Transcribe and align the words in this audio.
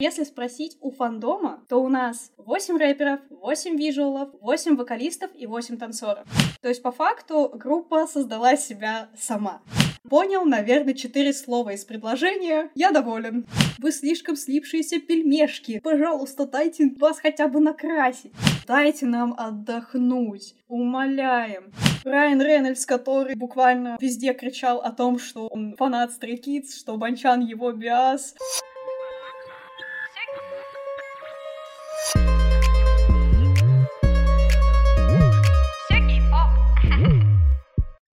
Если 0.00 0.24
спросить 0.24 0.78
у 0.80 0.92
фандома, 0.92 1.62
то 1.68 1.76
у 1.76 1.90
нас 1.90 2.32
8 2.38 2.78
рэперов, 2.78 3.20
8 3.28 3.76
визуалов, 3.76 4.30
8 4.40 4.74
вокалистов 4.76 5.30
и 5.34 5.46
8 5.46 5.76
танцоров. 5.76 6.24
То 6.62 6.70
есть, 6.70 6.80
по 6.80 6.90
факту, 6.90 7.50
группа 7.52 8.06
создала 8.06 8.56
себя 8.56 9.10
сама. 9.14 9.60
Понял, 10.08 10.46
наверное, 10.46 10.94
четыре 10.94 11.34
слова 11.34 11.74
из 11.74 11.84
предложения. 11.84 12.70
Я 12.74 12.92
доволен. 12.92 13.44
Вы 13.76 13.92
слишком 13.92 14.36
слипшиеся 14.36 15.00
пельмешки. 15.00 15.80
Пожалуйста, 15.80 16.46
дайте 16.46 16.94
вас 16.98 17.20
хотя 17.20 17.46
бы 17.46 17.60
накрасить. 17.60 18.32
Дайте 18.66 19.04
нам 19.04 19.34
отдохнуть. 19.36 20.54
Умоляем. 20.66 21.72
Райан 22.04 22.40
Рейнольдс, 22.40 22.86
который 22.86 23.34
буквально 23.34 23.98
везде 24.00 24.32
кричал 24.32 24.78
о 24.78 24.92
том, 24.92 25.18
что 25.18 25.48
он 25.48 25.76
фанат 25.76 26.10
Stray 26.18 26.40
что 26.66 26.96
Банчан 26.96 27.40
его 27.40 27.70
биас. 27.72 28.34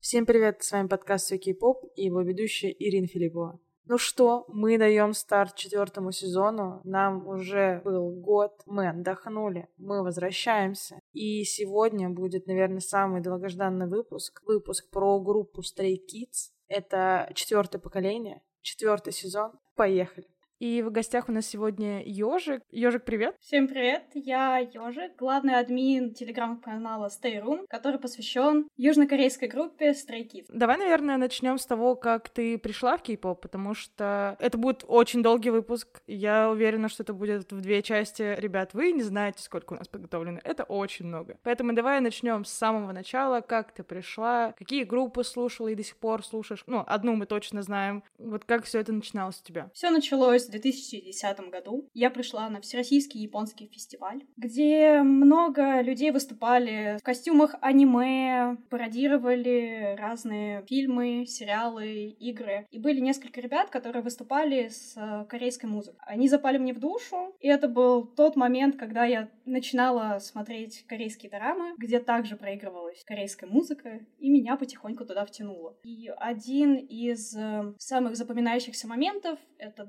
Всем 0.07 0.25
привет, 0.25 0.63
с 0.63 0.71
вами 0.71 0.87
подкаст 0.87 1.25
«Все 1.25 1.53
поп 1.53 1.83
и 1.97 2.05
его 2.05 2.21
ведущая 2.21 2.73
Ирина 2.79 3.07
Филиппова. 3.07 3.59
Ну 3.87 3.97
что, 3.97 4.45
мы 4.47 4.77
даем 4.77 5.11
старт 5.11 5.55
четвертому 5.55 6.13
сезону. 6.13 6.79
Нам 6.85 7.27
уже 7.27 7.81
был 7.83 8.11
год, 8.11 8.53
мы 8.65 8.87
отдохнули, 8.87 9.67
мы 9.75 10.03
возвращаемся. 10.03 11.01
И 11.11 11.43
сегодня 11.43 12.09
будет, 12.09 12.47
наверное, 12.47 12.79
самый 12.79 13.19
долгожданный 13.19 13.89
выпуск. 13.89 14.41
Выпуск 14.45 14.89
про 14.89 15.19
группу 15.19 15.59
Stray 15.59 15.95
Kids. 15.95 16.53
Это 16.69 17.29
четвертое 17.35 17.79
поколение, 17.79 18.41
четвертый 18.61 19.11
сезон. 19.11 19.59
Поехали! 19.75 20.25
И 20.59 20.81
в 20.81 20.89
гостях 20.89 21.29
у 21.29 21.31
нас 21.31 21.45
сегодня 21.45 22.01
Ёжик. 22.03 22.63
Ёжик, 22.71 23.05
привет! 23.05 23.35
Всем 23.39 23.67
привет! 23.67 24.05
Я 24.15 24.57
Ёжик, 24.57 25.15
главный 25.15 25.59
админ 25.59 26.15
телеграм-канала 26.15 27.09
Stay 27.09 27.39
Room, 27.39 27.67
который 27.69 27.99
посвящен 27.99 28.67
южнокорейской 28.75 29.49
группе 29.49 29.91
Stray 29.91 30.27
Kids. 30.27 30.47
Давай, 30.49 30.79
наверное, 30.79 31.17
начнем 31.17 31.59
с 31.59 31.65
того, 31.67 31.95
как 31.95 32.29
ты 32.29 32.57
пришла 32.57 32.97
в 32.97 33.03
кей-поп, 33.03 33.39
потому 33.39 33.75
что 33.75 34.35
это 34.39 34.57
будет 34.57 34.83
очень 34.87 35.21
долгий 35.21 35.51
выпуск. 35.51 36.01
Я 36.07 36.49
уверена, 36.49 36.89
что 36.89 37.03
это 37.03 37.13
будет 37.13 37.51
в 37.51 37.61
две 37.61 37.83
части. 37.83 38.35
Ребят, 38.39 38.73
вы 38.73 38.93
не 38.93 39.03
знаете, 39.03 39.43
сколько 39.43 39.73
у 39.73 39.77
нас 39.77 39.87
подготовлено. 39.87 40.39
Это 40.43 40.63
очень 40.63 41.05
много. 41.05 41.37
Поэтому 41.43 41.73
давай 41.73 42.01
начнем 42.01 42.45
с 42.45 42.51
самого 42.51 42.93
начала. 42.93 43.41
Как 43.41 43.73
ты 43.73 43.83
пришла? 43.83 44.53
Какие 44.57 44.85
группы 44.85 45.23
слушала 45.23 45.67
и 45.67 45.75
до 45.75 45.83
сих 45.83 45.97
пор 45.97 46.25
слушаешь? 46.25 46.63
Ну, 46.65 46.83
одну 46.87 47.13
мы 47.13 47.27
точно 47.27 47.61
знаем. 47.61 48.03
Вот 48.17 48.43
как 48.43 48.63
все 48.63 48.79
это 48.79 48.91
начиналось 48.91 49.39
у 49.39 49.45
тебя? 49.45 49.69
Все 49.75 49.91
началось 49.91 50.46
в 50.47 50.51
2010 50.51 51.39
году. 51.49 51.89
Я 51.93 52.09
пришла 52.09 52.49
на 52.49 52.61
Всероссийский 52.61 53.21
японский 53.21 53.67
фестиваль, 53.67 54.23
где 54.37 55.01
много 55.03 55.81
людей 55.81 56.11
выступали 56.11 56.97
в 56.99 57.03
костюмах 57.03 57.55
аниме, 57.61 58.57
пародировали 58.69 59.95
разные 59.97 60.65
фильмы, 60.67 61.25
сериалы, 61.25 62.09
игры. 62.19 62.67
И 62.71 62.79
были 62.79 62.99
несколько 62.99 63.41
ребят, 63.41 63.69
которые 63.69 64.03
выступали 64.03 64.69
с 64.69 64.95
э, 64.97 65.25
корейской 65.29 65.65
музыкой. 65.65 65.99
Они 66.05 66.27
запали 66.27 66.57
мне 66.57 66.73
в 66.73 66.79
душу, 66.79 67.35
и 67.39 67.47
это 67.47 67.67
был 67.67 68.05
тот 68.05 68.35
момент, 68.35 68.77
когда 68.77 69.05
я 69.05 69.29
начинала 69.45 70.19
смотреть 70.19 70.85
корейские 70.87 71.31
драмы, 71.31 71.75
где 71.77 71.99
также 71.99 72.35
проигрывалась 72.35 73.03
корейская 73.03 73.47
музыка, 73.47 73.99
и 74.17 74.29
меня 74.29 74.55
потихоньку 74.55 75.05
туда 75.05 75.25
втянуло. 75.25 75.77
И 75.83 76.11
один 76.17 76.75
из 76.75 77.35
э, 77.35 77.73
самых 77.77 78.15
запоминающихся 78.15 78.87
моментов— 78.87 79.39
это 79.57 79.85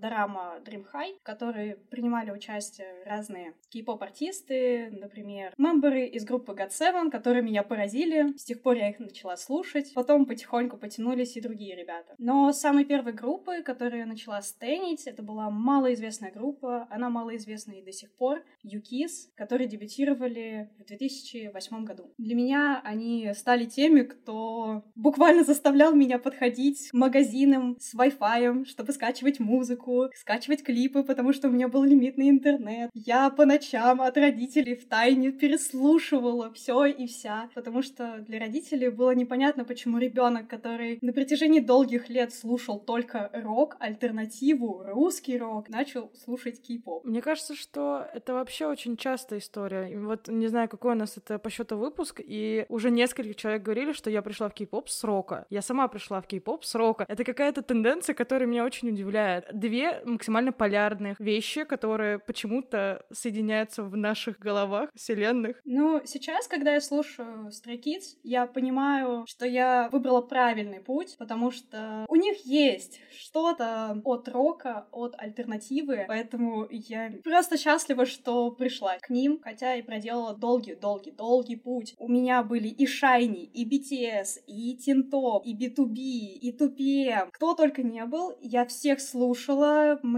драма 0.48 0.60
Dream 0.64 0.84
High, 0.92 1.18
в 1.20 1.22
которой 1.22 1.76
принимали 1.90 2.30
участие 2.30 3.04
разные 3.04 3.54
кей-поп-артисты, 3.70 4.90
например, 4.90 5.52
мемберы 5.58 6.06
из 6.06 6.24
группы 6.24 6.52
GOT7, 6.52 7.10
которые 7.10 7.42
меня 7.42 7.62
поразили. 7.62 8.36
С 8.36 8.44
тех 8.44 8.62
пор 8.62 8.76
я 8.76 8.90
их 8.90 8.98
начала 8.98 9.36
слушать. 9.36 9.92
Потом 9.94 10.26
потихоньку 10.26 10.76
потянулись 10.76 11.36
и 11.36 11.40
другие 11.40 11.76
ребята. 11.76 12.14
Но 12.18 12.52
самой 12.52 12.84
первой 12.84 13.12
группы, 13.12 13.62
которую 13.62 14.00
я 14.00 14.06
начала 14.06 14.40
стенить, 14.42 15.06
это 15.06 15.22
была 15.22 15.50
малоизвестная 15.50 16.32
группа. 16.32 16.86
Она 16.90 17.10
малоизвестна 17.10 17.72
и 17.72 17.84
до 17.84 17.92
сих 17.92 18.12
пор. 18.12 18.42
Юкис, 18.62 19.30
которые 19.34 19.68
дебютировали 19.68 20.70
в 20.78 20.84
2008 20.84 21.84
году. 21.84 22.12
Для 22.18 22.34
меня 22.34 22.80
они 22.84 23.32
стали 23.34 23.66
теми, 23.66 24.02
кто 24.02 24.84
буквально 24.94 25.44
заставлял 25.44 25.94
меня 25.94 26.18
подходить 26.18 26.90
к 26.90 26.94
магазинам 26.94 27.76
с 27.80 27.94
Wi-Fi, 27.94 28.64
чтобы 28.64 28.92
скачивать 28.92 29.40
музыку, 29.40 30.08
скачивать 30.14 30.37
скачивать 30.38 30.62
клипы, 30.62 31.02
потому 31.02 31.32
что 31.32 31.48
у 31.48 31.50
меня 31.50 31.68
был 31.68 31.82
лимитный 31.82 32.30
интернет. 32.30 32.90
Я 32.94 33.30
по 33.30 33.44
ночам 33.44 34.00
от 34.00 34.16
родителей 34.16 34.76
в 34.76 34.86
тайне 34.88 35.32
переслушивала 35.32 36.52
все 36.52 36.84
и 36.84 37.06
вся, 37.06 37.50
потому 37.54 37.82
что 37.82 38.18
для 38.20 38.38
родителей 38.38 38.88
было 38.88 39.14
непонятно, 39.14 39.64
почему 39.64 39.98
ребенок, 39.98 40.46
который 40.48 40.98
на 41.02 41.12
протяжении 41.12 41.60
долгих 41.60 42.08
лет 42.08 42.32
слушал 42.32 42.78
только 42.78 43.30
рок, 43.34 43.76
альтернативу, 43.80 44.84
русский 44.86 45.38
рок, 45.38 45.68
начал 45.68 46.12
слушать 46.24 46.62
кей-поп. 46.62 47.04
Мне 47.04 47.20
кажется, 47.20 47.56
что 47.56 48.06
это 48.14 48.34
вообще 48.34 48.66
очень 48.66 48.96
частая 48.96 49.40
история. 49.40 49.92
И 49.92 49.96
вот 49.96 50.28
не 50.28 50.46
знаю, 50.46 50.68
какой 50.68 50.92
у 50.92 50.96
нас 50.96 51.16
это 51.16 51.38
по 51.38 51.50
счету 51.50 51.76
выпуск, 51.76 52.20
и 52.24 52.64
уже 52.68 52.90
несколько 52.90 53.34
человек 53.34 53.62
говорили, 53.62 53.92
что 53.92 54.08
я 54.08 54.22
пришла 54.22 54.48
в 54.48 54.54
кей-поп 54.54 54.88
с 54.88 55.02
рока. 55.02 55.46
Я 55.50 55.62
сама 55.62 55.88
пришла 55.88 56.20
в 56.20 56.26
кей-поп 56.28 56.64
с 56.64 56.74
рока. 56.76 57.04
Это 57.08 57.24
какая-то 57.24 57.62
тенденция, 57.62 58.14
которая 58.14 58.46
меня 58.46 58.64
очень 58.64 58.90
удивляет. 58.90 59.46
Две 59.52 60.00
максимально 60.04 60.27
максимально 60.28 60.52
полярных 60.52 61.18
вещи, 61.18 61.64
которые 61.64 62.18
почему-то 62.18 63.02
соединяются 63.10 63.82
в 63.82 63.96
наших 63.96 64.38
головах, 64.38 64.90
вселенных. 64.94 65.56
Ну, 65.64 66.02
сейчас, 66.04 66.46
когда 66.46 66.74
я 66.74 66.80
слушаю 66.82 67.48
Stray 67.48 67.80
Kids, 67.82 68.18
я 68.22 68.46
понимаю, 68.46 69.24
что 69.26 69.46
я 69.46 69.88
выбрала 69.90 70.20
правильный 70.20 70.80
путь, 70.80 71.16
потому 71.18 71.50
что 71.50 72.04
у 72.08 72.16
них 72.16 72.44
есть 72.44 73.00
что-то 73.18 73.98
от 74.04 74.28
рока, 74.28 74.86
от 74.92 75.14
альтернативы, 75.18 76.04
поэтому 76.06 76.66
я 76.70 77.10
просто 77.24 77.56
счастлива, 77.56 78.04
что 78.04 78.50
пришла 78.50 78.98
к 78.98 79.08
ним, 79.08 79.40
хотя 79.42 79.76
и 79.76 79.82
проделала 79.82 80.36
долгий-долгий-долгий 80.36 81.56
путь. 81.56 81.94
У 81.98 82.08
меня 82.08 82.42
были 82.42 82.68
и 82.68 82.84
Shiny, 82.84 83.44
и 83.54 83.64
BTS, 83.64 84.44
и 84.46 84.76
Тинтоп, 84.76 85.46
и 85.46 85.56
B2B, 85.56 85.96
и 85.96 86.52
2PM. 86.52 87.30
Кто 87.32 87.54
только 87.54 87.82
не 87.82 88.04
был, 88.04 88.34
я 88.42 88.66
всех 88.66 89.00
слушала, 89.00 89.98
мне 90.02 90.17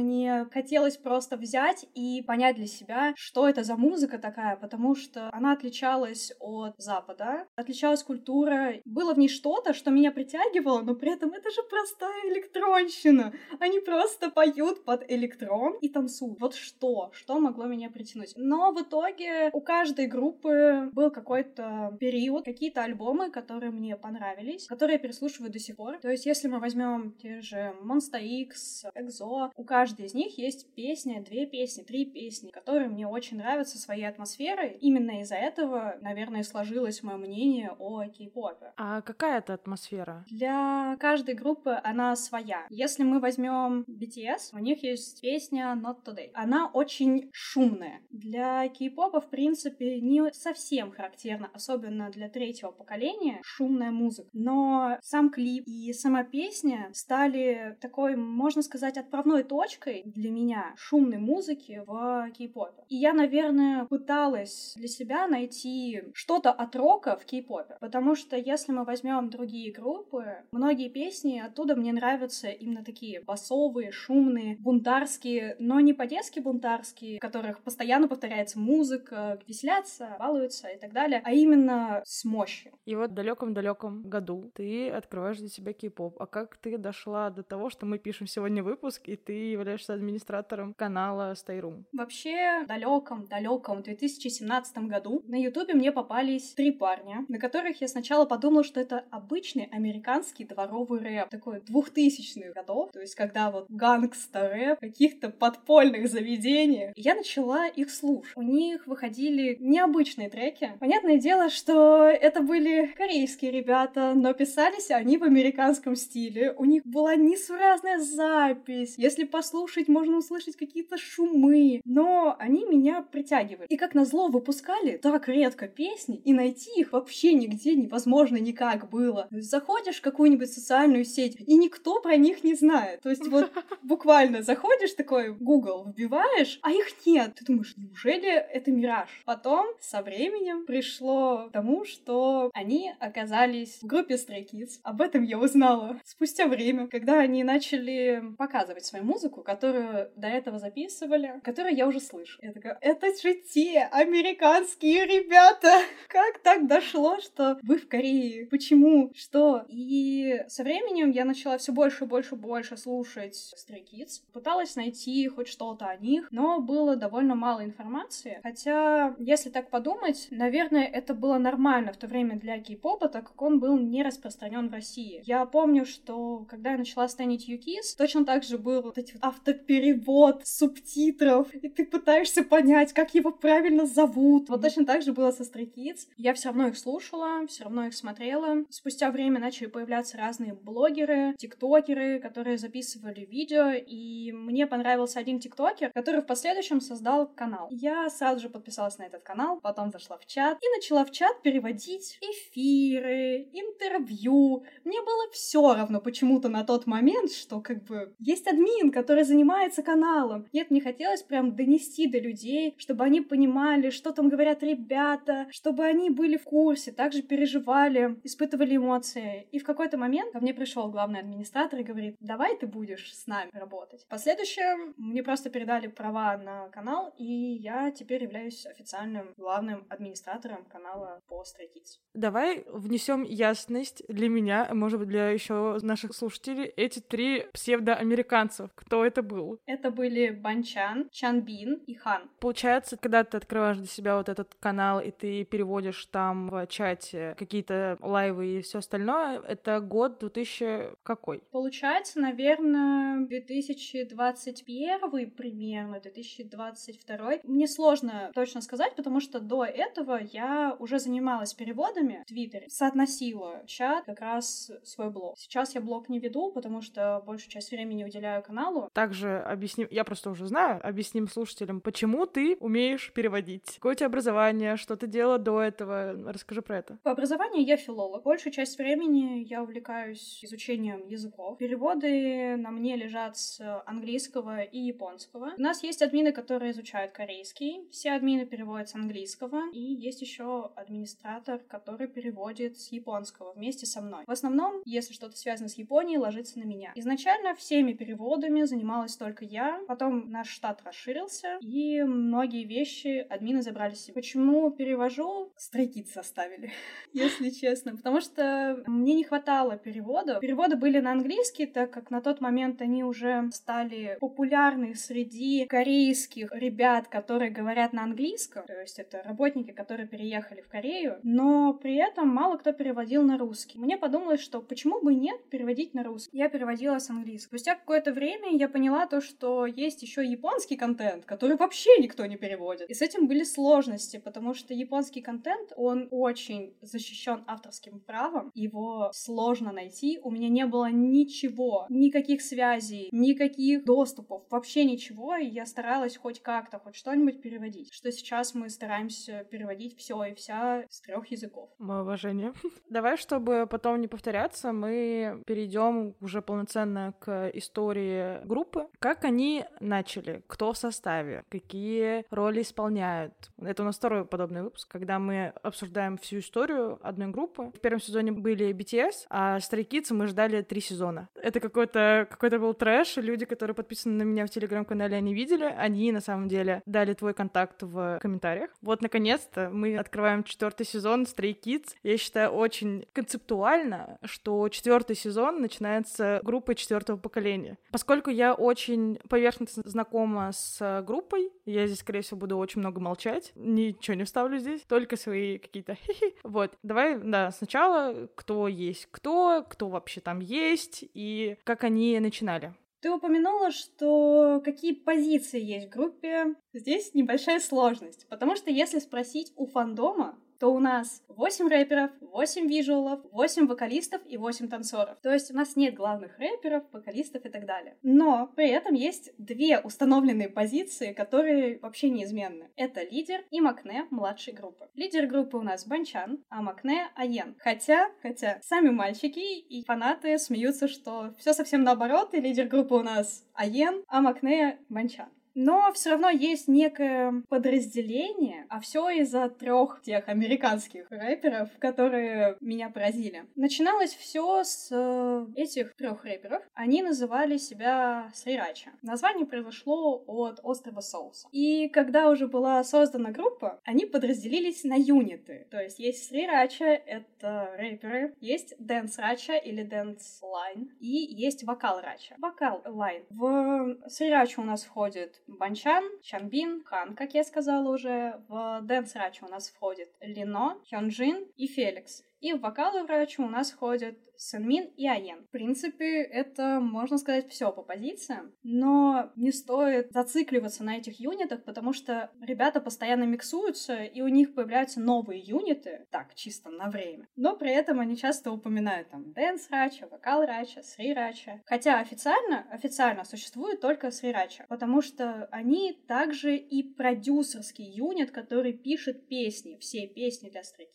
хотелось 0.51 0.97
просто 0.97 1.37
взять 1.37 1.87
и 1.95 2.23
понять 2.23 2.57
для 2.57 2.67
себя, 2.67 3.13
что 3.17 3.49
это 3.49 3.65
за 3.65 3.77
музыка 3.77 4.19
такая, 4.19 4.57
потому 4.57 4.95
что 4.95 5.29
она 5.33 5.53
отличалась 5.53 6.33
от 6.41 6.75
Запада, 6.79 7.47
отличалась 7.57 8.03
культура, 8.03 8.75
было 8.85 9.15
в 9.15 9.19
ней 9.19 9.29
что-то, 9.29 9.75
что 9.75 9.91
меня 9.91 10.13
притягивало, 10.13 10.83
но 10.83 10.95
при 10.95 11.13
этом 11.13 11.33
это 11.33 11.51
же 11.51 11.63
простая 11.69 12.33
электронщина. 12.33 13.33
Они 13.59 13.81
просто 13.81 14.31
поют 14.31 14.85
под 14.85 15.11
электрон 15.11 15.77
и 15.81 15.89
танцуют. 15.89 16.41
Вот 16.41 16.55
что? 16.55 17.11
Что 17.13 17.39
могло 17.41 17.67
меня 17.67 17.91
притянуть? 17.91 18.33
Но 18.37 18.73
в 18.73 18.83
итоге 18.83 19.51
у 19.53 19.61
каждой 19.61 20.07
группы 20.07 20.91
был 20.93 21.11
какой-то 21.11 21.97
период, 22.01 22.45
какие-то 22.45 22.83
альбомы, 22.83 23.31
которые 23.31 23.71
мне 23.71 23.97
понравились, 23.97 24.67
которые 24.67 24.95
я 24.95 24.99
переслушиваю 24.99 25.51
до 25.51 25.59
сих 25.59 25.77
пор. 25.77 25.99
То 25.99 26.11
есть, 26.11 26.27
если 26.27 26.49
мы 26.49 26.59
возьмем 26.59 27.13
те 27.13 27.41
же 27.41 27.75
Monster 27.83 28.21
X, 28.23 28.85
EXO, 28.95 29.51
у 29.55 29.65
каждой 29.65 29.90
каждой 29.91 30.07
из 30.07 30.15
них 30.15 30.39
есть 30.39 30.73
песня, 30.75 31.21
две 31.21 31.47
песни, 31.47 31.83
три 31.83 32.05
песни, 32.05 32.51
которые 32.51 32.89
мне 32.89 33.09
очень 33.09 33.39
нравятся 33.39 33.77
своей 33.77 34.05
атмосферой. 34.05 34.77
Именно 34.81 35.21
из-за 35.23 35.35
этого, 35.35 35.97
наверное, 36.01 36.45
сложилось 36.45 37.03
мое 37.03 37.17
мнение 37.17 37.75
о 37.77 38.05
кей-попе. 38.05 38.73
А 38.77 39.03
какая 39.03 39.39
это 39.39 39.55
атмосфера? 39.55 40.25
Для 40.31 40.97
каждой 41.01 41.35
группы 41.35 41.81
она 41.83 42.15
своя. 42.15 42.67
Если 42.71 43.03
мы 43.03 43.19
возьмем 43.19 43.85
BTS, 43.89 44.51
у 44.53 44.59
них 44.59 44.85
есть 44.85 45.21
песня 45.21 45.77
Not 45.77 46.05
Today. 46.05 46.31
Она 46.35 46.71
очень 46.73 47.29
шумная. 47.33 48.01
Для 48.11 48.69
кей-попа, 48.69 49.21
в 49.21 49.29
принципе, 49.29 50.01
не 50.01 50.33
совсем 50.33 50.93
характерна, 50.93 51.51
особенно 51.53 52.11
для 52.11 52.29
третьего 52.29 52.71
поколения, 52.71 53.41
шумная 53.43 53.91
музыка. 53.91 54.29
Но 54.33 54.99
сам 55.03 55.31
клип 55.31 55.65
и 55.67 55.93
сама 55.93 56.23
песня 56.23 56.91
стали 56.93 57.77
такой, 57.81 58.15
можно 58.15 58.63
сказать, 58.63 58.97
отправной 58.97 59.43
точкой 59.43 59.80
точкой 59.81 60.03
для 60.05 60.31
меня 60.31 60.75
шумной 60.77 61.19
музыки 61.19 61.83
в 61.87 62.31
кей-попе. 62.37 62.83
И 62.89 62.97
я, 62.97 63.13
наверное, 63.13 63.85
пыталась 63.85 64.75
для 64.77 64.89
себя 64.89 65.27
найти 65.27 66.03
что-то 66.15 66.51
от 66.53 66.77
рока 66.77 67.17
в 67.17 67.25
кей-попе, 67.25 67.77
потому 67.81 68.15
что 68.15 68.37
если 68.37 68.73
мы 68.73 68.85
возьмем 68.85 69.31
другие 69.31 69.73
группы, 69.73 70.25
многие 70.53 70.89
песни 70.89 71.39
оттуда 71.39 71.77
мне 71.77 71.93
нравятся 71.93 72.49
именно 72.49 72.85
такие 72.85 73.23
басовые, 73.23 73.91
шумные, 73.91 74.57
бунтарские, 74.59 75.57
но 75.59 75.81
не 75.81 75.93
по-детски 75.93 76.41
бунтарские, 76.41 77.19
в 77.19 77.21
которых 77.21 77.63
постоянно 77.63 78.09
повторяется 78.09 78.59
музыка, 78.59 79.41
веселятся, 79.47 80.17
балуются 80.19 80.69
и 80.69 80.79
так 80.79 80.93
далее, 80.93 81.23
а 81.25 81.33
именно 81.33 82.03
с 82.05 82.25
мощью. 82.25 82.73
И 82.85 82.95
вот 82.95 83.11
в 83.11 83.15
далеком-далеком 83.15 84.03
году 84.03 84.51
ты 84.55 84.91
открываешь 84.91 85.39
для 85.39 85.49
себя 85.49 85.73
кей-поп. 85.73 86.21
А 86.21 86.27
как 86.27 86.57
ты 86.57 86.79
дошла 86.79 87.31
до 87.31 87.43
того, 87.43 87.71
что 87.71 87.87
мы 87.87 87.99
пишем 87.99 88.27
сегодня 88.27 88.63
выпуск, 88.63 89.03
и 89.09 89.17
ты 89.17 89.57
являешься 89.61 89.95
администратором 89.95 90.75
канала 90.75 91.33
Stay 91.33 91.61
Room. 91.61 91.85
Вообще, 91.93 92.63
в 92.65 92.67
далеком-далеком 92.67 93.83
2017 93.83 94.79
году 94.79 95.23
на 95.27 95.37
Ютубе 95.37 95.75
мне 95.75 95.93
попались 95.93 96.55
три 96.55 96.73
парня, 96.73 97.25
на 97.29 97.39
которых 97.39 97.81
я 97.81 97.89
сначала 97.89 98.25
подумала, 98.25 98.65
что 98.65 98.81
это 98.81 99.05
обычный 99.11 99.69
американский 99.71 100.45
дворовый 100.45 101.01
рэп, 101.01 101.29
такой 101.29 101.61
двухтысячных 101.61 102.55
годов, 102.55 102.91
то 102.93 103.01
есть 103.01 103.15
когда 103.15 103.51
вот 103.51 103.67
гангстер-рэп 103.69 104.81
каких-то 104.81 105.31
подпольных 105.31 106.09
заведениях. 106.09 106.93
И 106.97 107.03
я 107.03 107.15
начала 107.15 107.67
их 107.67 107.91
слушать. 107.91 108.37
У 108.37 108.43
них 108.43 108.87
выходили 108.87 109.57
необычные 109.61 110.31
треки. 110.31 110.73
Понятное 110.81 111.19
дело, 111.19 111.51
что 111.51 112.05
это 112.09 112.41
были 112.41 112.93
корейские 112.97 113.51
ребята, 113.51 114.15
но 114.15 114.33
писались 114.33 114.91
они 114.91 115.19
в 115.19 115.25
американском 115.25 115.97
стиле. 115.97 116.53
У 116.57 116.65
них 116.65 116.85
была 116.85 117.17
несуразная 117.17 117.99
запись. 117.99 118.95
Если 118.97 119.25
послушать, 119.51 119.89
можно 119.89 120.19
услышать 120.19 120.57
какие-то 120.57 120.97
шумы. 120.97 121.81
Но 121.85 122.37
они 122.39 122.65
меня 122.65 123.03
притягивали. 123.03 123.67
И 123.69 123.77
как 123.77 123.95
назло 123.95 124.29
выпускали 124.29 124.97
так 124.97 125.29
редко 125.29 125.67
песни, 125.67 126.17
и 126.25 126.33
найти 126.33 126.71
их 126.81 126.93
вообще 126.93 127.33
нигде 127.35 127.75
невозможно 127.75 128.37
никак 128.37 128.89
было. 128.89 129.27
Заходишь 129.31 129.97
в 129.97 130.03
какую-нибудь 130.03 130.53
социальную 130.53 131.05
сеть, 131.05 131.37
и 131.41 131.57
никто 131.57 132.01
про 132.01 132.17
них 132.17 132.45
не 132.45 132.55
знает. 132.55 133.01
То 133.01 133.11
есть 133.11 133.27
вот 133.27 133.51
буквально 133.83 134.43
заходишь 134.43 134.93
такой, 134.93 135.35
Google 135.35 135.87
вбиваешь, 135.89 136.61
а 136.63 136.71
их 136.71 136.87
нет. 137.05 137.35
Ты 137.35 137.45
думаешь, 137.45 137.75
неужели 137.77 138.31
это 138.31 138.71
мираж? 138.71 139.09
Потом 139.25 139.67
со 139.81 140.03
временем 140.03 140.65
пришло 140.65 141.49
к 141.49 141.53
тому, 141.53 141.85
что 141.85 142.51
они 142.55 142.93
оказались 143.01 143.81
в 143.83 143.87
группе 143.87 144.15
Stray 144.15 144.47
Kids. 144.49 144.79
Об 144.85 145.01
этом 145.01 145.25
я 145.25 145.39
узнала 145.39 145.99
спустя 146.05 146.47
время, 146.47 146.87
когда 146.87 147.19
они 147.19 147.43
начали 147.43 148.23
показывать 148.39 148.85
свою 148.85 149.05
музыку, 149.05 149.40
которую 149.43 150.11
до 150.17 150.29
этого 150.29 150.59
записывали, 150.59 151.41
которую 151.43 151.75
я 151.75 151.87
уже 151.87 152.01
слышу. 152.01 152.39
Я 152.43 152.53
такая, 152.53 152.79
это 152.81 153.07
же 153.21 153.35
те 153.35 153.89
американские 153.91 155.07
ребята! 155.07 155.71
Как 156.09 156.39
так 156.43 156.67
дошло, 156.67 157.19
что 157.21 157.59
вы 157.63 157.79
в 157.79 157.89
Корее? 157.89 158.47
Почему? 158.47 159.13
Что? 159.15 159.65
И 159.69 160.45
со 160.49 160.63
временем 160.63 161.11
я 161.11 161.25
начала 161.25 161.59
все 161.59 161.73
больше 161.73 162.05
и 162.05 162.07
больше 162.07 162.35
и 162.35 162.39
больше 162.39 162.77
слушать 162.77 163.55
Stray 163.57 163.85
Kids. 163.85 164.23
Пыталась 164.33 164.77
найти 164.77 165.27
хоть 165.29 165.49
что-то 165.49 165.87
о 165.87 165.97
них, 165.97 166.29
но 166.31 166.61
было 166.61 166.97
довольно 166.97 167.35
мало 167.35 167.65
информации. 167.65 168.41
Хотя, 168.43 169.15
если 169.19 169.51
так 169.51 169.71
подумать, 169.71 170.29
наверное, 170.31 170.85
это 170.85 171.15
было 171.15 171.39
нормально 171.39 171.93
в 171.93 171.97
то 171.97 172.07
время 172.07 172.39
для 172.39 172.59
кей-попа, 172.59 173.09
так 173.09 173.29
как 173.29 173.41
он 173.43 173.61
был 173.61 173.79
не 173.79 174.03
распространен 174.03 174.69
в 174.69 174.73
России. 174.73 175.23
Я 175.25 175.47
помню, 175.47 175.85
что 175.85 176.45
когда 176.49 176.73
я 176.73 176.79
начала 176.79 177.09
станить 177.09 177.49
Юкис, 177.49 177.95
точно 177.95 178.25
так 178.25 178.43
же 178.43 178.59
был 178.59 178.83
вот 178.83 178.99
эти 178.99 179.15
вот 179.15 179.23
автоперевод 179.31 180.47
субтитров, 180.47 181.55
и 181.55 181.69
ты 181.69 181.85
пытаешься 181.85 182.43
понять, 182.43 182.93
как 182.93 183.15
его 183.15 183.31
правильно 183.31 183.87
зовут. 183.87 184.49
Вот 184.49 184.63
точно 184.63 184.85
так 184.85 185.03
же 185.03 185.13
было 185.13 185.31
со 185.31 185.45
Stray 185.45 185.73
Kids. 185.73 186.09
Я 186.17 186.35
все 186.35 186.49
равно 186.49 186.69
их 186.69 186.77
слушала, 186.77 187.47
все 187.47 187.65
равно 187.65 187.87
их 187.87 187.95
смотрела. 187.95 188.65
Спустя 188.71 189.11
время 189.11 189.41
начали 189.41 189.67
появляться 189.67 190.19
разные 190.19 190.55
блогеры, 190.55 191.35
тиктокеры, 191.39 192.21
которые 192.21 192.59
записывали 192.59 193.25
видео, 193.25 193.71
и 193.73 194.33
мне 194.33 194.67
понравился 194.67 195.21
один 195.21 195.41
тиктокер, 195.41 195.91
который 195.95 196.23
в 196.23 196.27
последующем 196.27 196.81
создал 196.81 197.27
канал. 197.29 197.69
Я 197.71 198.09
сразу 198.11 198.41
же 198.41 198.49
подписалась 198.51 198.99
на 198.99 199.05
этот 199.05 199.23
канал, 199.23 199.61
потом 199.61 199.91
зашла 199.91 200.19
в 200.19 200.27
чат 200.27 200.59
и 200.61 200.77
начала 200.77 201.05
в 201.05 201.11
чат 201.11 201.43
переводить 201.43 202.19
эфиры, 202.21 203.49
интервью. 203.53 204.65
Мне 204.85 205.01
было 205.03 205.31
все 205.33 205.75
равно 205.75 206.01
почему-то 206.01 206.49
на 206.49 206.65
тот 206.65 206.87
момент, 206.87 207.33
что 207.33 207.61
как 207.61 207.85
бы 207.85 208.15
есть 208.19 208.47
админ, 208.47 208.91
который 208.91 209.20
занимается 209.25 209.83
каналом. 209.83 210.47
Нет, 210.53 210.71
мне 210.71 210.81
хотелось 210.81 211.23
прям 211.23 211.55
донести 211.55 212.07
до 212.07 212.19
людей, 212.19 212.75
чтобы 212.79 213.05
они 213.05 213.21
понимали, 213.21 213.91
что 213.91 214.13
там 214.13 214.29
говорят 214.29 214.63
ребята, 214.63 215.47
чтобы 215.51 215.85
они 215.85 216.11
были 216.11 216.37
в 216.37 216.45
курсе, 216.45 216.93
также 216.93 217.23
переживали, 217.23 218.19
испытывали 218.25 218.77
эмоции. 218.77 219.49
И 219.53 219.59
в 219.59 219.65
какой-то 219.65 219.97
момент 219.99 220.33
ко 220.33 220.41
мне 220.41 220.55
пришел 220.55 220.91
главный 220.91 221.21
администратор 221.21 221.81
и 221.81 221.85
говорит, 221.85 222.17
давай 222.21 222.57
ты 222.57 222.67
будешь 222.67 223.15
с 223.15 223.27
нами 223.27 223.51
работать. 223.53 224.05
В 224.05 224.09
последующем 224.09 224.95
мне 224.97 225.23
просто 225.23 225.51
передали 225.51 225.87
права 225.87 226.37
на 226.37 226.69
канал, 226.69 227.13
и 227.17 227.25
я 227.25 227.91
теперь 227.91 228.23
являюсь 228.23 228.67
официальным 228.67 229.35
главным 229.37 229.87
администратором 229.89 230.65
канала 230.65 231.21
по 231.29 231.41
Kids. 231.41 231.99
Давай 232.15 232.65
внесем 232.69 233.23
ясность 233.23 234.03
для 234.09 234.29
меня, 234.29 234.69
может 234.75 234.99
быть, 234.99 235.09
для 235.09 235.31
еще 235.31 235.79
наших 235.83 236.15
слушателей, 236.15 236.65
эти 236.77 237.01
три 237.01 237.47
псевдоамериканцев. 237.53 238.71
Кто 238.75 239.07
это 239.11 239.23
был? 239.23 239.61
Это 239.67 239.91
были 239.91 240.31
Банчан, 240.31 241.09
Чанбин 241.11 241.75
и 241.87 241.95
Хан. 241.95 242.31
Получается, 242.41 242.97
когда 242.97 243.25
ты 243.25 243.37
открываешь 243.37 243.77
для 243.77 243.87
себя 243.87 244.17
вот 244.17 244.29
этот 244.29 244.55
канал, 244.61 245.01
и 245.01 245.11
ты 245.11 245.45
переводишь 245.45 246.07
там 246.07 246.49
в 246.49 246.67
чате 246.67 247.35
какие-то 247.39 247.97
лайвы 248.01 248.59
и 248.59 248.63
все 248.63 248.79
остальное, 248.79 249.41
это 249.41 249.81
год 249.81 250.19
2000 250.21 250.97
какой? 251.03 251.43
Получается, 251.51 252.21
наверное, 252.21 253.27
2021 253.27 255.31
примерно, 255.31 256.01
2022. 256.01 257.33
Мне 257.45 257.69
сложно 257.69 258.31
точно 258.35 258.61
сказать, 258.61 258.95
потому 258.97 259.21
что 259.21 259.41
до 259.41 259.65
этого 259.65 260.21
я 260.23 260.77
уже 260.79 260.99
занималась 260.99 261.55
переводами 261.55 262.23
в 262.25 262.29
Твиттере, 262.29 262.69
соотносила 262.69 263.63
чат 263.67 264.05
как 264.05 264.21
раз 264.21 264.71
свой 264.85 265.11
блог. 265.11 265.37
Сейчас 265.39 265.75
я 265.75 265.81
блог 265.81 266.09
не 266.09 266.21
веду, 266.21 266.53
потому 266.53 266.81
что 266.81 267.23
большую 267.27 267.51
часть 267.51 267.71
времени 267.71 268.05
уделяю 268.05 268.43
каналу. 268.43 268.89
Также 269.01 269.39
объясним, 269.39 269.89
я 269.91 270.05
просто 270.05 270.29
уже 270.29 270.47
знаю, 270.47 270.79
объясним 270.87 271.27
слушателям, 271.27 271.81
почему 271.81 272.27
ты 272.27 272.59
умеешь 272.61 273.11
переводить. 273.15 273.77
Какое 273.77 273.93
у 273.93 273.95
тебя 273.95 274.09
образование, 274.09 274.77
что 274.77 274.95
ты 274.95 275.07
делала 275.07 275.39
до 275.39 275.63
этого, 275.63 276.13
расскажи 276.27 276.61
про 276.61 276.77
это. 276.77 276.99
По 277.03 277.13
образованию 277.13 277.65
я 277.65 277.79
филолог. 277.79 278.25
Большую 278.25 278.53
часть 278.53 278.77
времени 278.77 279.43
я 279.49 279.63
увлекаюсь 279.63 280.45
изучением 280.45 281.07
языков. 281.09 281.57
Переводы 281.57 282.57
на 282.57 282.71
мне 282.71 282.95
лежат 282.95 283.39
с 283.39 283.83
английского 283.87 284.61
и 284.61 284.79
японского. 284.79 285.55
У 285.57 285.63
нас 285.63 285.83
есть 285.83 286.03
админы, 286.03 286.33
которые 286.33 286.73
изучают 286.73 287.13
корейский. 287.13 287.89
Все 287.91 288.13
админы 288.13 288.45
переводят 288.45 288.91
с 288.91 288.95
английского. 288.95 289.63
И 289.73 289.81
есть 289.81 290.21
еще 290.21 290.73
администратор, 290.77 291.61
который 291.61 292.07
переводит 292.07 292.79
с 292.79 292.93
японского 292.93 293.55
вместе 293.55 293.87
со 293.87 294.03
мной. 294.03 294.25
В 294.27 294.31
основном, 294.31 294.83
если 294.85 295.15
что-то 295.15 295.39
связано 295.39 295.71
с 295.71 295.79
Японией, 295.79 296.19
ложится 296.19 296.59
на 296.59 296.65
меня. 296.65 296.93
Изначально 296.97 297.55
всеми 297.55 297.95
переводами 297.95 298.65
занималась 298.91 299.17
только 299.17 299.45
я. 299.45 299.81
Потом 299.87 300.31
наш 300.31 300.49
штат 300.49 300.83
расширился, 300.85 301.59
и 301.61 302.03
многие 302.03 302.65
вещи 302.65 303.25
админы 303.31 303.63
забрали 303.63 303.95
себе. 303.95 304.15
Почему 304.15 304.71
перевожу? 304.71 305.53
Страйкит 305.57 306.09
составили, 306.09 306.73
если 307.13 307.51
честно. 307.51 307.97
Потому 307.97 308.21
что 308.21 308.83
мне 308.87 309.15
не 309.15 309.25
хватало 309.25 309.77
переводов. 309.77 310.41
Переводы 310.41 310.77
были 310.77 310.99
на 310.99 311.13
английский, 311.13 311.67
так 311.67 311.93
как 311.93 312.11
на 312.11 312.21
тот 312.21 312.41
момент 312.41 312.83
они 312.83 313.05
уже 313.05 313.49
стали 313.53 314.17
популярны 314.21 314.95
среди 314.95 315.67
корейских 315.67 316.53
ребят, 316.53 317.07
которые 317.07 317.51
говорят 317.51 317.93
на 317.93 318.03
английском. 318.03 318.67
То 318.67 318.81
есть 318.81 318.99
это 318.99 319.23
работники, 319.23 319.71
которые 319.71 320.09
переехали 320.09 320.63
в 320.63 320.69
Корею. 320.69 321.21
Но 321.23 321.75
при 321.75 321.95
этом 321.97 322.29
мало 322.29 322.57
кто 322.57 322.73
переводил 322.73 323.23
на 323.23 323.39
русский. 323.39 323.79
Мне 323.79 323.97
подумалось, 323.97 324.41
что 324.41 324.61
почему 324.61 325.01
бы 325.01 325.15
нет 325.15 325.49
переводить 325.49 325.95
на 325.95 326.03
русский. 326.03 326.37
Я 326.37 326.49
переводила 326.49 326.99
с 326.99 327.09
английского. 327.11 327.51
Спустя 327.51 327.75
какое-то 327.75 328.13
время 328.13 328.57
я 328.57 328.69
поняла 328.71 329.07
то, 329.07 329.21
что 329.21 329.67
есть 329.67 330.03
еще 330.03 330.25
японский 330.25 330.77
контент, 330.77 331.25
который 331.25 331.57
вообще 331.57 331.91
никто 331.99 332.25
не 332.27 332.37
переводит. 332.37 332.89
И 332.89 332.95
с 332.95 333.03
этим 333.03 333.29
были 333.29 333.45
сложности, 333.45 334.19
потому 334.19 334.55
что 334.55 334.75
японский 334.75 335.21
контент, 335.21 335.73
он 335.77 336.09
очень 336.11 336.75
защищен 336.81 337.45
авторским 337.47 338.01
правом. 338.01 338.51
Его 338.55 339.11
сложно 339.13 339.73
найти. 339.73 340.19
У 340.23 340.31
меня 340.31 340.49
не 340.49 340.67
было 340.67 340.91
ничего, 340.91 341.87
никаких 341.89 342.43
связей, 342.43 343.09
никаких 343.13 343.85
доступов, 343.85 344.43
вообще 344.51 344.85
ничего. 344.85 345.37
И 345.37 345.47
я 345.47 345.67
старалась 345.67 346.17
хоть 346.17 346.41
как-то, 346.43 346.79
хоть 346.79 346.95
что-нибудь 346.95 347.43
переводить. 347.43 347.93
Что 347.93 348.13
сейчас 348.13 348.55
мы 348.55 348.71
стараемся 348.71 349.45
переводить 349.51 349.97
все 349.99 350.25
и 350.25 350.35
вся 350.35 350.85
с 350.89 351.01
трех 351.01 351.27
языков. 351.31 351.71
Мое 351.79 352.03
уважение. 352.03 352.53
Давай, 352.91 353.17
чтобы 353.17 353.67
потом 353.71 354.01
не 354.01 354.09
повторяться, 354.09 354.73
мы 354.73 355.43
перейдем 355.47 356.15
уже 356.21 356.43
полноценно 356.43 357.15
к 357.21 357.51
истории 357.55 358.45
группы. 358.47 358.60
Как 358.99 359.25
они 359.25 359.65
начали? 359.81 360.43
Кто 360.47 360.73
в 360.73 360.79
составе? 360.79 361.45
Какие 361.49 362.25
роли 362.31 362.63
исполняют? 362.63 363.51
Это 363.61 363.83
у 363.83 363.87
нас 363.87 363.97
второй 363.97 364.25
подобный 364.25 364.63
выпуск, 364.63 364.89
когда 364.91 365.19
мы 365.19 365.53
обсуждаем 365.63 366.19
всю 366.19 366.39
историю 366.39 366.99
одной 367.03 367.29
группы. 367.29 367.71
В 367.75 367.81
первом 367.81 368.01
сезоне 368.01 368.33
были 368.33 368.73
BTS, 368.73 369.27
а 369.29 369.59
Stray 369.59 369.87
Kids 369.87 370.13
мы 370.13 370.27
ждали 370.27 370.63
три 370.63 370.81
сезона. 370.81 371.29
Это 371.35 371.61
какой-то 371.61 372.27
какой 372.31 372.51
был 372.59 372.75
трэш. 372.75 373.17
Люди, 373.17 373.45
которые 373.45 373.75
подписаны 373.75 374.15
на 374.17 374.23
меня 374.23 374.47
в 374.47 374.51
телеграм-канале, 374.51 375.17
они 375.17 375.35
видели. 375.35 375.65
Они, 375.65 376.13
на 376.13 376.21
самом 376.21 376.49
деле, 376.49 376.83
дали 376.87 377.15
твой 377.15 377.35
контакт 377.35 377.83
в 377.83 378.19
комментариях. 378.21 378.71
Вот, 378.83 379.03
наконец-то, 379.03 379.71
мы 379.71 379.97
открываем 379.97 380.45
четвертый 380.45 380.85
сезон 380.85 381.23
Stray 381.23 381.59
Kids. 381.59 381.95
Я 382.03 382.17
считаю, 382.17 382.51
очень 382.51 383.07
концептуально, 383.13 384.19
что 384.25 384.69
четвертый 384.69 385.17
сезон 385.17 385.61
начинается 385.61 386.41
группой 386.43 386.75
четвертого 386.75 387.17
поколения. 387.17 387.79
Поскольку 387.91 388.31
я 388.31 388.50
очень 388.55 389.19
поверхностно 389.29 389.83
знакома 389.87 390.51
с 390.53 391.03
группой. 391.07 391.51
Я 391.65 391.87
здесь, 391.87 392.01
скорее 392.01 392.23
всего, 392.23 392.39
буду 392.39 392.57
очень 392.57 392.81
много 392.81 393.01
молчать. 393.01 393.53
Ничего 393.55 394.15
не 394.15 394.25
вставлю 394.25 394.59
здесь, 394.59 394.83
только 394.83 395.17
свои 395.17 395.59
какие-то 395.59 395.97
Вот, 396.43 396.73
давай, 396.83 397.19
да, 397.19 397.51
сначала, 397.51 398.29
кто 398.35 398.69
есть 398.69 399.07
кто, 399.11 399.65
кто 399.69 399.89
вообще 399.89 400.21
там 400.21 400.41
есть 400.41 401.05
и 401.15 401.57
как 401.65 401.85
они 401.85 402.19
начинали. 402.21 402.75
Ты 403.01 403.11
упомянула, 403.11 403.71
что 403.71 404.61
какие 404.63 404.93
позиции 404.93 405.61
есть 405.61 405.87
в 405.87 405.91
группе. 405.91 406.55
Здесь 406.75 407.15
небольшая 407.15 407.59
сложность, 407.61 408.29
потому 408.29 408.57
что 408.57 408.71
если 408.71 408.99
спросить 408.99 409.53
у 409.57 409.67
фандома, 409.67 410.39
то 410.61 410.73
у 410.73 410.79
нас 410.79 411.23
8 411.29 411.69
рэперов, 411.69 412.11
8 412.21 412.69
визуалов, 412.69 413.21
8 413.33 413.67
вокалистов 413.67 414.21
и 414.27 414.37
8 414.37 414.69
танцоров. 414.69 415.19
То 415.23 415.33
есть 415.33 415.51
у 415.51 415.57
нас 415.57 415.75
нет 415.75 415.95
главных 415.95 416.39
рэперов, 416.39 416.85
вокалистов 416.93 417.47
и 417.47 417.49
так 417.49 417.65
далее. 417.65 417.97
Но 418.03 418.53
при 418.55 418.69
этом 418.69 418.95
есть 418.95 419.33
две 419.39 419.81
установленные 419.81 420.51
позиции, 420.51 421.15
которые 421.15 421.79
вообще 421.81 422.11
неизменны. 422.11 422.71
Это 422.77 423.03
лидер 423.03 423.43
и 423.51 423.61
Макне 423.63 424.07
младшей 424.11 424.53
группы. 424.53 424.89
Лидер 424.95 425.27
группы 425.27 425.57
у 425.57 425.63
нас 425.63 425.87
Банчан, 425.87 426.45
а 426.51 426.61
Макне 426.61 427.09
Аен. 427.17 427.57
Хотя, 427.59 428.11
хотя, 428.21 428.59
сами 428.63 428.91
мальчики 428.91 429.59
и 429.59 429.83
фанаты 429.85 430.37
смеются, 430.39 430.89
что 430.89 431.33
все 431.39 431.55
совсем 431.55 431.85
наоборот, 431.85 432.35
и 432.35 432.41
лидер 432.41 432.67
группы 432.67 432.95
у 432.95 433.03
нас 433.03 433.47
Аен, 433.55 434.05
а 434.09 434.21
Макне 434.21 434.79
Банчан. 434.91 435.31
Но 435.55 435.93
все 435.93 436.11
равно 436.11 436.29
есть 436.31 436.69
некое 436.69 437.43
подразделение, 437.49 438.67
а 438.69 438.81
все 438.81 439.09
из-за 439.11 439.49
трех 439.49 440.01
тех 440.03 440.29
американских 440.29 441.11
рэперов, 441.11 441.69
которые 441.79 442.57
меня 442.61 442.91
поразили. 442.91 443.45
Начиналось 443.57 444.15
все 444.15 444.65
с 444.65 444.89
э, 444.91 445.47
этих 445.57 445.95
трех 445.95 446.25
рэперов. 446.25 446.63
Они 446.75 447.03
называли 447.03 447.57
себя 447.57 448.31
Срирача. 448.35 448.91
Название 449.03 449.47
произошло 449.47 450.23
от 450.27 450.61
острова 450.63 451.01
Соуса. 451.01 451.49
И 451.53 451.89
когда 451.89 452.31
уже 452.31 452.47
была 452.47 452.83
создана 452.85 453.31
группа, 453.31 453.81
они 453.85 454.07
подразделились 454.07 454.85
на 454.85 454.95
юниты. 454.95 455.67
То 455.71 455.81
есть 455.81 455.99
есть 455.99 456.29
Срирача, 456.29 456.85
это 456.85 457.75
рэперы, 457.77 458.35
есть 458.41 458.75
Дэнс 458.79 459.19
Рача 459.19 459.57
или 459.57 459.83
Dance 459.83 460.43
Line, 460.43 460.91
и 461.01 461.09
есть 461.09 461.65
Vocal 461.65 462.01
Racha. 462.01 462.35
Vocal 462.39 462.83
Line. 462.85 463.25
В 463.31 463.97
3RACHA 464.09 464.61
у 464.61 464.65
нас 464.65 464.85
входит 464.85 465.41
Банчан, 465.59 466.05
Чанбин, 466.23 466.85
Хан, 466.85 467.15
как 467.15 467.35
я 467.35 467.45
сказала 467.45 467.93
уже. 467.93 468.41
В 468.49 468.81
Dance 468.83 469.15
Racha 469.15 469.45
у 469.45 469.49
нас 469.49 469.69
входит 469.69 470.11
Лино, 470.21 470.81
Хёнджин 470.89 471.47
и 471.57 471.67
Феликс. 471.67 472.25
И 472.41 472.53
в 472.53 472.61
Vocal 472.61 473.05
Racha 473.05 473.45
у 473.45 473.49
нас 473.49 473.73
входят 473.73 474.17
Сынмин 474.41 474.87
и 474.97 475.07
Айен. 475.07 475.45
В 475.45 475.51
принципе, 475.51 476.23
это, 476.23 476.81
можно 476.81 477.19
сказать, 477.19 477.51
все 477.51 477.71
по 477.73 477.83
позициям, 477.83 478.55
но 478.63 479.31
не 479.37 479.53
стоит 479.53 480.11
зацикливаться 480.13 480.83
на 480.83 480.97
этих 480.97 481.21
юнитах, 481.21 481.63
потому 481.65 481.93
что 481.93 482.31
ребята 482.41 482.81
постоянно 482.81 483.25
миксуются, 483.25 484.03
и 484.03 484.23
у 484.23 484.29
них 484.29 484.55
появляются 484.55 485.01
новые 485.01 485.41
юниты, 485.41 486.07
так, 486.11 486.35
чисто 486.35 486.71
на 486.71 486.89
время. 486.89 487.29
Но 487.37 487.55
при 487.55 487.71
этом 487.71 488.01
они 488.01 488.17
часто 488.17 488.51
упоминают 488.51 489.11
там 489.11 489.31
Dance 489.33 489.69
Racha, 489.71 490.09
Vocal 490.11 490.47
Racha, 490.47 490.83
3RACHA. 490.83 491.61
Хотя 491.67 492.01
официально, 492.01 492.67
официально 492.71 493.25
существует 493.25 493.83
только 493.83 494.11
3RACHA, 494.11 494.65
потому 494.71 495.03
что 495.03 495.49
они 495.51 496.03
также 496.09 496.57
и 496.57 496.83
продюсерский 496.83 497.85
юнит, 497.85 498.31
который 498.31 498.73
пишет 498.73 499.29
песни, 499.29 499.77
все 499.79 500.07
песни 500.07 500.49
для 500.49 500.63
Stray. 500.63 500.91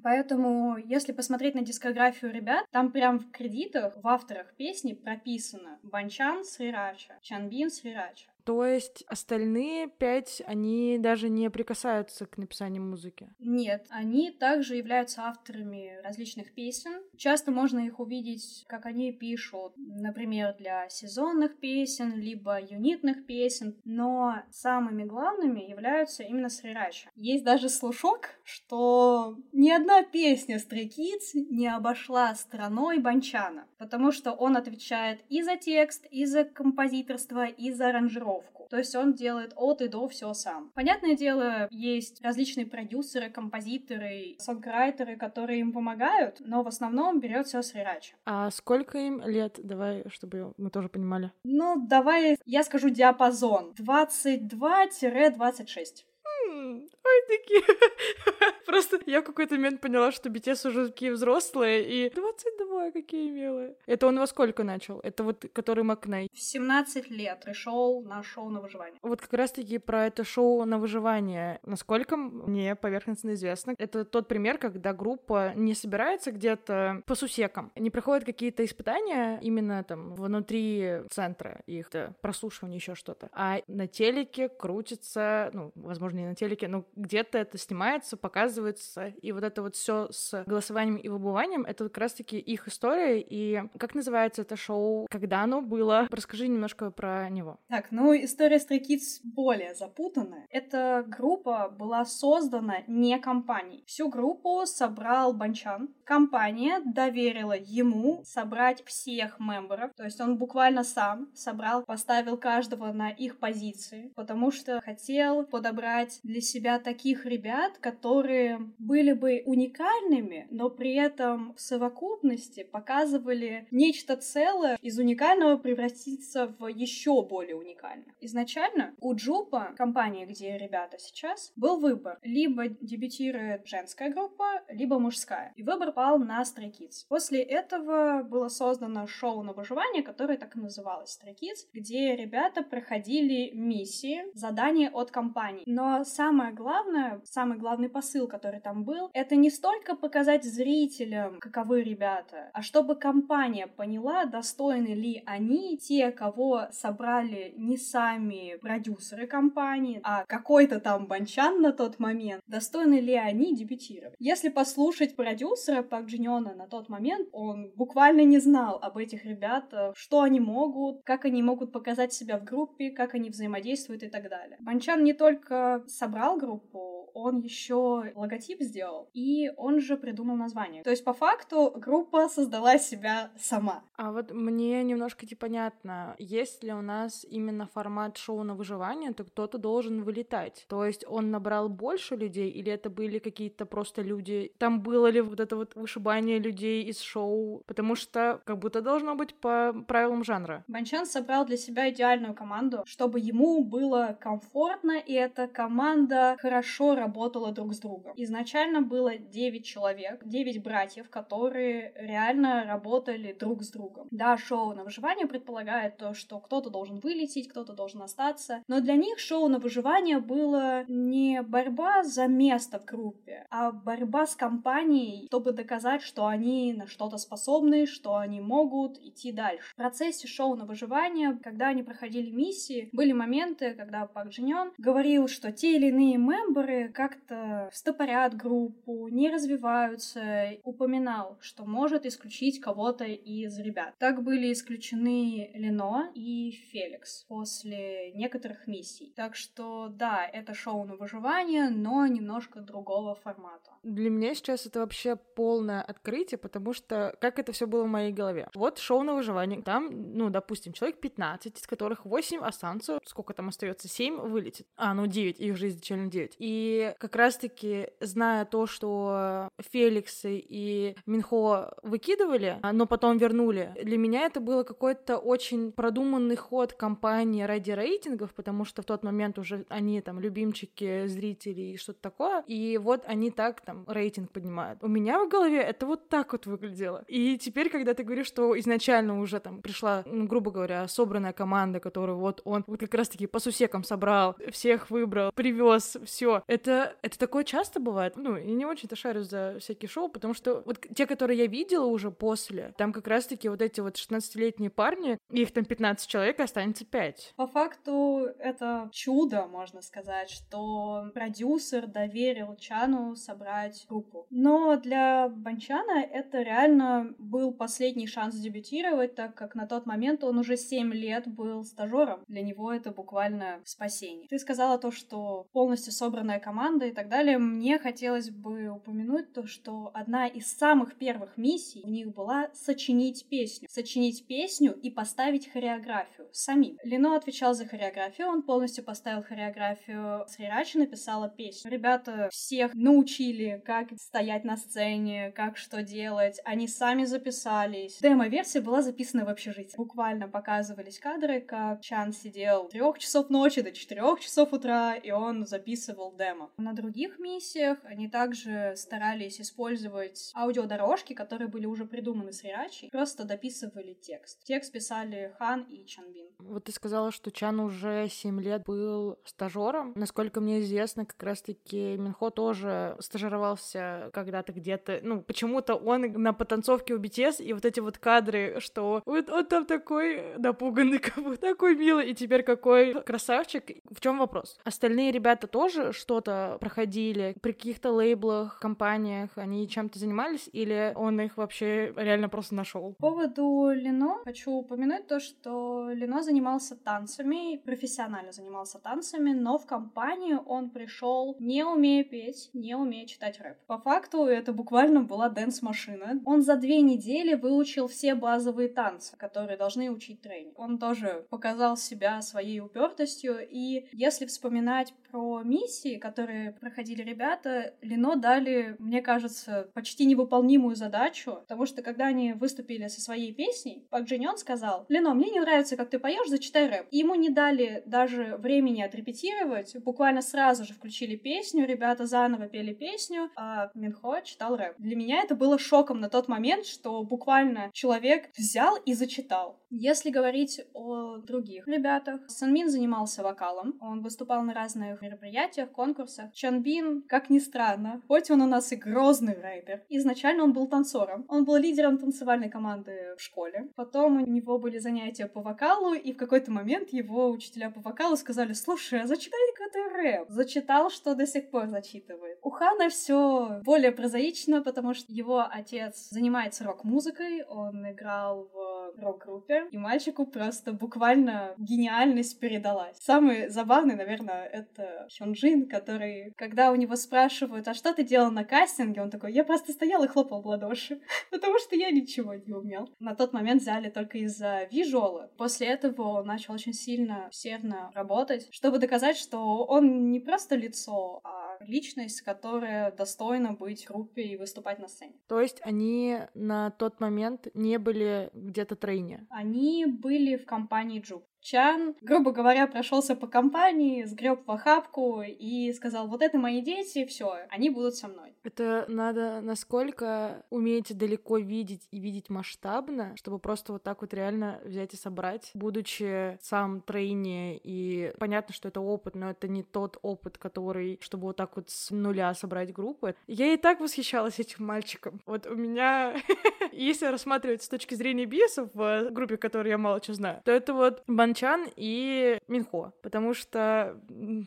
Поэтому 0.00 0.78
если 0.84 1.12
посмотреть 1.12 1.54
на 1.54 1.62
дискографию 1.62 2.32
ребят, 2.32 2.66
там 2.70 2.92
прям 2.92 3.18
в 3.18 3.30
кредитах, 3.30 3.96
в 3.96 4.06
авторах 4.06 4.54
песни 4.54 4.92
прописано 4.92 5.78
Банчан 5.82 6.44
Срирача, 6.44 7.18
Чанбин 7.22 7.70
Срирача. 7.70 8.26
То 8.44 8.66
есть 8.66 9.04
остальные 9.06 9.88
пять, 9.88 10.42
они 10.46 10.98
даже 10.98 11.30
не 11.30 11.48
прикасаются 11.50 12.26
к 12.26 12.36
написанию 12.36 12.82
музыки? 12.82 13.30
Нет, 13.38 13.86
они 13.88 14.30
также 14.30 14.76
являются 14.76 15.22
авторами 15.22 15.98
различных 16.02 16.54
песен. 16.54 17.02
Часто 17.16 17.50
можно 17.50 17.80
их 17.80 18.00
увидеть, 18.00 18.64
как 18.68 18.84
они 18.84 19.12
пишут, 19.12 19.72
например, 19.76 20.54
для 20.58 20.88
сезонных 20.90 21.58
песен, 21.58 22.14
либо 22.16 22.60
юнитных 22.60 23.24
песен, 23.26 23.80
но 23.84 24.42
самыми 24.50 25.04
главными 25.04 25.60
являются 25.60 26.22
именно 26.22 26.50
Срирача. 26.50 27.10
Есть 27.14 27.44
даже 27.44 27.68
слушок, 27.70 28.28
что 28.44 29.38
ни 29.52 29.70
одна 29.70 30.02
песня 30.02 30.58
Kids 30.58 31.34
не 31.50 31.68
обошла 31.68 32.34
страной 32.34 32.98
Банчана, 32.98 33.66
потому 33.78 34.12
что 34.12 34.32
он 34.32 34.56
отвечает 34.56 35.20
и 35.28 35.42
за 35.42 35.56
текст, 35.56 36.04
и 36.10 36.26
за 36.26 36.44
композиторство, 36.44 37.46
и 37.46 37.70
за 37.70 37.88
аранжировку. 37.88 38.33
То 38.74 38.78
есть 38.78 38.96
он 38.96 39.14
делает 39.14 39.52
от 39.54 39.82
и 39.82 39.86
до 39.86 40.08
все 40.08 40.34
сам. 40.34 40.72
Понятное 40.74 41.14
дело, 41.14 41.68
есть 41.70 42.20
различные 42.24 42.66
продюсеры, 42.66 43.30
композиторы, 43.30 44.34
сонграйтеры, 44.40 45.16
которые 45.16 45.60
им 45.60 45.72
помогают, 45.72 46.38
но 46.40 46.64
в 46.64 46.66
основном 46.66 47.20
берет 47.20 47.46
все 47.46 47.62
с 47.62 47.72
Рирача. 47.72 48.16
А 48.26 48.50
сколько 48.50 48.98
им 48.98 49.22
лет? 49.24 49.60
Давай, 49.62 50.02
чтобы 50.08 50.54
мы 50.56 50.70
тоже 50.70 50.88
понимали. 50.88 51.30
Ну, 51.44 51.86
давай 51.86 52.36
я 52.46 52.64
скажу 52.64 52.88
диапазон. 52.88 53.76
22-26. 53.78 56.04
Ой, 56.46 57.22
такие. 57.28 57.62
Просто 58.66 58.98
я 59.06 59.20
в 59.20 59.24
какой-то 59.24 59.54
момент 59.54 59.80
поняла, 59.80 60.12
что 60.12 60.28
BTS 60.28 60.68
уже 60.68 60.88
такие 60.88 61.12
взрослые, 61.12 61.84
и 61.84 62.10
22 62.10 62.90
какие 62.92 63.30
милые. 63.30 63.76
Это 63.86 64.06
он 64.06 64.18
во 64.18 64.26
сколько 64.26 64.64
начал? 64.64 65.00
Это 65.00 65.22
вот 65.22 65.44
который 65.52 65.84
Макней? 65.84 66.28
В 66.32 66.40
17 66.40 67.10
лет 67.10 67.42
пришел 67.44 68.02
на 68.02 68.22
шоу 68.22 68.50
на 68.50 68.60
выживание. 68.60 68.98
Вот 69.02 69.20
как 69.20 69.32
раз-таки 69.32 69.78
про 69.78 70.06
это 70.06 70.24
шоу 70.24 70.64
на 70.64 70.78
выживание. 70.78 71.60
Насколько 71.64 72.16
мне 72.16 72.74
поверхностно 72.74 73.34
известно, 73.34 73.74
это 73.78 74.04
тот 74.04 74.28
пример, 74.28 74.58
когда 74.58 74.92
группа 74.92 75.52
не 75.54 75.74
собирается 75.74 76.32
где-то 76.32 77.02
по 77.06 77.14
сусекам, 77.14 77.70
не 77.76 77.90
проходят 77.90 78.24
какие-то 78.24 78.64
испытания 78.64 79.38
именно 79.42 79.84
там 79.84 80.14
внутри 80.14 81.02
центра 81.10 81.60
их 81.66 81.90
прослушивания, 82.20 82.76
еще 82.76 82.94
что-то, 82.94 83.28
а 83.32 83.60
на 83.68 83.86
телеке 83.86 84.48
крутится, 84.48 85.50
ну, 85.52 85.72
возможно, 85.74 86.18
не 86.18 86.26
на 86.26 86.33
телеке, 86.34 86.68
но 86.68 86.84
где-то 86.96 87.38
это 87.38 87.58
снимается, 87.58 88.16
показывается, 88.16 89.08
и 89.20 89.32
вот 89.32 89.44
это 89.44 89.62
вот 89.62 89.76
все 89.76 90.08
с 90.10 90.44
голосованием 90.46 90.96
и 90.96 91.08
выбыванием, 91.08 91.64
это 91.64 91.84
как 91.84 91.98
раз-таки 91.98 92.38
их 92.38 92.68
история, 92.68 93.20
и 93.20 93.62
как 93.78 93.94
называется 93.94 94.42
это 94.42 94.56
шоу, 94.56 95.06
когда 95.10 95.42
оно 95.42 95.60
было? 95.60 96.06
Расскажи 96.10 96.48
немножко 96.48 96.90
про 96.90 97.28
него. 97.30 97.58
Так, 97.68 97.88
ну, 97.90 98.14
история 98.14 98.54
Kids 98.56 99.20
более 99.22 99.74
запутанная. 99.74 100.46
Эта 100.50 101.04
группа 101.06 101.68
была 101.68 102.04
создана 102.04 102.78
не 102.86 103.18
компанией. 103.18 103.84
Всю 103.86 104.08
группу 104.08 104.62
собрал 104.66 105.32
Банчан. 105.32 105.88
Компания 106.04 106.80
доверила 106.84 107.56
ему 107.56 108.22
собрать 108.24 108.84
всех 108.84 109.38
мемберов, 109.38 109.92
то 109.96 110.04
есть 110.04 110.20
он 110.20 110.38
буквально 110.38 110.84
сам 110.84 111.28
собрал, 111.34 111.84
поставил 111.84 112.36
каждого 112.36 112.92
на 112.92 113.10
их 113.10 113.38
позиции, 113.38 114.12
потому 114.14 114.50
что 114.50 114.80
хотел 114.80 115.44
подобрать 115.44 116.20
для 116.24 116.40
себя 116.40 116.78
таких 116.78 117.26
ребят, 117.26 117.78
которые 117.78 118.58
были 118.78 119.12
бы 119.12 119.42
уникальными, 119.44 120.48
но 120.50 120.70
при 120.70 120.94
этом 120.94 121.54
в 121.54 121.60
совокупности 121.60 122.64
показывали 122.64 123.68
нечто 123.70 124.16
целое 124.16 124.78
из 124.80 124.98
уникального 124.98 125.56
превратиться 125.58 126.54
в 126.58 126.66
еще 126.66 127.22
более 127.22 127.56
уникальное. 127.56 128.14
Изначально 128.20 128.94
у 129.00 129.14
Джупа, 129.14 129.74
компании, 129.76 130.24
где 130.24 130.56
ребята 130.56 130.98
сейчас, 130.98 131.52
был 131.56 131.78
выбор. 131.78 132.18
Либо 132.22 132.68
дебютирует 132.68 133.66
женская 133.66 134.10
группа, 134.10 134.62
либо 134.68 134.98
мужская. 134.98 135.52
И 135.56 135.62
выбор 135.62 135.92
пал 135.92 136.18
на 136.18 136.42
Stray 136.42 136.70
Kids. 136.70 137.04
После 137.08 137.42
этого 137.42 138.22
было 138.22 138.48
создано 138.48 139.06
шоу 139.06 139.42
на 139.42 139.52
выживание, 139.52 140.02
которое 140.02 140.38
так 140.38 140.56
и 140.56 140.60
называлось 140.60 141.18
Stray 141.18 141.34
Kids, 141.34 141.68
где 141.74 142.16
ребята 142.16 142.62
проходили 142.62 143.50
миссии, 143.54 144.22
задания 144.34 144.90
от 144.90 145.10
компаний. 145.10 145.62
Но 145.66 146.04
самое 146.14 146.52
главное, 146.52 147.20
самый 147.24 147.58
главный 147.58 147.88
посыл, 147.88 148.28
который 148.28 148.60
там 148.60 148.84
был, 148.84 149.10
это 149.12 149.36
не 149.36 149.50
столько 149.50 149.96
показать 149.96 150.44
зрителям, 150.44 151.40
каковы 151.40 151.82
ребята, 151.82 152.50
а 152.52 152.62
чтобы 152.62 152.94
компания 152.94 153.66
поняла, 153.66 154.24
достойны 154.24 154.94
ли 154.94 155.22
они 155.26 155.76
те, 155.76 156.10
кого 156.12 156.66
собрали 156.70 157.54
не 157.56 157.76
сами 157.76 158.56
продюсеры 158.60 159.26
компании, 159.26 160.00
а 160.04 160.24
какой-то 160.26 160.80
там 160.80 161.06
банчан 161.06 161.60
на 161.60 161.72
тот 161.72 161.98
момент, 161.98 162.42
достойны 162.46 163.00
ли 163.00 163.14
они 163.14 163.54
дебютировать. 163.54 164.16
Если 164.18 164.48
послушать 164.48 165.16
продюсера 165.16 165.82
Пак 165.82 166.06
Джиньона 166.06 166.54
на 166.54 166.66
тот 166.66 166.88
момент, 166.88 167.28
он 167.32 167.72
буквально 167.76 168.22
не 168.22 168.38
знал 168.38 168.78
об 168.80 168.98
этих 168.98 169.24
ребятах, 169.24 169.96
что 169.96 170.22
они 170.22 170.40
могут, 170.40 171.02
как 171.04 171.24
они 171.24 171.42
могут 171.42 171.72
показать 171.72 172.12
себя 172.12 172.38
в 172.38 172.44
группе, 172.44 172.90
как 172.90 173.14
они 173.14 173.30
взаимодействуют 173.30 174.02
и 174.02 174.08
так 174.08 174.28
далее. 174.28 174.56
Банчан 174.60 175.02
не 175.02 175.12
только 175.12 175.84
собрал 175.94 176.36
группу, 176.36 176.93
он 177.14 177.38
еще 177.38 178.12
логотип 178.14 178.60
сделал, 178.60 179.08
и 179.14 179.50
он 179.56 179.80
же 179.80 179.96
придумал 179.96 180.36
название. 180.36 180.82
То 180.82 180.90
есть, 180.90 181.04
по 181.04 181.14
факту, 181.14 181.72
группа 181.76 182.28
создала 182.28 182.78
себя 182.78 183.30
сама. 183.38 183.82
А 183.96 184.12
вот 184.12 184.32
мне 184.32 184.82
немножко 184.82 185.24
непонятно, 185.24 186.16
есть 186.18 186.62
ли 186.64 186.72
у 186.72 186.82
нас 186.82 187.24
именно 187.24 187.66
формат 187.66 188.16
шоу 188.16 188.42
на 188.42 188.54
выживание, 188.54 189.12
то 189.12 189.24
кто-то 189.24 189.58
должен 189.58 190.02
вылетать. 190.02 190.66
То 190.68 190.84
есть 190.84 191.04
он 191.08 191.30
набрал 191.30 191.68
больше 191.68 192.16
людей, 192.16 192.50
или 192.50 192.72
это 192.72 192.90
были 192.90 193.18
какие-то 193.18 193.64
просто 193.64 194.02
люди? 194.02 194.52
Там 194.58 194.80
было 194.82 195.06
ли 195.06 195.20
вот 195.20 195.40
это 195.40 195.56
вот 195.56 195.74
вышибание 195.76 196.38
людей 196.38 196.82
из 196.84 197.00
шоу? 197.00 197.62
Потому 197.66 197.94
что 197.94 198.40
как 198.44 198.58
будто 198.58 198.80
должно 198.80 199.14
быть 199.14 199.34
по 199.34 199.72
правилам 199.86 200.24
жанра. 200.24 200.64
Банчан 200.66 201.06
собрал 201.06 201.46
для 201.46 201.56
себя 201.56 201.90
идеальную 201.90 202.34
команду, 202.34 202.82
чтобы 202.86 203.20
ему 203.20 203.62
было 203.64 204.16
комфортно, 204.20 204.98
и 204.98 205.12
эта 205.12 205.46
команда 205.46 206.36
хорошо 206.40 206.94
работала 207.04 207.52
друг 207.52 207.74
с 207.74 207.78
другом. 207.78 208.12
Изначально 208.16 208.80
было 208.80 209.16
9 209.16 209.64
человек, 209.64 210.24
9 210.24 210.62
братьев, 210.62 211.10
которые 211.10 211.92
реально 211.96 212.64
работали 212.64 213.36
друг 213.38 213.62
с 213.62 213.70
другом. 213.70 214.08
Да, 214.10 214.36
шоу 214.38 214.74
на 214.74 214.84
выживание 214.84 215.26
предполагает 215.26 215.96
то, 215.96 216.14
что 216.14 216.40
кто-то 216.40 216.70
должен 216.70 216.98
вылететь, 216.98 217.48
кто-то 217.48 217.72
должен 217.72 218.02
остаться, 218.02 218.62
но 218.68 218.80
для 218.80 218.96
них 218.96 219.18
шоу 219.18 219.48
на 219.48 219.58
выживание 219.58 220.18
было 220.18 220.84
не 220.88 221.42
борьба 221.42 222.02
за 222.02 222.26
место 222.26 222.78
в 222.78 222.84
группе, 222.84 223.46
а 223.50 223.72
борьба 223.72 224.26
с 224.26 224.34
компанией, 224.34 225.26
чтобы 225.26 225.52
доказать, 225.52 226.02
что 226.02 226.26
они 226.26 226.72
на 226.72 226.86
что-то 226.86 227.18
способны, 227.18 227.86
что 227.86 228.16
они 228.16 228.40
могут 228.40 228.98
идти 228.98 229.32
дальше. 229.32 229.72
В 229.72 229.76
процессе 229.76 230.26
шоу 230.26 230.54
на 230.56 230.64
выживание, 230.64 231.38
когда 231.42 231.68
они 231.68 231.82
проходили 231.82 232.30
миссии, 232.30 232.88
были 232.92 233.12
моменты, 233.12 233.74
когда 233.74 234.06
Пак 234.06 234.28
Джиньон 234.28 234.72
говорил, 234.78 235.28
что 235.28 235.52
те 235.52 235.76
или 235.76 235.88
иные 235.88 236.16
мемберы 236.16 236.88
как-то 236.94 237.68
стопорят 237.72 238.34
группу, 238.34 239.08
не 239.08 239.30
развиваются, 239.30 240.56
упоминал, 240.62 241.36
что 241.40 241.64
может 241.64 242.06
исключить 242.06 242.60
кого-то 242.60 243.04
из 243.04 243.58
ребят. 243.58 243.94
Так 243.98 244.22
были 244.22 244.52
исключены 244.52 245.50
Лино 245.54 246.10
и 246.14 246.52
Феликс 246.52 247.24
после 247.28 248.12
некоторых 248.12 248.66
миссий. 248.66 249.12
Так 249.14 249.36
что 249.36 249.88
да, 249.88 250.24
это 250.24 250.54
шоу 250.54 250.84
на 250.84 250.96
выживание, 250.96 251.68
но 251.68 252.06
немножко 252.06 252.60
другого 252.60 253.14
формата. 253.14 253.73
Для 253.84 254.10
меня 254.10 254.34
сейчас 254.34 254.66
это 254.66 254.80
вообще 254.80 255.16
полное 255.16 255.82
открытие, 255.82 256.38
потому 256.38 256.72
что 256.72 257.16
как 257.20 257.38
это 257.38 257.52
все 257.52 257.66
было 257.66 257.84
в 257.84 257.88
моей 257.88 258.12
голове. 258.12 258.48
Вот 258.54 258.78
шоу 258.78 259.02
на 259.02 259.14
выживание. 259.14 259.62
Там, 259.62 259.90
ну, 260.14 260.30
допустим, 260.30 260.72
человек 260.72 261.00
15, 261.00 261.58
из 261.58 261.66
которых 261.66 262.04
8 262.04 262.40
останутся. 262.40 262.98
Сколько 263.04 263.34
там 263.34 263.48
остается? 263.48 263.88
7 263.88 264.16
вылетит. 264.20 264.66
А, 264.76 264.94
ну, 264.94 265.06
9. 265.06 265.38
Их 265.40 265.56
же 265.56 265.68
изначально 265.68 266.10
9. 266.10 266.36
И 266.38 266.94
как 266.98 267.14
раз-таки, 267.16 267.88
зная 268.00 268.44
то, 268.44 268.66
что 268.66 269.48
Феликсы 269.70 270.38
и 270.38 270.96
Минхо 271.06 271.74
выкидывали, 271.82 272.58
а, 272.62 272.72
но 272.72 272.86
потом 272.86 273.18
вернули, 273.18 273.72
для 273.82 273.98
меня 273.98 274.22
это 274.22 274.40
было 274.40 274.62
какой-то 274.62 275.18
очень 275.18 275.72
продуманный 275.72 276.36
ход 276.36 276.72
компании 276.72 277.42
ради 277.42 277.72
рейтингов, 277.72 278.34
потому 278.34 278.64
что 278.64 278.82
в 278.82 278.84
тот 278.84 279.02
момент 279.02 279.38
уже 279.38 279.66
они 279.68 280.00
там 280.00 280.20
любимчики 280.20 281.06
зрителей 281.06 281.72
и 281.72 281.76
что-то 281.76 282.00
такое. 282.00 282.44
И 282.46 282.78
вот 282.78 283.02
они 283.06 283.30
так 283.30 283.60
там 283.60 283.73
там 283.74 283.84
рейтинг 283.88 284.30
поднимают. 284.30 284.82
У 284.82 284.88
меня 284.88 285.24
в 285.24 285.28
голове 285.28 285.60
это 285.60 285.86
вот 285.86 286.08
так 286.08 286.32
вот 286.32 286.46
выглядело. 286.46 287.04
И 287.08 287.38
теперь, 287.38 287.68
когда 287.70 287.94
ты 287.94 288.04
говоришь, 288.04 288.26
что 288.26 288.58
изначально 288.58 289.20
уже 289.20 289.40
там 289.40 289.60
пришла, 289.60 290.02
ну, 290.06 290.26
грубо 290.26 290.50
говоря, 290.50 290.86
собранная 290.88 291.32
команда, 291.32 291.80
которую 291.80 292.18
вот 292.18 292.40
он 292.44 292.64
вот 292.66 292.80
как 292.80 292.94
раз-таки 292.94 293.26
по 293.26 293.38
сусекам 293.38 293.84
собрал, 293.84 294.36
всех 294.50 294.90
выбрал, 294.90 295.32
привез, 295.34 295.96
все. 296.04 296.42
Это, 296.46 296.94
это 297.02 297.18
такое 297.18 297.44
часто 297.44 297.80
бывает. 297.80 298.14
Ну, 298.16 298.36
и 298.36 298.52
не 298.52 298.66
очень-то 298.66 298.96
шарю 298.96 299.22
за 299.22 299.56
всякие 299.60 299.88
шоу, 299.88 300.08
потому 300.08 300.34
что 300.34 300.62
вот 300.64 300.78
те, 300.94 301.06
которые 301.06 301.38
я 301.38 301.46
видела 301.46 301.86
уже 301.86 302.10
после, 302.10 302.74
там 302.76 302.92
как 302.92 303.06
раз-таки 303.06 303.48
вот 303.48 303.62
эти 303.62 303.80
вот 303.80 303.96
16-летние 303.96 304.70
парни, 304.70 305.18
их 305.30 305.52
там 305.52 305.64
15 305.64 306.08
человек, 306.08 306.40
останется 306.40 306.84
5. 306.84 307.34
По 307.36 307.46
факту 307.46 308.28
это 308.38 308.88
чудо, 308.92 309.46
можно 309.46 309.82
сказать, 309.82 310.30
что 310.30 311.10
продюсер 311.14 311.86
доверил 311.86 312.56
Чану 312.56 313.16
собрать 313.16 313.63
собрать 313.64 313.86
группу. 313.88 314.26
Но 314.30 314.76
для 314.76 315.28
Банчана 315.28 316.02
это 316.02 316.42
реально 316.42 317.14
был 317.18 317.52
последний 317.52 318.06
шанс 318.06 318.36
дебютировать, 318.36 319.14
так 319.14 319.34
как 319.34 319.54
на 319.54 319.66
тот 319.66 319.86
момент 319.86 320.24
он 320.24 320.38
уже 320.38 320.56
7 320.56 320.92
лет 320.92 321.26
был 321.26 321.64
стажером. 321.64 322.24
Для 322.28 322.42
него 322.42 322.72
это 322.72 322.90
буквально 322.90 323.60
спасение. 323.64 324.28
Ты 324.28 324.38
сказала 324.38 324.78
то, 324.78 324.90
что 324.90 325.46
полностью 325.52 325.92
собранная 325.92 326.40
команда 326.40 326.86
и 326.86 326.92
так 326.92 327.08
далее. 327.08 327.38
Мне 327.38 327.78
хотелось 327.78 328.30
бы 328.30 328.68
упомянуть 328.68 329.32
то, 329.32 329.46
что 329.46 329.90
одна 329.94 330.26
из 330.26 330.50
самых 330.52 330.96
первых 330.96 331.36
миссий 331.36 331.82
у 331.84 331.88
них 331.88 332.14
была 332.14 332.50
сочинить 332.52 333.26
песню. 333.28 333.68
Сочинить 333.70 334.26
песню 334.26 334.72
и 334.72 334.90
поставить 334.90 335.50
хореографию 335.50 336.28
самим. 336.32 336.78
Лино 336.84 337.14
отвечал 337.14 337.54
за 337.54 337.66
хореографию, 337.66 338.28
он 338.28 338.42
полностью 338.42 338.84
поставил 338.84 339.22
хореографию. 339.22 340.24
Срирачи 340.28 340.76
написала 340.76 341.28
песню. 341.28 341.70
Ребята 341.70 342.28
всех 342.30 342.74
научили 342.74 343.53
как 343.58 343.88
стоять 343.98 344.44
на 344.44 344.56
сцене, 344.56 345.32
как 345.32 345.56
что 345.56 345.82
делать. 345.82 346.40
Они 346.44 346.68
сами 346.68 347.04
записались. 347.04 347.98
Демо-версия 348.00 348.60
была 348.60 348.82
записана 348.82 349.24
в 349.24 349.28
общежитии. 349.28 349.76
Буквально 349.76 350.28
показывались 350.28 350.98
кадры, 350.98 351.40
как 351.40 351.80
Чан 351.82 352.12
сидел 352.12 352.68
трех 352.68 352.98
часов 352.98 353.30
ночи 353.30 353.62
до 353.62 353.72
четырех 353.72 354.20
часов 354.20 354.52
утра, 354.52 354.94
и 354.94 355.10
он 355.10 355.46
записывал 355.46 356.14
демо. 356.16 356.50
На 356.56 356.72
других 356.72 357.18
миссиях 357.18 357.78
они 357.84 358.08
также 358.08 358.74
старались 358.76 359.40
использовать 359.40 360.32
аудиодорожки, 360.34 361.12
которые 361.12 361.48
были 361.48 361.66
уже 361.66 361.84
придуманы 361.84 362.32
с 362.32 362.42
Рирачи, 362.42 362.88
просто 362.90 363.24
дописывали 363.24 363.94
текст. 363.94 364.42
Текст 364.44 364.72
писали 364.72 365.34
Хан 365.38 365.62
и 365.62 365.84
Чанбин. 365.86 366.26
Вот 366.38 366.64
ты 366.64 366.72
сказала, 366.72 367.10
что 367.10 367.30
Чан 367.30 367.60
уже 367.60 368.08
7 368.08 368.40
лет 368.40 368.64
был 368.64 369.18
стажером. 369.24 369.92
Насколько 369.94 370.40
мне 370.40 370.60
известно, 370.60 371.06
как 371.06 371.22
раз-таки 371.22 371.96
Минхо 371.96 372.30
тоже 372.30 372.96
стажировал 373.00 373.43
тренировался 373.44 374.10
когда-то 374.12 374.52
где-то, 374.52 375.00
ну, 375.02 375.20
почему-то 375.22 375.74
он 375.74 376.12
на 376.22 376.32
потанцовке 376.32 376.94
у 376.94 376.98
BTS, 376.98 377.42
и 377.42 377.52
вот 377.52 377.64
эти 377.64 377.80
вот 377.80 377.98
кадры, 377.98 378.56
что 378.58 379.02
вот 379.04 379.28
он 379.28 379.46
там 379.46 379.66
такой 379.66 380.36
напуганный, 380.38 380.98
как 381.14 381.22
бы 381.22 381.36
такой 381.36 381.76
милый, 381.76 382.10
и 382.10 382.14
теперь 382.14 382.42
какой 382.42 383.02
красавчик. 383.02 383.64
В 383.90 384.00
чем 384.00 384.18
вопрос? 384.18 384.58
Остальные 384.64 385.12
ребята 385.12 385.46
тоже 385.46 385.92
что-то 385.92 386.56
проходили 386.60 387.36
при 387.40 387.52
каких-то 387.52 387.92
лейблах, 387.92 388.58
компаниях, 388.58 389.30
они 389.36 389.68
чем-то 389.68 389.98
занимались, 389.98 390.48
или 390.52 390.92
он 390.96 391.20
их 391.20 391.36
вообще 391.36 391.92
реально 391.96 392.28
просто 392.28 392.54
нашел? 392.54 392.94
По 392.94 393.10
поводу 393.10 393.70
Лино 393.70 394.20
хочу 394.24 394.52
упомянуть 394.52 395.06
то, 395.06 395.20
что 395.20 395.90
Лино 395.90 396.22
занимался 396.22 396.76
танцами, 396.76 397.56
профессионально 397.56 398.32
занимался 398.32 398.78
танцами, 398.78 399.32
но 399.32 399.58
в 399.58 399.66
компанию 399.66 400.40
он 400.46 400.70
пришел 400.70 401.36
не 401.38 401.64
умея 401.64 402.04
петь, 402.04 402.50
не 402.52 402.74
умея 402.74 403.06
читать 403.06 403.23
читать 403.24 403.40
рэп. 403.40 403.56
По 403.66 403.78
факту 403.78 404.26
это 404.26 404.52
буквально 404.52 405.02
была 405.02 405.28
дэнс-машина. 405.28 406.20
Он 406.24 406.42
за 406.42 406.56
две 406.56 406.80
недели 406.80 407.34
выучил 407.34 407.88
все 407.88 408.14
базовые 408.14 408.68
танцы, 408.68 409.16
которые 409.16 409.56
должны 409.56 409.90
учить 409.90 410.20
тренинг. 410.20 410.58
Он 410.58 410.78
тоже 410.78 411.26
показал 411.30 411.76
себя 411.76 412.20
своей 412.22 412.60
упертостью, 412.60 413.36
и 413.48 413.88
если 413.92 414.26
вспоминать 414.26 414.94
про 415.14 415.44
миссии, 415.44 415.96
которые 415.98 416.50
проходили 416.50 417.00
ребята, 417.02 417.74
Лино 417.82 418.16
дали, 418.16 418.74
мне 418.80 419.00
кажется, 419.00 419.70
почти 419.72 420.06
невыполнимую 420.06 420.74
задачу, 420.74 421.36
потому 421.42 421.66
что 421.66 421.82
когда 421.82 422.06
они 422.06 422.32
выступили 422.32 422.88
со 422.88 423.00
своей 423.00 423.32
песней, 423.32 423.86
Пак 423.90 424.06
Джиньон 424.06 424.38
сказал, 424.38 424.86
Лино, 424.88 425.14
мне 425.14 425.30
не 425.30 425.38
нравится, 425.38 425.76
как 425.76 425.88
ты 425.88 426.00
поешь, 426.00 426.28
зачитай 426.28 426.68
рэп. 426.68 426.88
И 426.90 426.98
ему 426.98 427.14
не 427.14 427.30
дали 427.30 427.84
даже 427.86 428.36
времени 428.38 428.82
отрепетировать, 428.82 429.76
буквально 429.84 430.20
сразу 430.20 430.64
же 430.64 430.74
включили 430.74 431.14
песню, 431.14 431.64
ребята 431.64 432.06
заново 432.06 432.48
пели 432.48 432.74
песню, 432.74 433.30
а 433.36 433.70
Минхо 433.74 434.20
читал 434.24 434.56
рэп. 434.56 434.74
Для 434.78 434.96
меня 434.96 435.22
это 435.22 435.36
было 435.36 435.60
шоком 435.60 436.00
на 436.00 436.10
тот 436.10 436.26
момент, 436.26 436.66
что 436.66 437.04
буквально 437.04 437.70
человек 437.72 438.30
взял 438.36 438.76
и 438.84 438.94
зачитал. 438.94 439.60
Если 439.70 440.10
говорить 440.10 440.60
о 440.72 441.13
других 441.22 441.66
ребятах, 441.68 442.20
Санмин 442.28 442.68
занимался 442.68 443.22
вокалом, 443.22 443.76
он 443.80 444.02
выступал 444.02 444.42
на 444.42 444.54
разных 444.54 445.00
мероприятиях, 445.02 445.70
конкурсах. 445.70 446.32
Чанбин, 446.32 447.02
как 447.02 447.30
ни 447.30 447.38
странно, 447.38 448.00
хоть 448.08 448.30
он 448.30 448.42
у 448.42 448.46
нас 448.46 448.72
и 448.72 448.76
грозный 448.76 449.34
рэпер, 449.34 449.82
изначально 449.88 450.44
он 450.44 450.52
был 450.52 450.66
танцором. 450.66 451.24
Он 451.28 451.44
был 451.44 451.56
лидером 451.56 451.98
танцевальной 451.98 452.48
команды 452.48 453.14
в 453.16 453.22
школе. 453.22 453.68
Потом 453.76 454.22
у 454.22 454.26
него 454.26 454.58
были 454.58 454.78
занятия 454.78 455.26
по 455.26 455.40
вокалу, 455.40 455.94
и 455.94 456.12
в 456.12 456.16
какой-то 456.16 456.50
момент 456.50 456.90
его 456.90 457.30
учителя 457.30 457.70
по 457.70 457.80
вокалу 457.80 458.16
сказали, 458.16 458.52
слушай, 458.52 459.00
а 459.02 459.06
зачитай-ка 459.06 459.64
ты 459.72 459.88
рэп. 459.96 460.28
Зачитал, 460.28 460.90
что 460.90 461.14
до 461.14 461.26
сих 461.26 461.50
пор 461.50 461.66
зачитывает. 461.68 462.38
У 462.42 462.50
Хана 462.50 462.88
все 462.88 463.60
более 463.64 463.92
прозаично, 463.92 464.62
потому 464.62 464.94
что 464.94 465.12
его 465.12 465.44
отец 465.50 466.08
занимается 466.10 466.64
рок-музыкой, 466.64 467.44
он 467.44 467.90
играл 467.90 468.48
в 468.52 468.73
рок-группе, 468.98 469.66
и 469.70 469.78
мальчику 469.78 470.26
просто 470.26 470.72
буквально 470.72 471.54
гениальность 471.58 472.38
передалась. 472.40 472.96
Самый 472.98 473.48
забавный, 473.48 473.94
наверное, 473.94 474.44
это 474.44 475.08
Хёнджин, 475.16 475.68
который, 475.68 476.32
когда 476.36 476.72
у 476.72 476.74
него 476.74 476.96
спрашивают, 476.96 477.68
а 477.68 477.74
что 477.74 477.92
ты 477.92 478.04
делал 478.04 478.30
на 478.30 478.44
кастинге, 478.44 479.02
он 479.02 479.10
такой, 479.10 479.32
я 479.32 479.44
просто 479.44 479.72
стоял 479.72 480.02
и 480.04 480.08
хлопал 480.08 480.42
в 480.42 480.46
ладоши, 480.46 481.00
потому 481.30 481.58
что 481.58 481.76
я 481.76 481.90
ничего 481.90 482.34
не 482.34 482.52
умел. 482.52 482.88
На 482.98 483.14
тот 483.14 483.32
момент 483.32 483.62
взяли 483.62 483.90
только 483.90 484.18
из-за 484.18 484.68
визуала. 484.70 485.30
После 485.36 485.68
этого 485.68 486.20
он 486.20 486.26
начал 486.26 486.54
очень 486.54 486.72
сильно 486.72 487.28
усердно 487.30 487.90
работать, 487.94 488.48
чтобы 488.50 488.78
доказать, 488.78 489.16
что 489.16 489.64
он 489.64 490.10
не 490.10 490.20
просто 490.20 490.56
лицо, 490.56 491.20
а 491.24 491.53
личность, 491.60 492.22
которая 492.22 492.92
достойна 492.92 493.52
быть 493.52 493.84
в 493.84 493.88
группе 493.88 494.22
и 494.22 494.36
выступать 494.36 494.78
на 494.78 494.88
сцене. 494.88 495.14
То 495.28 495.40
есть 495.40 495.60
они 495.62 496.18
на 496.34 496.70
тот 496.70 497.00
момент 497.00 497.48
не 497.54 497.78
были 497.78 498.30
где-то 498.34 498.76
тройне? 498.76 499.26
Они 499.30 499.86
были 499.86 500.36
в 500.36 500.46
компании 500.46 501.00
Джуп. 501.00 501.24
Чан, 501.44 501.94
грубо 502.00 502.32
говоря, 502.32 502.66
прошелся 502.66 503.14
по 503.14 503.26
компании, 503.26 504.04
сгреб 504.04 504.46
в 504.46 504.50
охапку 504.50 505.20
и 505.20 505.74
сказал, 505.74 506.08
вот 506.08 506.22
это 506.22 506.38
мои 506.38 506.62
дети, 506.62 507.04
все, 507.04 507.36
они 507.50 507.68
будут 507.68 507.96
со 507.96 508.08
мной. 508.08 508.34
Это 508.44 508.86
надо 508.88 509.42
насколько 509.42 510.42
уметь 510.48 510.96
далеко 510.96 511.36
видеть 511.36 511.86
и 511.90 511.98
видеть 511.98 512.30
масштабно, 512.30 513.14
чтобы 513.16 513.38
просто 513.38 513.74
вот 513.74 513.82
так 513.82 514.00
вот 514.00 514.14
реально 514.14 514.58
взять 514.64 514.94
и 514.94 514.96
собрать, 514.96 515.50
будучи 515.52 516.38
сам 516.40 516.80
трейни, 516.80 517.60
и 517.62 518.14
понятно, 518.18 518.54
что 518.54 518.68
это 518.68 518.80
опыт, 518.80 519.14
но 519.14 519.28
это 519.28 519.46
не 519.46 519.62
тот 519.62 519.98
опыт, 520.00 520.38
который, 520.38 520.98
чтобы 521.02 521.24
вот 521.24 521.36
так 521.36 521.56
вот 521.56 521.68
с 521.68 521.90
нуля 521.90 522.32
собрать 522.32 522.72
группы. 522.72 523.16
Я 523.26 523.52
и 523.52 523.58
так 523.58 523.80
восхищалась 523.80 524.38
этим 524.38 524.64
мальчиком. 524.64 525.20
Вот 525.26 525.46
у 525.46 525.54
меня, 525.54 526.16
если 526.72 527.04
рассматривать 527.04 527.62
с 527.62 527.68
точки 527.68 527.94
зрения 527.94 528.24
бисов 528.24 528.70
в 528.72 529.10
группе, 529.10 529.36
которую 529.36 529.70
я 529.70 529.78
мало 529.78 530.02
что 530.02 530.14
знаю, 530.14 530.40
то 530.42 530.50
это 530.50 530.72
вот 530.72 531.02
Бан 531.06 531.33
Чан 531.34 531.68
и 531.76 532.38
Минхо, 532.48 532.92
потому 533.02 533.34
что 533.34 534.00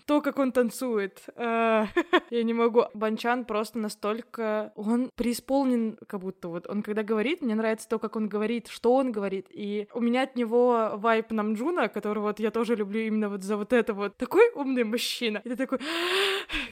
то, 0.06 0.22
как 0.22 0.40
он 0.40 0.52
танцует, 0.52 1.24
э, 1.36 1.86
я 2.30 2.44
не 2.44 2.54
могу. 2.54 2.86
Банчан 2.94 3.46
просто 3.46 3.80
настолько... 3.80 4.72
Он 4.76 5.10
преисполнен 5.16 5.98
как 6.08 6.22
будто 6.22 6.48
вот. 6.48 6.68
Он 6.68 6.84
когда 6.84 7.04
говорит, 7.04 7.42
мне 7.42 7.56
нравится 7.56 7.88
то, 7.88 8.00
как 8.00 8.16
он 8.16 8.28
говорит, 8.28 8.68
что 8.68 8.96
он 8.96 9.12
говорит, 9.12 9.48
и 9.50 9.88
у 9.94 10.00
меня 10.00 10.24
от 10.24 10.36
него 10.36 10.92
вайп 10.94 11.32
Намджуна, 11.32 11.90
который 11.90 12.20
вот 12.20 12.40
я 12.40 12.52
тоже 12.52 12.76
люблю 12.76 13.02
именно 13.02 13.30
вот 13.30 13.44
за 13.44 13.58
вот 13.58 13.74
это 13.74 13.94
вот. 13.94 14.18
Такой 14.18 14.52
умный 14.54 14.84
мужчина. 14.84 15.42
И 15.44 15.50
ты 15.50 15.56
такой, 15.56 15.80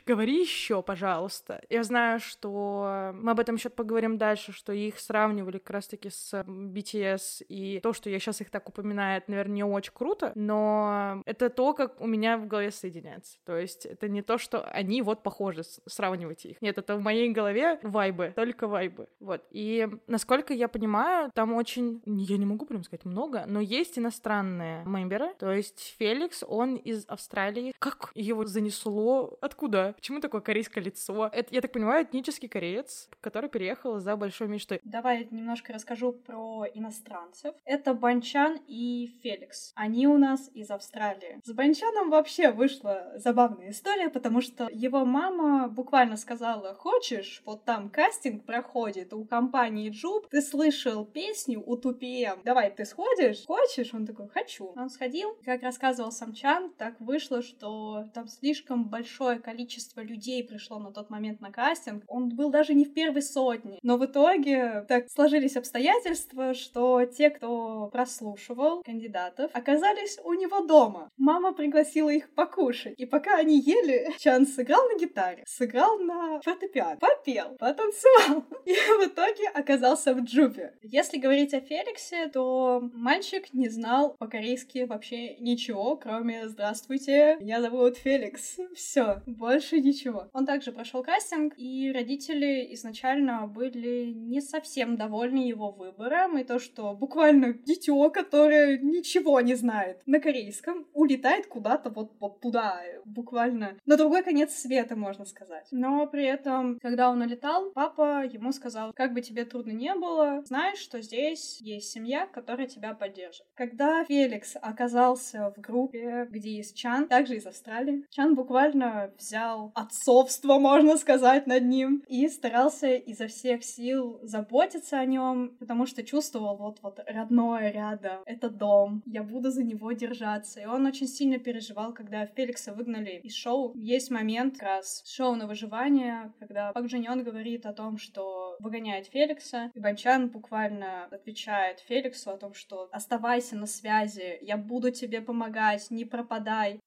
говори 0.06 0.42
еще, 0.42 0.82
пожалуйста. 0.82 1.62
Я 1.70 1.84
знаю, 1.84 2.20
что 2.20 3.12
мы 3.14 3.32
об 3.32 3.40
этом 3.40 3.56
еще 3.56 3.70
поговорим 3.70 4.18
дальше, 4.18 4.52
что 4.52 4.74
их 4.74 5.00
сравнивали 5.00 5.58
как 5.58 5.72
раз-таки 5.72 6.10
с 6.10 6.34
BTS, 6.34 7.46
и 7.48 7.80
то, 7.82 7.94
что 7.94 8.10
я 8.10 8.20
сейчас 8.20 8.42
их 8.42 8.50
так 8.50 8.68
упоминаю, 8.70 9.18
это, 9.18 9.32
наверное, 9.32 9.56
не 9.56 9.64
очень 9.64 9.94
круто, 9.94 10.05
круто, 10.06 10.32
но 10.36 11.24
это 11.26 11.50
то, 11.50 11.74
как 11.74 12.00
у 12.00 12.06
меня 12.06 12.38
в 12.38 12.46
голове 12.46 12.70
соединяется. 12.70 13.40
То 13.44 13.58
есть 13.58 13.88
это 13.88 14.08
не 14.08 14.22
то, 14.22 14.38
что 14.38 14.64
они 14.64 15.02
вот 15.02 15.24
похожи, 15.24 15.64
сравнивайте 15.88 16.50
их. 16.50 16.62
Нет, 16.62 16.78
это 16.78 16.96
в 16.96 17.02
моей 17.02 17.32
голове 17.32 17.80
вайбы, 17.82 18.32
только 18.36 18.68
вайбы. 18.68 19.08
Вот. 19.20 19.44
И 19.50 19.88
насколько 20.06 20.54
я 20.54 20.68
понимаю, 20.68 21.32
там 21.34 21.54
очень, 21.54 22.04
я 22.06 22.38
не 22.38 22.46
могу 22.46 22.68
прям 22.68 22.84
сказать 22.84 23.04
много, 23.04 23.46
но 23.48 23.60
есть 23.60 23.98
иностранные 23.98 24.86
мемберы. 24.86 25.34
То 25.40 25.52
есть 25.52 25.96
Феликс, 25.98 26.44
он 26.48 26.76
из 26.76 27.06
Австралии. 27.08 27.74
Как 27.80 28.12
его 28.14 28.46
занесло? 28.46 29.40
Откуда? 29.42 29.94
Почему 29.96 30.20
такое 30.20 30.42
корейское 30.42 30.84
лицо? 30.84 31.32
Это, 31.34 31.52
я 31.52 31.62
так 31.62 31.72
понимаю, 31.72 32.06
этнический 32.06 32.48
кореец, 32.48 33.10
который 33.22 33.50
переехал 33.50 33.98
за 33.98 34.16
большой 34.16 34.50
мечтой. 34.50 34.80
Давай 34.84 35.28
немножко 35.32 35.74
расскажу 35.74 36.12
про 36.12 36.66
иностранцев. 36.76 37.56
Это 37.66 37.96
Банчан 37.96 38.60
и 38.68 39.08
Феликс. 39.24 39.72
Они 39.76 39.95
они 39.96 40.08
у 40.08 40.18
нас 40.18 40.52
из 40.54 40.70
Австралии. 40.72 41.40
С 41.46 41.54
Банчаном 41.54 42.10
вообще 42.10 42.52
вышла 42.52 43.14
забавная 43.16 43.70
история, 43.70 44.10
потому 44.10 44.42
что 44.42 44.68
его 44.70 45.06
мама 45.06 45.70
буквально 45.70 46.18
сказала, 46.18 46.74
хочешь, 46.76 47.42
вот 47.46 47.64
там 47.64 47.90
кастинг 47.90 48.44
проходит 48.44 49.14
у 49.14 49.24
компании 49.24 49.90
Джуб, 49.90 50.28
ты 50.30 50.42
слышал 50.42 51.06
песню 51.06 51.64
у 51.66 51.78
Тупием, 51.78 52.42
давай 52.44 52.72
ты 52.72 52.84
сходишь? 52.84 53.46
Хочешь? 53.46 53.94
Он 53.94 54.06
такой, 54.06 54.28
хочу. 54.28 54.74
Он 54.76 54.90
сходил, 54.90 55.38
как 55.46 55.64
рассказывал 55.64 56.12
сам 56.12 56.34
Чан, 56.34 56.74
так 56.78 57.00
вышло, 57.00 57.42
что 57.42 58.04
там 58.14 58.28
слишком 58.28 58.90
большое 58.90 59.40
количество 59.40 60.02
людей 60.02 60.44
пришло 60.44 60.78
на 60.78 60.92
тот 60.92 61.10
момент 61.10 61.40
на 61.40 61.52
кастинг. 61.52 62.04
Он 62.08 62.28
был 62.28 62.50
даже 62.50 62.74
не 62.74 62.84
в 62.84 62.94
первой 62.94 63.22
сотне. 63.22 63.80
Но 63.82 63.96
в 63.96 64.06
итоге 64.06 64.82
так 64.90 65.10
сложились 65.10 65.56
обстоятельства, 65.56 66.54
что 66.54 67.06
те, 67.06 67.30
кто 67.30 67.88
прослушивал 67.94 68.84
кандидатов, 68.84 69.52
оказались 69.54 69.85
оказались 69.86 70.18
у 70.24 70.34
него 70.34 70.62
дома. 70.62 71.10
Мама 71.18 71.54
пригласила 71.54 72.10
их 72.10 72.34
покушать. 72.34 72.96
И 72.98 73.06
пока 73.06 73.38
они 73.38 73.60
ели, 73.60 74.12
Чан 74.20 74.46
сыграл 74.46 74.88
на 74.90 74.98
гитаре, 74.98 75.44
сыграл 75.46 76.00
на 76.00 76.42
фортепиано, 76.42 76.98
попел, 76.98 77.56
потанцевал. 77.60 78.44
И 78.66 78.74
в 78.74 79.08
итоге 79.08 79.48
оказался 79.54 80.14
в 80.14 80.22
джупе. 80.22 80.74
Если 80.82 81.18
говорить 81.18 81.54
о 81.54 81.62
Феликсе, 81.62 82.28
то 82.28 82.82
мальчик 82.94 83.54
не 83.54 83.70
знал 83.70 84.16
по-корейски 84.18 84.86
вообще 84.86 85.36
ничего, 85.38 85.98
кроме 85.98 86.48
«Здравствуйте, 86.48 87.38
меня 87.40 87.62
зовут 87.62 87.98
Феликс». 87.98 88.58
Все, 88.76 89.22
больше 89.26 89.80
ничего. 89.80 90.28
Он 90.34 90.46
также 90.46 90.72
прошел 90.72 91.04
кастинг, 91.04 91.54
и 91.58 91.92
родители 91.94 92.74
изначально 92.74 93.48
были 93.48 94.12
не 94.12 94.42
совсем 94.42 94.96
довольны 94.96 95.48
его 95.48 95.72
выбором, 95.72 96.38
и 96.38 96.44
то, 96.44 96.60
что 96.60 96.94
буквально 96.94 97.54
дитё, 97.54 98.10
которое 98.10 98.78
ничего 98.78 99.42
не 99.42 99.56
знает, 99.56 99.75
знает 99.76 100.02
на 100.06 100.20
корейском, 100.20 100.88
улетает 100.94 101.48
куда-то 101.48 101.90
вот, 101.90 102.12
вот 102.20 102.40
туда, 102.40 102.82
буквально 103.06 103.78
на 103.86 103.98
другой 103.98 104.24
конец 104.24 104.54
света, 104.54 104.96
можно 104.96 105.26
сказать. 105.26 105.68
Но 105.72 106.08
при 106.08 106.26
этом, 106.26 106.80
когда 106.80 107.10
он 107.10 107.22
улетал, 107.22 107.72
папа 107.74 108.26
ему 108.26 108.52
сказал, 108.52 108.94
как 108.96 109.14
бы 109.14 109.22
тебе 109.22 109.46
трудно 109.46 109.72
не 109.72 109.94
было, 109.96 110.44
знаешь, 110.46 110.80
что 110.80 111.02
здесь 111.02 111.60
есть 111.62 111.92
семья, 111.92 112.28
которая 112.28 112.68
тебя 112.68 112.94
поддержит. 112.94 113.46
Когда 113.56 114.06
Феликс 114.06 114.56
оказался 114.62 115.54
в 115.56 115.60
группе, 115.60 116.28
где 116.30 116.56
есть 116.58 116.78
Чан, 116.78 117.08
также 117.08 117.36
из 117.36 117.46
Австралии, 117.46 118.06
Чан 118.10 118.36
буквально 118.36 119.12
взял 119.18 119.72
отцовство, 119.76 120.58
можно 120.60 120.98
сказать, 120.98 121.48
над 121.48 121.64
ним 121.64 122.04
и 122.08 122.28
старался 122.30 122.94
изо 122.94 123.28
всех 123.28 123.64
сил 123.64 124.20
заботиться 124.24 124.98
о 124.98 125.06
нем, 125.06 125.56
потому 125.60 125.86
что 125.86 126.04
чувствовал 126.04 126.56
вот-вот 126.58 127.00
родное 127.08 127.72
рядом, 127.72 128.22
это 128.26 128.50
дом, 128.50 129.04
я 129.06 129.24
буду 129.24 129.52
за 129.56 129.64
него 129.64 129.92
держаться. 129.94 130.62
И 130.62 130.66
он 130.66 130.86
очень 130.86 131.08
сильно 131.08 131.40
переживал, 131.40 131.94
когда 131.94 132.26
Феликса 132.26 132.74
выгнали 132.74 133.22
из 133.24 133.34
шоу. 133.34 133.74
Есть 133.76 134.12
момент 134.12 134.56
как 134.56 134.64
раз 134.64 135.04
шоу 135.06 135.36
на 135.36 135.48
выживание, 135.48 136.34
когда 136.40 136.72
Пак 136.74 136.86
Джиньон 136.86 137.24
говорит 137.24 137.66
о 137.66 137.74
том, 137.74 137.98
что 137.98 138.58
выгоняет 138.60 139.08
Феликса, 139.08 139.72
и 139.74 139.80
Банчан 139.80 140.30
буквально 140.30 141.06
отвечает 141.06 141.80
Феликсу 141.80 142.32
о 142.32 142.38
том, 142.38 142.54
что 142.54 142.90
оставайся 142.92 143.56
на 143.56 143.66
связи, 143.66 144.38
я 144.42 144.58
буду 144.58 144.92
тебе 144.92 145.22
помогать, 145.22 145.90
не 145.90 146.06
пропадай 146.06 146.80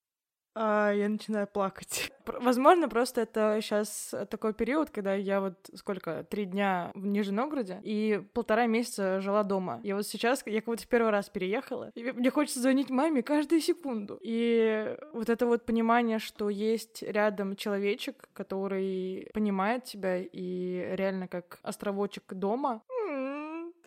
а, 0.61 0.91
я 0.93 1.09
начинаю 1.09 1.47
плакать. 1.47 2.13
Возможно, 2.27 2.89
просто 2.89 3.21
это 3.21 3.59
сейчас 3.61 4.13
такой 4.29 4.53
период, 4.53 4.91
когда 4.91 5.15
я 5.15 5.41
вот 5.41 5.55
сколько, 5.75 6.25
три 6.29 6.47
дня 6.47 6.91
в 6.95 7.07
Нижнем 7.07 7.37
Новгороде 7.37 7.81
и 7.85 8.21
полтора 8.33 8.67
месяца 8.67 9.21
жила 9.21 9.45
дома. 9.45 9.81
И 9.85 9.93
вот 9.93 10.05
сейчас 10.05 10.43
я 10.47 10.61
как 10.61 10.67
будто 10.67 10.83
в 10.83 10.89
первый 10.89 11.11
раз 11.11 11.29
переехала, 11.29 11.93
и 11.95 12.11
мне 12.11 12.31
хочется 12.31 12.61
звонить 12.61 12.91
маме 12.91 13.23
каждую 13.23 13.61
секунду. 13.61 14.19
И 14.21 14.97
вот 15.13 15.29
это 15.29 15.47
вот 15.47 15.65
понимание, 15.65 16.19
что 16.19 16.49
есть 16.49 17.05
рядом 17.05 17.55
человечек, 17.55 18.29
который 18.33 19.31
понимает 19.33 19.85
тебя 19.85 20.19
и 20.19 20.95
реально 20.97 21.29
как 21.29 21.61
островочек 21.63 22.25
дома, 22.35 22.83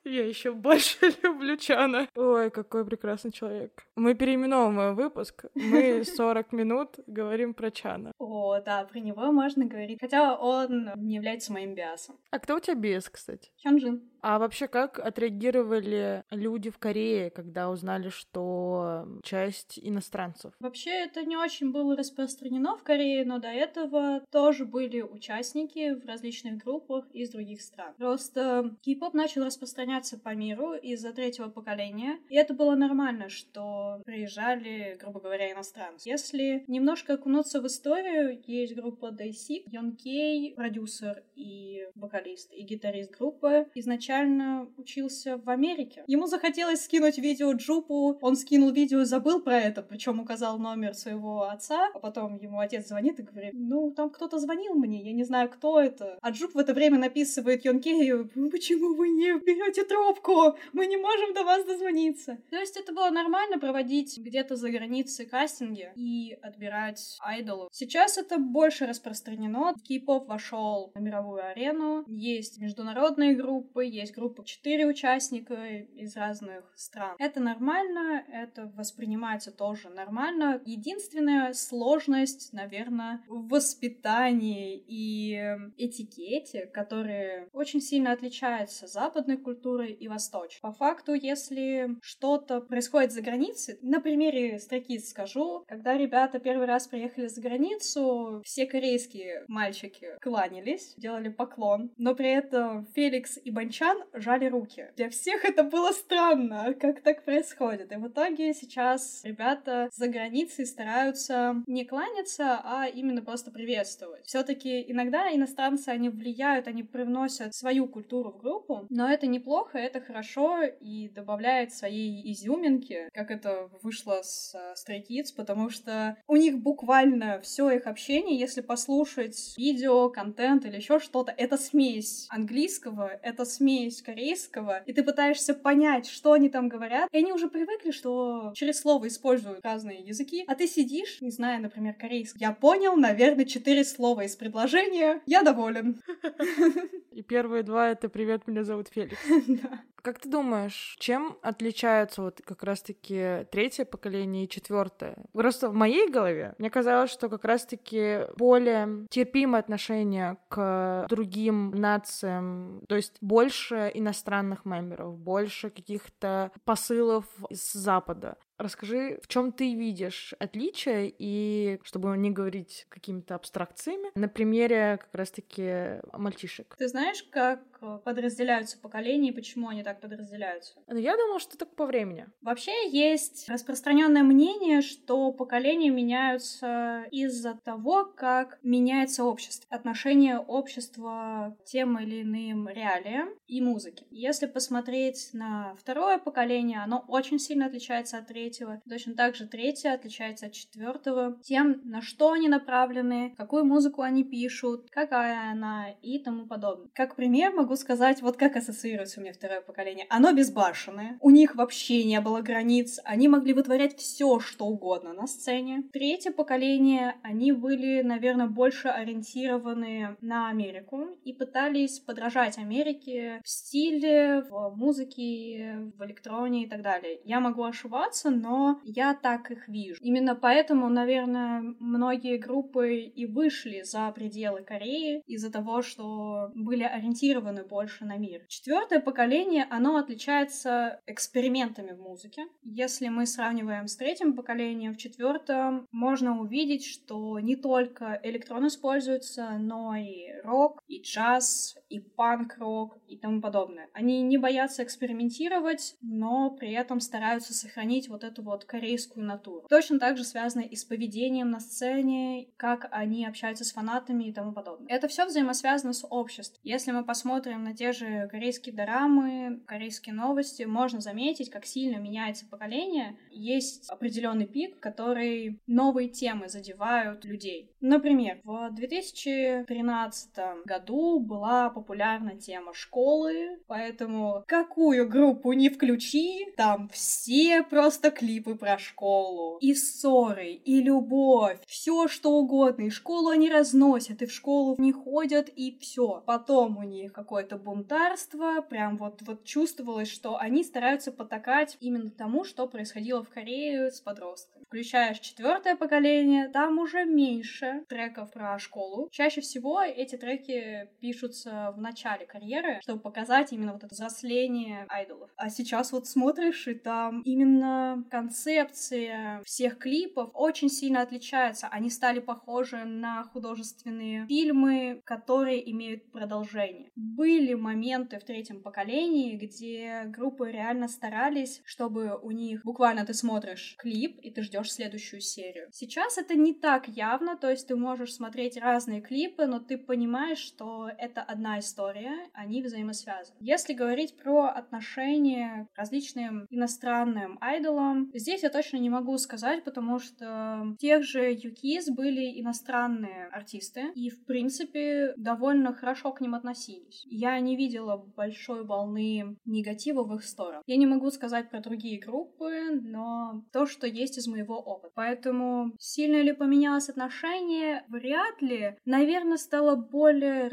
я 0.04 0.26
еще 0.26 0.52
больше 0.52 0.98
люблю 1.24 1.58
Чана. 1.58 2.08
Ой, 2.16 2.50
какой 2.50 2.86
прекрасный 2.86 3.32
человек. 3.32 3.86
Мы 3.96 4.16
переименовываем 4.16 4.96
выпуск. 4.96 5.46
Мы 5.56 6.04
40 6.06 6.52
минут 6.54 7.00
говорим 7.08 7.54
про 7.54 7.72
Чана. 7.72 8.12
О, 8.18 8.60
да, 8.60 8.84
про 8.86 9.00
него 9.00 9.32
можно 9.32 9.66
говорить. 9.66 10.00
Хотя 10.02 10.36
он 10.36 10.92
не 10.98 11.16
является 11.16 11.54
моим 11.54 11.76
биасом. 11.76 12.18
А 12.32 12.40
кто 12.40 12.56
у 12.56 12.60
тебя 12.60 12.76
биас, 12.76 13.10
кстати? 13.10 13.52
Хёнджин. 13.64 14.10
А 14.24 14.38
вообще, 14.38 14.68
как 14.68 15.00
отреагировали 15.00 16.24
люди 16.30 16.70
в 16.70 16.78
Корее, 16.78 17.32
когда 17.32 17.70
узнали, 17.70 18.10
что 18.10 19.08
часть 19.24 19.80
иностранцев? 19.82 20.54
Вообще, 20.60 20.92
это 20.92 21.24
не 21.24 21.38
очень 21.38 21.72
было 21.72 21.96
распространено 21.96 22.78
в 22.78 22.84
Корее, 22.84 23.26
но 23.26 23.40
до 23.40 23.48
этого 23.48 24.22
тоже 24.32 24.66
были 24.66 25.02
участники 25.02 25.96
в 25.96 26.06
различных 26.06 26.58
группах 26.58 27.10
из 27.12 27.32
других 27.32 27.62
стран. 27.62 27.96
Просто 27.98 28.76
кей-поп 28.82 29.16
начал 29.16 29.44
распространяться 29.44 29.91
распространяться 29.92 30.18
по 30.18 30.36
миру 30.36 30.74
из-за 30.74 31.12
третьего 31.14 31.50
поколения. 31.50 32.20
И 32.30 32.36
это 32.36 32.54
было 32.54 32.76
нормально, 32.76 33.30
что 33.30 34.02
приезжали, 34.06 34.98
грубо 35.00 35.20
говоря, 35.20 35.52
иностранцы. 35.52 36.10
Если 36.10 36.64
немножко 36.68 37.14
окунуться 37.14 37.62
в 37.62 37.68
историю, 37.68 38.42
есть 38.48 38.76
группа 38.76 39.08
Day6, 39.08 39.64
Йон 39.72 39.96
Кей, 39.96 40.54
продюсер 40.56 41.24
и 41.36 41.88
вокалист, 41.96 42.52
и 42.54 42.64
гитарист 42.64 43.12
группы, 43.18 43.68
изначально 43.76 44.68
учился 44.78 45.38
в 45.38 45.50
Америке. 45.50 46.04
Ему 46.08 46.28
захотелось 46.28 46.84
скинуть 46.84 47.18
видео 47.18 47.52
Джупу, 47.54 48.18
он 48.22 48.36
скинул 48.36 48.72
видео 48.72 49.02
и 49.02 49.06
забыл 49.06 49.42
про 49.42 49.60
это, 49.60 49.82
причем 49.82 50.20
указал 50.20 50.58
номер 50.60 50.94
своего 50.94 51.44
отца, 51.44 51.90
а 51.94 52.00
потом 52.00 52.38
ему 52.38 52.60
отец 52.60 52.88
звонит 52.88 53.20
и 53.20 53.24
говорит, 53.24 53.54
ну, 53.54 53.92
там 53.92 54.10
кто-то 54.10 54.40
звонил 54.40 54.76
мне, 54.76 55.02
я 55.02 55.14
не 55.14 55.24
знаю, 55.24 55.50
кто 55.50 55.80
это. 55.80 56.18
А 56.22 56.32
Джуп 56.32 56.56
в 56.56 56.58
это 56.58 56.74
время 56.74 56.98
написывает 56.98 57.66
Йонкею, 57.66 58.30
почему 58.52 58.96
вы 58.96 59.10
не 59.10 59.40
берете 59.40 59.81
трубку? 59.84 60.58
Мы 60.74 60.88
не 60.88 60.98
можем 60.98 61.34
до 61.34 61.44
вас 61.44 61.66
дозвониться. 61.66 62.38
То 62.50 62.58
есть 62.58 62.78
это 62.78 62.94
было 62.94 63.10
нормально 63.10 63.60
проводить 63.60 64.18
где-то 64.18 64.56
за 64.56 64.70
границей 64.70 65.26
кастинги 65.26 65.92
и 65.96 66.38
отбирать 66.42 67.18
айдолов. 67.22 67.70
Сейчас 67.72 68.18
это 68.18 68.38
больше 68.38 68.86
распространено. 68.86 69.74
Кей-поп 69.84 70.28
вошел 70.28 70.92
на 70.96 71.00
мировую 71.00 71.46
арену. 71.46 72.04
Есть 72.08 72.60
международные 72.60 73.36
группы, 73.36 73.86
есть 73.86 74.14
группы 74.14 74.44
четыре 74.44 74.86
участника 74.86 75.56
из 75.66 76.16
разных 76.16 76.72
стран. 76.76 77.16
Это 77.20 77.40
нормально, 77.40 78.24
это 78.32 78.72
воспринимается 78.76 79.52
тоже 79.52 79.90
нормально. 79.90 80.62
Единственная 80.66 81.54
сложность, 81.54 82.54
наверное, 82.54 83.24
в 83.28 83.48
воспитании 83.48 84.84
и 84.88 85.36
этикете, 85.78 86.66
которые 86.68 87.48
очень 87.54 87.82
сильно 87.82 88.12
отличаются 88.12 88.88
западной 88.88 89.38
культурой 89.72 89.94
и 89.94 90.08
восточной. 90.08 90.60
По 90.62 90.72
факту, 90.72 91.14
если 91.14 91.96
что-то 92.02 92.62
происходит 92.62 93.12
за 93.12 93.22
границей, 93.22 93.78
на 93.82 94.02
примере 94.02 94.60
строки 94.60 95.00
скажу, 95.00 95.64
когда 95.68 95.98
ребята 95.98 96.40
первый 96.40 96.68
раз 96.68 96.88
приехали 96.88 97.28
за 97.28 97.42
границу, 97.42 98.42
все 98.44 98.66
корейские 98.66 99.46
мальчики 99.48 100.08
кланялись, 100.22 100.94
делали 100.98 101.30
поклон, 101.30 101.92
но 101.98 102.16
при 102.16 102.32
этом 102.32 102.86
Феликс 102.94 103.40
и 103.44 103.52
Банчан 103.52 103.98
жали 104.14 104.46
руки. 104.48 104.90
Для 104.98 105.10
всех 105.10 105.46
это 105.46 105.64
было 105.64 105.92
странно, 105.92 106.74
как 106.80 107.02
так 107.02 107.24
происходит. 107.24 107.92
И 107.92 107.96
в 107.96 108.08
итоге 108.08 108.54
сейчас 108.54 109.22
ребята 109.24 109.90
за 109.94 110.08
границей 110.08 110.66
стараются 110.66 111.64
не 111.66 111.86
кланяться, 111.86 112.60
а 112.64 112.88
именно 112.88 113.22
просто 113.22 113.52
приветствовать. 113.52 114.26
Все-таки 114.26 114.84
иногда 114.92 115.34
иностранцы, 115.34 115.90
они 115.90 116.10
влияют, 116.10 116.68
они 116.68 116.84
привносят 116.84 117.56
свою 117.56 117.88
культуру 117.88 118.32
в 118.32 118.38
группу, 118.38 118.86
но 118.90 119.10
это 119.10 119.28
неплохо, 119.28 119.61
это 119.74 120.02
хорошо 120.02 120.64
и 120.64 121.10
добавляет 121.10 121.74
своей 121.74 122.32
изюминки, 122.32 123.10
как 123.14 123.32
это 123.32 123.70
вышло 123.82 124.22
с 124.24 124.56
uh, 124.56 124.74
Stray 124.76 125.06
Kids, 125.08 125.36
потому 125.36 125.70
что 125.70 126.18
у 126.28 126.36
них 126.36 126.60
буквально 126.60 127.40
все 127.42 127.70
их 127.72 127.88
общение, 127.88 128.40
если 128.40 128.62
послушать 128.62 129.54
видео, 129.58 130.10
контент 130.10 130.66
или 130.66 130.76
еще 130.78 131.00
что-то, 131.00 131.34
это 131.36 131.58
смесь 131.58 132.28
английского, 132.30 133.08
это 133.22 133.46
смесь 133.46 134.02
корейского, 134.02 134.84
и 134.86 134.94
ты 134.94 135.04
пытаешься 135.04 135.54
понять, 135.54 136.08
что 136.08 136.34
они 136.34 136.50
там 136.50 136.70
говорят, 136.70 137.10
и 137.12 137.18
они 137.18 137.34
уже 137.34 137.50
привыкли, 137.50 137.92
что 137.92 138.52
через 138.56 138.80
слово 138.80 139.08
используют 139.08 139.64
разные 139.64 140.00
языки, 140.00 140.44
а 140.48 140.56
ты 140.56 140.68
сидишь, 140.68 141.22
не 141.22 141.32
зная, 141.32 141.60
например, 141.60 141.94
корейский. 141.94 142.40
Я 142.40 142.52
понял, 142.52 142.96
наверное, 142.96 143.46
четыре 143.46 143.84
слова 143.84 144.24
из 144.24 144.36
предложения, 144.36 145.22
я 145.26 145.44
доволен. 145.44 146.02
И 147.12 147.22
первые 147.24 147.64
два— 147.64 147.90
это 147.92 148.08
«Привет, 148.10 148.48
меня 148.48 148.64
зовут 148.64 148.88
Феликс». 148.88 149.20
Как 150.02 150.20
ты 150.20 150.30
думаешь, 150.30 150.96
чем 151.00 151.38
отличаются 151.44 152.24
вот 152.24 152.42
как 152.44 152.64
раз-таки 152.64 153.46
третье 153.52 153.86
поколение 153.86 154.46
и 154.46 154.50
четвертое? 154.50 155.16
Просто 155.32 155.70
в 155.70 155.76
моей 155.76 156.10
голове 156.10 156.56
мне 156.58 156.72
казалось, 156.72 157.12
что 157.12 157.30
как 157.30 157.46
раз-таки 157.46 158.22
более 158.36 159.06
терпимое 159.10 159.60
отношение 159.60 160.38
к 160.50 161.06
другим 161.08 161.72
нациям, 161.72 162.82
то 162.88 162.96
есть 162.96 163.18
больше 163.22 163.92
иностранных 163.94 164.66
мемберов, 164.66 165.20
больше 165.20 165.70
каких-то 165.70 166.52
посылов 166.66 167.26
из 167.50 167.72
Запада. 167.72 168.38
Расскажи, 168.62 169.20
в 169.24 169.28
чем 169.28 169.52
ты 169.52 169.74
видишь 169.74 170.36
отличия, 170.38 171.12
и 171.18 171.80
чтобы 171.84 172.16
не 172.16 172.30
говорить 172.30 172.86
какими-то 172.90 173.34
абстракциями, 173.34 174.12
на 174.14 174.28
примере 174.28 175.00
как 175.02 175.10
раз-таки 175.14 176.00
мальчишек. 176.14 176.76
Ты 176.78 176.88
знаешь, 176.88 177.24
как 177.32 177.62
подразделяются 178.04 178.78
поколения 178.78 179.30
и 179.30 179.34
почему 179.34 179.70
они 179.70 179.82
так 179.82 180.00
подразделяются? 180.00 180.76
Ну, 180.86 180.98
я 180.98 181.18
думала, 181.18 181.40
что 181.40 181.58
так 181.58 181.76
по 181.76 181.88
времени. 181.88 182.28
Вообще 182.42 182.88
есть 182.90 183.50
распространенное 183.50 184.22
мнение, 184.22 184.82
что 184.82 185.32
поколения 185.32 185.90
меняются 185.90 187.06
из-за 187.10 187.58
того, 187.64 188.06
как 188.06 188.60
меняется 188.62 189.24
общество, 189.24 189.66
отношение 189.76 190.38
общества 190.38 191.58
к 191.60 191.66
тем 191.66 192.00
или 192.00 192.22
иным 192.22 192.70
реалиям 192.70 193.30
и 193.48 193.60
музыке. 193.60 194.06
Если 194.12 194.46
посмотреть 194.46 195.32
на 195.34 195.76
второе 195.80 196.20
поколение, 196.20 196.84
оно 196.84 197.04
очень 197.08 197.40
сильно 197.40 197.66
отличается 197.66 198.20
от 198.20 198.28
третьего 198.28 198.51
третьего. 198.52 198.82
Точно 198.90 199.16
так 199.16 199.36
же 199.36 199.48
третье 199.48 199.94
отличается 199.94 200.48
от 200.48 200.54
четвертого 200.54 201.40
тем, 201.44 201.82
на 201.86 202.02
что 202.02 202.32
они 202.34 202.50
направлены, 202.50 203.34
какую 203.38 203.66
музыку 203.66 204.02
они 204.02 204.24
пишут, 204.24 204.88
какая 204.92 205.52
она 205.52 205.92
и 206.02 206.20
тому 206.20 206.46
подобное. 206.48 206.90
Как 206.94 207.16
пример 207.16 207.54
могу 207.54 207.76
сказать, 207.76 208.22
вот 208.22 208.38
как 208.38 208.56
ассоциируется 208.58 209.20
у 209.20 209.24
меня 209.24 209.34
второе 209.34 209.62
поколение. 209.62 210.06
Оно 210.10 210.34
безбашенное, 210.34 211.18
у 211.22 211.30
них 211.30 211.56
вообще 211.56 212.04
не 212.04 212.20
было 212.20 212.42
границ, 212.42 213.00
они 213.06 213.28
могли 213.28 213.54
вытворять 213.54 213.98
все, 213.98 214.40
что 214.40 214.66
угодно 214.66 215.14
на 215.14 215.28
сцене. 215.28 215.84
Третье 215.94 216.32
поколение, 216.32 217.16
они 217.24 217.52
были, 217.52 218.02
наверное, 218.02 218.48
больше 218.48 218.90
ориентированы 218.90 220.18
на 220.22 220.50
Америку 220.50 221.18
и 221.24 221.34
пытались 221.34 222.00
подражать 222.00 222.58
Америке 222.58 223.40
в 223.44 223.50
стиле, 223.50 224.42
в 224.50 224.74
музыке, 224.76 225.92
в 225.98 226.04
электроне 226.04 226.64
и 226.64 226.70
так 226.70 226.82
далее. 226.82 227.22
Я 227.24 227.40
могу 227.40 227.64
ошибаться, 227.64 228.30
но 228.42 228.80
я 228.84 229.14
так 229.14 229.52
их 229.52 229.68
вижу. 229.68 229.98
Именно 230.02 230.36
поэтому, 230.36 230.90
наверное, 230.90 231.62
многие 231.80 232.38
группы 232.38 233.02
и 233.02 233.26
вышли 233.26 233.84
за 233.84 234.12
пределы 234.12 234.64
Кореи 234.64 235.22
из-за 235.28 235.52
того, 235.52 235.82
что 235.82 236.52
были 236.56 236.84
ориентированы 236.84 237.64
больше 237.64 238.06
на 238.06 238.18
мир. 238.18 238.42
Четвертое 238.48 239.00
поколение, 239.00 239.66
оно 239.70 239.98
отличается 239.98 241.00
экспериментами 241.06 241.92
в 241.92 242.00
музыке. 242.00 242.46
Если 242.64 243.10
мы 243.10 243.26
сравниваем 243.26 243.88
с 243.88 243.96
третьим 243.96 244.36
поколением, 244.36 244.94
в 244.94 244.98
четвертом 244.98 245.88
можно 245.92 246.40
увидеть, 246.40 246.86
что 246.86 247.40
не 247.40 247.56
только 247.56 248.20
электрон 248.24 248.68
используется, 248.68 249.52
но 249.60 249.96
и 249.96 250.32
рок, 250.44 250.82
и 250.88 251.02
джаз, 251.02 251.76
и 251.92 252.00
панк-рок, 252.00 252.98
и 253.08 253.18
тому 253.18 253.42
подобное. 253.42 253.90
Они 253.94 254.22
не 254.22 254.38
боятся 254.38 254.84
экспериментировать, 254.84 255.96
но 256.02 256.52
при 256.52 256.72
этом 256.72 257.02
стараются 257.02 257.54
сохранить 257.54 258.08
вот 258.08 258.24
эту 258.24 258.44
вот 258.44 258.64
корейскую 258.64 259.26
натуру. 259.26 259.68
Точно 259.70 260.00
так 260.00 260.18
же 260.18 260.24
связано 260.24 260.62
и 260.62 260.76
с 260.76 260.86
поведением 260.86 261.52
на 261.52 261.60
сцене, 261.60 262.48
как 262.56 262.88
они 262.92 263.26
общаются 263.26 263.66
с 263.66 263.74
фанатами 263.74 264.26
и 264.26 264.34
тому 264.34 264.54
подобное. 264.54 264.88
Это 264.88 265.10
все 265.10 265.26
взаимосвязано 265.26 265.92
с 265.92 266.08
обществом. 266.10 266.60
Если 266.64 266.92
мы 266.92 267.04
посмотрим 267.04 267.64
на 267.64 267.76
те 267.76 267.92
же 267.92 268.30
корейские 268.32 268.74
дорамы, 268.74 269.62
корейские 269.66 270.16
новости, 270.16 270.64
можно 270.64 271.02
заметить, 271.02 271.50
как 271.50 271.66
сильно 271.66 271.98
меняется 271.98 272.46
поколение. 272.48 273.18
Есть 273.32 273.90
определенный 273.90 274.48
пик, 274.48 274.80
который 274.80 275.60
новые 275.68 276.08
темы 276.08 276.48
задевают 276.48 277.26
людей. 277.26 277.72
Например, 277.82 278.40
в 278.44 278.70
2013 278.74 280.66
году 280.66 281.20
была 281.20 281.70
популярна 281.82 282.38
тема 282.38 282.74
школы, 282.74 283.60
поэтому 283.68 284.44
какую 284.48 285.10
группу 285.10 285.54
не 285.54 285.70
включи, 285.70 286.46
там 286.56 286.90
все 286.90 287.64
просто 287.64 288.12
клипы 288.12 288.56
про 288.56 288.78
школу. 288.78 289.58
И 289.62 289.74
ссоры, 289.74 290.52
и 290.52 290.82
любовь, 290.82 291.58
все 291.66 292.08
что 292.08 292.32
угодно. 292.32 292.84
И 292.84 292.90
школу 292.90 293.30
они 293.30 293.50
разносят, 293.50 294.22
и 294.22 294.28
в 294.28 294.32
школу 294.32 294.76
не 294.78 294.92
ходят, 294.92 295.50
и 295.50 295.78
все. 295.80 296.24
Потом 296.26 296.78
у 296.78 296.84
них 296.84 297.14
какое-то 297.14 297.58
бунтарство, 297.58 298.62
прям 298.62 298.98
вот, 298.98 299.22
вот 299.24 299.44
чувствовалось, 299.44 300.10
что 300.10 300.38
они 300.38 300.64
стараются 300.64 301.12
потакать 301.12 301.78
именно 301.80 302.12
тому, 302.12 302.44
что 302.44 302.68
происходило 302.68 303.24
в 303.24 303.30
Корее 303.30 303.90
с 303.90 304.00
подростками. 304.02 304.66
Включаешь 304.66 305.20
четвертое 305.20 305.76
поколение, 305.76 306.48
там 306.50 306.80
уже 306.80 307.06
меньше 307.06 307.84
треков 307.90 308.32
про 308.32 308.58
школу. 308.60 309.10
Чаще 309.12 309.42
всего 309.42 309.82
эти 309.82 310.16
треки 310.16 310.90
пишутся 311.00 311.71
в 311.72 311.82
начале 311.82 312.26
карьеры, 312.26 312.80
чтобы 312.82 313.02
показать 313.02 313.52
именно 313.52 313.74
вот 313.74 313.84
это 313.84 313.94
взросление 313.94 314.86
айдолов. 314.90 315.30
А 315.36 315.50
сейчас 315.50 315.92
вот 315.92 316.08
смотришь, 316.08 316.68
и 316.68 316.74
там 316.74 317.22
именно 317.22 318.04
концепция 318.10 319.42
всех 319.46 319.78
клипов 319.78 320.30
очень 320.34 320.70
сильно 320.70 321.02
отличается. 321.02 321.68
Они 321.68 321.90
стали 321.90 322.20
похожи 322.20 322.84
на 322.84 323.24
художественные 323.24 324.28
фильмы, 324.28 325.02
которые 325.06 325.70
имеют 325.72 326.12
продолжение. 326.12 326.90
Были 326.96 327.54
моменты 327.54 328.20
в 328.20 328.24
третьем 328.24 328.62
поколении, 328.62 329.38
где 329.38 330.04
группы 330.06 330.52
реально 330.52 330.88
старались, 330.88 331.62
чтобы 331.66 332.20
у 332.22 332.32
них 332.32 332.64
буквально 332.64 333.06
ты 333.06 333.14
смотришь 333.14 333.76
клип, 333.78 334.20
и 334.22 334.32
ты 334.32 334.42
ждешь 334.42 334.72
следующую 334.72 335.22
серию. 335.22 335.68
Сейчас 335.72 336.18
это 336.18 336.36
не 336.36 336.54
так 336.54 336.88
явно, 336.88 337.38
то 337.38 337.50
есть 337.50 337.68
ты 337.68 337.76
можешь 337.76 338.14
смотреть 338.14 338.58
разные 338.58 339.02
клипы, 339.02 339.46
но 339.46 339.60
ты 339.60 339.78
понимаешь, 339.78 340.40
что 340.40 340.90
это 340.98 341.22
одна 341.22 341.60
история, 341.62 342.30
они 342.34 342.62
взаимосвязаны. 342.62 343.38
Если 343.40 343.74
говорить 343.74 344.18
про 344.18 344.48
отношения 344.50 345.68
к 345.74 345.78
различным 345.78 346.46
иностранным 346.50 347.38
айдолам, 347.42 348.12
здесь 348.14 348.44
я 348.44 348.50
точно 348.50 348.78
не 348.78 348.90
могу 348.90 349.18
сказать, 349.18 349.64
потому 349.64 350.00
что 350.00 350.76
тех 350.80 351.04
же 351.04 351.32
Юкис 351.32 351.90
были 351.90 352.42
иностранные 352.42 353.28
артисты, 353.28 353.92
и, 353.96 354.10
в 354.10 354.26
принципе, 354.26 355.14
довольно 355.18 355.74
хорошо 355.74 356.12
к 356.12 356.22
ним 356.22 356.36
относились. 356.36 357.06
Я 357.06 357.40
не 357.40 357.56
видела 357.56 357.98
большой 357.98 358.66
волны 358.66 359.38
негатива 359.46 360.04
в 360.04 360.14
их 360.16 360.24
сторону. 360.24 360.64
Я 360.66 360.78
не 360.78 360.86
могу 360.86 361.10
сказать 361.12 361.50
про 361.50 361.60
другие 361.62 362.00
группы, 362.00 362.80
но 362.82 363.44
то, 363.54 363.66
что 363.66 363.88
есть 363.88 364.18
из 364.18 364.28
моего 364.28 364.60
опыта. 364.60 364.92
Поэтому 364.96 365.74
сильно 365.80 366.22
ли 366.22 366.34
поменялось 366.34 366.90
отношение? 366.90 367.84
Вряд 367.88 368.42
ли. 368.42 368.76
Наверное, 368.86 369.38
стало 369.38 369.76
более 369.76 370.48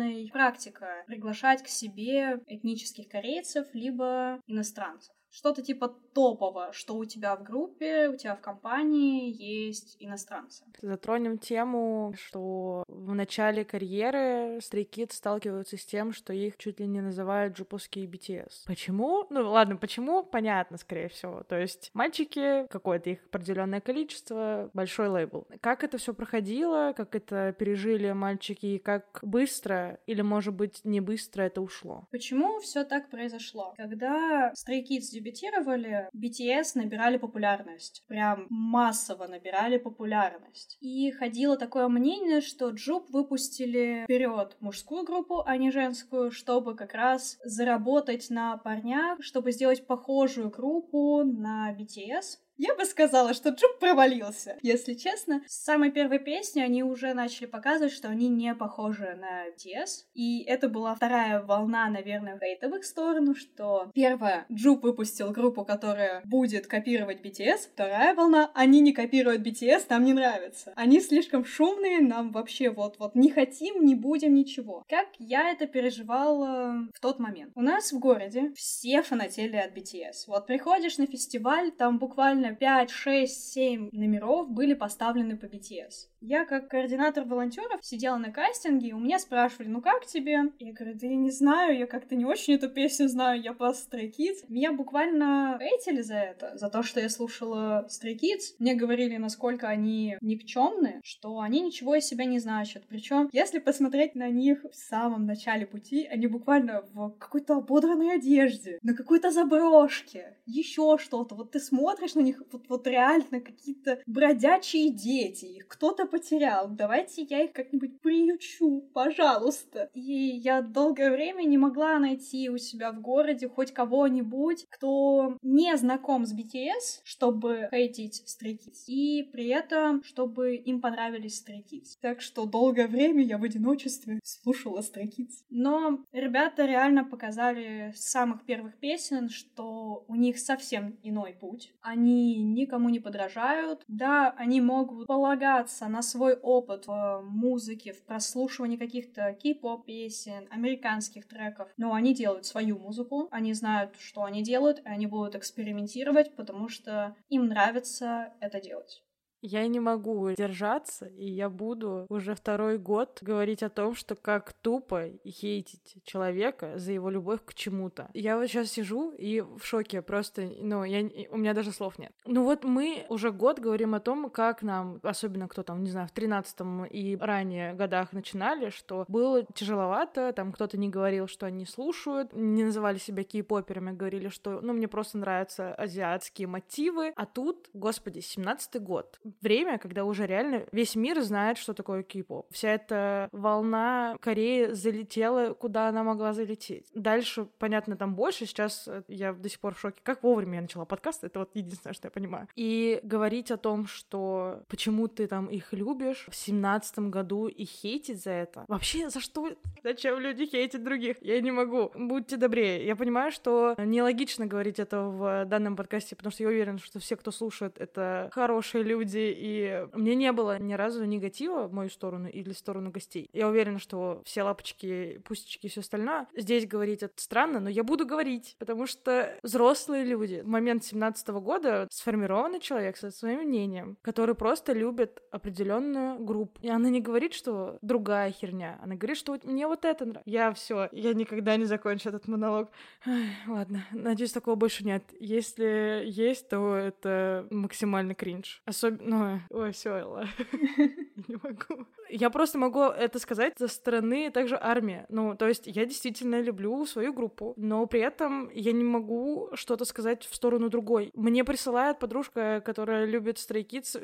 распространенной 0.00 0.30
практика 0.30 1.04
приглашать 1.06 1.62
к 1.62 1.68
себе 1.68 2.40
этнических 2.46 3.08
корейцев 3.08 3.66
либо 3.72 4.40
иностранцев 4.46 5.14
что-то 5.30 5.62
типа 5.62 5.88
топового, 6.12 6.72
что 6.72 6.96
у 6.96 7.04
тебя 7.04 7.36
в 7.36 7.42
группе, 7.42 8.08
у 8.08 8.16
тебя 8.16 8.34
в 8.34 8.40
компании 8.40 9.30
есть 9.30 9.96
иностранцы. 10.00 10.64
Затронем 10.82 11.38
тему, 11.38 12.12
что 12.16 12.84
в 12.88 13.14
начале 13.14 13.64
карьеры 13.64 14.58
Kids 14.58 15.12
сталкиваются 15.12 15.76
с 15.76 15.84
тем, 15.84 16.12
что 16.12 16.32
их 16.32 16.56
чуть 16.56 16.80
ли 16.80 16.86
не 16.86 17.00
называют 17.00 17.56
джупусские 17.56 18.06
BTS. 18.06 18.64
Почему? 18.66 19.26
Ну 19.30 19.50
ладно, 19.50 19.76
почему? 19.76 20.24
Понятно, 20.24 20.78
скорее 20.78 21.08
всего. 21.08 21.42
То 21.44 21.58
есть 21.58 21.90
мальчики, 21.94 22.66
какое-то 22.68 23.10
их 23.10 23.24
определенное 23.26 23.80
количество, 23.80 24.70
большой 24.74 25.08
лейбл. 25.08 25.46
Как 25.60 25.84
это 25.84 25.98
все 25.98 26.12
проходило, 26.12 26.92
как 26.96 27.14
это 27.14 27.54
пережили 27.58 28.10
мальчики, 28.12 28.66
и 28.66 28.78
как 28.78 29.20
быстро 29.22 30.00
или, 30.06 30.22
может 30.22 30.54
быть, 30.54 30.80
не 30.84 31.00
быстро 31.00 31.42
это 31.42 31.60
ушло? 31.60 32.06
Почему 32.10 32.58
все 32.60 32.84
так 32.84 33.10
произошло? 33.10 33.74
Когда 33.76 34.52
Kids 34.52 35.19
дебютировали, 35.20 36.08
BTS 36.16 36.72
набирали 36.74 37.18
популярность. 37.18 38.04
Прям 38.08 38.46
массово 38.48 39.26
набирали 39.26 39.76
популярность. 39.76 40.76
И 40.80 41.10
ходило 41.12 41.56
такое 41.56 41.88
мнение, 41.88 42.40
что 42.40 42.70
Джуп 42.70 43.10
выпустили 43.10 44.04
вперед 44.04 44.56
мужскую 44.60 45.04
группу, 45.04 45.42
а 45.44 45.56
не 45.56 45.70
женскую, 45.70 46.30
чтобы 46.30 46.74
как 46.74 46.94
раз 46.94 47.38
заработать 47.44 48.30
на 48.30 48.56
парнях, 48.56 49.18
чтобы 49.22 49.52
сделать 49.52 49.86
похожую 49.86 50.50
группу 50.50 51.22
на 51.24 51.74
BTS. 51.74 52.38
Я 52.62 52.74
бы 52.74 52.84
сказала, 52.84 53.32
что 53.32 53.48
Джуп 53.48 53.78
провалился. 53.78 54.58
Если 54.60 54.92
честно, 54.92 55.42
с 55.46 55.64
самой 55.64 55.90
первой 55.90 56.18
песни 56.18 56.60
они 56.60 56.82
уже 56.82 57.14
начали 57.14 57.46
показывать, 57.46 57.94
что 57.94 58.08
они 58.08 58.28
не 58.28 58.54
похожи 58.54 59.18
на 59.18 59.48
BTS. 59.48 60.04
И 60.12 60.42
это 60.42 60.68
была 60.68 60.94
вторая 60.94 61.42
волна, 61.42 61.88
наверное, 61.88 62.38
в 62.38 62.76
их 62.76 62.84
сторону, 62.84 63.34
что 63.34 63.90
первая, 63.94 64.44
Джуп 64.52 64.82
выпустил 64.82 65.30
группу, 65.30 65.64
которая 65.64 66.20
будет 66.26 66.66
копировать 66.66 67.24
BTS. 67.24 67.70
Вторая 67.72 68.14
волна, 68.14 68.50
они 68.52 68.80
не 68.80 68.92
копируют 68.92 69.40
BTS, 69.40 69.86
нам 69.88 70.04
не 70.04 70.12
нравится. 70.12 70.74
Они 70.76 71.00
слишком 71.00 71.46
шумные, 71.46 72.00
нам 72.00 72.30
вообще 72.30 72.68
вот-вот 72.68 73.14
не 73.14 73.30
хотим, 73.30 73.86
не 73.86 73.94
будем 73.94 74.34
ничего. 74.34 74.84
Как 74.86 75.08
я 75.18 75.50
это 75.50 75.66
переживала 75.66 76.86
в 76.94 77.00
тот 77.00 77.20
момент? 77.20 77.52
У 77.54 77.62
нас 77.62 77.90
в 77.90 77.98
городе 77.98 78.52
все 78.54 79.00
фанатели 79.00 79.56
от 79.56 79.74
BTS. 79.74 80.26
Вот 80.26 80.46
приходишь 80.46 80.98
на 80.98 81.06
фестиваль, 81.06 81.70
там 81.70 81.98
буквально 81.98 82.49
5, 82.54 82.90
6, 82.90 83.52
7 83.52 83.90
номеров 83.92 84.50
были 84.50 84.74
поставлены 84.74 85.36
по 85.36 85.46
BTS. 85.46 86.09
Я, 86.22 86.44
как 86.44 86.68
координатор 86.68 87.24
волонтеров, 87.24 87.80
сидела 87.82 88.18
на 88.18 88.30
кастинге, 88.30 88.88
и 88.88 88.92
у 88.92 88.98
меня 88.98 89.18
спрашивали, 89.18 89.68
ну 89.68 89.80
как 89.80 90.04
тебе? 90.04 90.52
Я 90.58 90.72
говорю, 90.74 90.98
да 90.98 91.06
я 91.06 91.16
не 91.16 91.30
знаю, 91.30 91.78
я 91.78 91.86
как-то 91.86 92.14
не 92.14 92.26
очень 92.26 92.54
эту 92.54 92.68
песню 92.68 93.08
знаю, 93.08 93.40
я 93.40 93.54
просто 93.54 93.96
Stray 93.96 94.10
Kids. 94.10 94.44
Меня 94.48 94.72
буквально 94.72 95.58
хейтили 95.58 96.02
за 96.02 96.16
это, 96.16 96.58
за 96.58 96.68
то, 96.68 96.82
что 96.82 97.00
я 97.00 97.08
слушала 97.08 97.86
Stray 97.88 98.16
Kids. 98.16 98.54
Мне 98.58 98.74
говорили, 98.74 99.16
насколько 99.16 99.68
они 99.68 100.18
никчемны, 100.20 101.00
что 101.02 101.40
они 101.40 101.62
ничего 101.62 101.94
из 101.94 102.04
себя 102.04 102.26
не 102.26 102.38
значат. 102.38 102.84
Причем, 102.86 103.30
если 103.32 103.58
посмотреть 103.58 104.14
на 104.14 104.28
них 104.28 104.62
в 104.64 104.74
самом 104.74 105.24
начале 105.24 105.66
пути, 105.66 106.06
они 106.06 106.26
буквально 106.26 106.82
в 106.92 107.12
какой-то 107.18 107.56
ободранной 107.56 108.16
одежде, 108.16 108.78
на 108.82 108.94
какой-то 108.94 109.30
заброшке, 109.30 110.36
еще 110.44 110.98
что-то. 110.98 111.34
Вот 111.34 111.52
ты 111.52 111.60
смотришь 111.60 112.14
на 112.14 112.20
них, 112.20 112.42
вот, 112.52 112.68
вот 112.68 112.86
реально 112.86 113.40
какие-то 113.40 114.02
бродячие 114.06 114.90
дети, 114.90 115.46
их 115.46 115.66
кто-то 115.66 116.09
потерял, 116.10 116.68
давайте 116.68 117.22
я 117.22 117.44
их 117.44 117.52
как-нибудь 117.52 118.00
приючу, 118.00 118.82
пожалуйста. 118.92 119.90
И 119.94 120.00
я 120.02 120.62
долгое 120.62 121.10
время 121.10 121.42
не 121.44 121.58
могла 121.58 121.98
найти 121.98 122.50
у 122.50 122.58
себя 122.58 122.92
в 122.92 123.00
городе 123.00 123.48
хоть 123.48 123.72
кого-нибудь, 123.72 124.66
кто 124.70 125.36
не 125.42 125.76
знаком 125.76 126.26
с 126.26 126.34
BTS, 126.34 127.00
чтобы 127.04 127.68
хейтить 127.70 128.24
Kids, 128.42 128.84
и 128.86 129.22
при 129.32 129.48
этом, 129.48 130.02
чтобы 130.02 130.56
им 130.56 130.80
понравились 130.80 131.44
Kids. 131.46 131.96
Так 132.00 132.20
что 132.20 132.46
долгое 132.46 132.86
время 132.86 133.22
я 133.22 133.38
в 133.38 133.44
одиночестве 133.44 134.20
слушала 134.22 134.80
Kids. 134.80 135.44
Но 135.50 136.00
ребята 136.12 136.66
реально 136.66 137.04
показали 137.04 137.92
с 137.94 138.10
самых 138.10 138.44
первых 138.44 138.78
песен, 138.78 139.28
что 139.28 140.04
у 140.08 140.14
них 140.14 140.38
совсем 140.38 140.98
иной 141.02 141.36
путь. 141.40 141.72
Они 141.80 142.42
никому 142.42 142.88
не 142.88 143.00
подражают. 143.00 143.82
Да, 143.88 144.30
они 144.36 144.60
могут 144.60 145.06
полагаться 145.06 145.88
на 145.88 145.99
на 146.00 146.02
свой 146.02 146.32
опыт 146.32 146.86
в 146.86 147.20
музыке, 147.24 147.92
в 147.92 148.02
прослушивании 148.06 148.78
каких-то 148.78 149.34
кей-поп 149.34 149.84
песен, 149.84 150.48
американских 150.50 151.28
треков. 151.28 151.68
Но 151.76 151.92
они 151.92 152.14
делают 152.14 152.46
свою 152.46 152.78
музыку, 152.78 153.28
они 153.30 153.52
знают, 153.52 153.96
что 153.98 154.24
они 154.24 154.42
делают, 154.42 154.78
и 154.78 154.88
они 154.88 155.06
будут 155.06 155.34
экспериментировать, 155.34 156.34
потому 156.36 156.70
что 156.70 157.14
им 157.28 157.48
нравится 157.48 158.32
это 158.40 158.62
делать. 158.62 159.02
Я 159.42 159.66
не 159.68 159.80
могу 159.80 160.30
держаться, 160.32 161.06
и 161.06 161.30
я 161.30 161.48
буду 161.48 162.06
уже 162.08 162.34
второй 162.34 162.78
год 162.78 163.18
говорить 163.22 163.62
о 163.62 163.70
том, 163.70 163.94
что 163.94 164.14
как 164.14 164.52
тупо 164.52 165.08
хейтить 165.26 166.02
человека 166.04 166.78
за 166.78 166.92
его 166.92 167.08
любовь 167.10 167.40
к 167.44 167.54
чему-то. 167.54 168.10
Я 168.12 168.36
вот 168.36 168.48
сейчас 168.48 168.68
сижу 168.68 169.12
и 169.12 169.40
в 169.40 169.62
шоке 169.62 170.02
просто, 170.02 170.50
ну, 170.60 170.84
я, 170.84 171.08
у 171.30 171.38
меня 171.38 171.54
даже 171.54 171.72
слов 171.72 171.98
нет. 171.98 172.12
Ну 172.26 172.44
вот 172.44 172.64
мы 172.64 173.06
уже 173.08 173.32
год 173.32 173.58
говорим 173.58 173.94
о 173.94 174.00
том, 174.00 174.28
как 174.30 174.62
нам, 174.62 175.00
особенно 175.02 175.48
кто 175.48 175.62
там, 175.62 175.82
не 175.82 175.90
знаю, 175.90 176.08
в 176.08 176.12
тринадцатом 176.12 176.84
и 176.84 177.16
ранее 177.16 177.74
годах 177.74 178.12
начинали, 178.12 178.70
что 178.70 179.04
было 179.08 179.44
тяжеловато, 179.54 180.32
там 180.34 180.52
кто-то 180.52 180.76
не 180.76 180.88
говорил, 180.90 181.26
что 181.26 181.46
они 181.46 181.64
слушают, 181.64 182.32
не 182.34 182.64
называли 182.64 182.98
себя 182.98 183.24
кей-поперами, 183.24 183.92
говорили, 183.92 184.28
что, 184.28 184.60
ну, 184.60 184.74
мне 184.74 184.88
просто 184.88 185.18
нравятся 185.18 185.74
азиатские 185.74 186.46
мотивы, 186.46 187.12
а 187.16 187.24
тут, 187.24 187.70
господи, 187.72 188.20
семнадцатый 188.20 188.80
год 188.80 189.18
время, 189.40 189.78
когда 189.78 190.04
уже 190.04 190.26
реально 190.26 190.64
весь 190.72 190.96
мир 190.96 191.20
знает, 191.22 191.58
что 191.58 191.74
такое 191.74 192.02
кей-поп. 192.02 192.46
Вся 192.50 192.70
эта 192.70 193.28
волна 193.32 194.16
Кореи 194.20 194.72
залетела, 194.72 195.54
куда 195.54 195.88
она 195.88 196.02
могла 196.02 196.32
залететь. 196.32 196.86
Дальше, 196.94 197.46
понятно, 197.58 197.96
там 197.96 198.14
больше. 198.14 198.46
Сейчас 198.46 198.88
я 199.08 199.32
до 199.32 199.48
сих 199.48 199.60
пор 199.60 199.74
в 199.74 199.80
шоке. 199.80 200.00
Как 200.02 200.22
вовремя 200.22 200.56
я 200.56 200.62
начала 200.62 200.84
подкаст, 200.84 201.24
это 201.24 201.40
вот 201.40 201.50
единственное, 201.54 201.94
что 201.94 202.06
я 202.06 202.10
понимаю. 202.10 202.48
И 202.56 203.00
говорить 203.02 203.50
о 203.50 203.56
том, 203.56 203.86
что 203.86 204.62
почему 204.68 205.08
ты 205.08 205.26
там 205.26 205.46
их 205.46 205.72
любишь 205.72 206.26
в 206.30 206.34
семнадцатом 206.34 207.10
году 207.10 207.46
и 207.46 207.64
хейтить 207.64 208.22
за 208.22 208.30
это. 208.30 208.64
Вообще, 208.68 209.10
за 209.10 209.20
что? 209.20 209.50
Зачем 209.82 210.18
люди 210.18 210.46
хейтят 210.46 210.82
других? 210.82 211.16
Я 211.20 211.40
не 211.40 211.50
могу. 211.50 211.90
Будьте 211.94 212.36
добрее. 212.36 212.86
Я 212.86 212.96
понимаю, 212.96 213.32
что 213.32 213.74
нелогично 213.78 214.46
говорить 214.46 214.78
это 214.78 215.02
в 215.02 215.44
данном 215.46 215.76
подкасте, 215.76 216.16
потому 216.16 216.32
что 216.32 216.42
я 216.42 216.48
уверена, 216.48 216.78
что 216.78 216.98
все, 216.98 217.16
кто 217.16 217.30
слушает, 217.30 217.78
это 217.78 218.28
хорошие 218.32 218.84
люди, 218.84 219.18
люди, 219.20 219.36
и 219.38 219.86
мне 219.92 220.14
не 220.14 220.32
было 220.32 220.58
ни 220.58 220.74
разу 220.74 221.04
негатива 221.04 221.66
в 221.66 221.72
мою 221.72 221.90
сторону 221.90 222.28
или 222.28 222.52
в 222.52 222.58
сторону 222.58 222.90
гостей. 222.90 223.28
Я 223.32 223.48
уверена, 223.48 223.78
что 223.78 224.22
все 224.24 224.42
лапочки, 224.42 225.20
пустички 225.24 225.66
и 225.66 225.68
все 225.68 225.80
остальное. 225.80 226.26
Здесь 226.36 226.66
говорить 226.66 227.02
это 227.02 227.14
странно, 227.16 227.60
но 227.60 227.68
я 227.68 227.84
буду 227.84 228.06
говорить, 228.06 228.56
потому 228.58 228.86
что 228.86 229.36
взрослые 229.42 230.04
люди 230.04 230.40
в 230.40 230.48
момент 230.48 230.84
17 230.84 231.28
-го 231.28 231.40
года 231.40 231.88
сформированный 231.90 232.60
человек 232.60 232.96
со 232.96 233.10
своим 233.10 233.40
мнением, 233.40 233.96
который 234.02 234.34
просто 234.34 234.72
любит 234.72 235.22
определенную 235.30 236.18
группу. 236.18 236.60
И 236.62 236.68
она 236.68 236.88
не 236.90 237.00
говорит, 237.00 237.34
что 237.34 237.78
другая 237.82 238.30
херня, 238.30 238.78
она 238.82 238.94
говорит, 238.94 239.16
что 239.16 239.38
мне 239.44 239.66
вот 239.66 239.84
это 239.84 240.04
нравится. 240.04 240.30
Я 240.30 240.52
все, 240.52 240.88
я 240.92 241.14
никогда 241.14 241.56
не 241.56 241.64
закончу 241.64 242.08
этот 242.08 242.28
монолог. 242.28 242.70
Ай, 243.06 243.30
ладно, 243.46 243.84
надеюсь, 243.92 244.32
такого 244.32 244.56
больше 244.56 244.84
нет. 244.84 245.02
Если 245.20 246.04
есть, 246.06 246.48
то 246.48 246.74
это 246.74 247.46
максимальный 247.50 248.14
кринж. 248.14 248.62
Особенно... 248.64 249.09
Ой, 249.50 249.72
все, 249.72 249.98
Элла. 249.98 250.28
Не 251.28 251.36
могу. 251.42 251.86
Я 252.10 252.30
просто 252.30 252.58
могу 252.58 252.82
это 252.82 253.18
сказать 253.18 253.54
со 253.58 253.68
стороны 253.68 254.30
также 254.30 254.58
армии. 254.60 255.06
Ну, 255.08 255.36
то 255.36 255.48
есть 255.48 255.66
я 255.66 255.86
действительно 255.86 256.40
люблю 256.40 256.84
свою 256.86 257.12
группу, 257.12 257.54
но 257.56 257.86
при 257.86 258.00
этом 258.00 258.50
я 258.52 258.72
не 258.72 258.84
могу 258.84 259.50
что-то 259.54 259.84
сказать 259.84 260.24
в 260.24 260.34
сторону 260.34 260.68
другой. 260.68 261.10
Мне 261.14 261.44
присылает 261.44 261.98
подружка, 261.98 262.62
которая 262.64 263.04
любит 263.04 263.36
Stray 263.36 263.60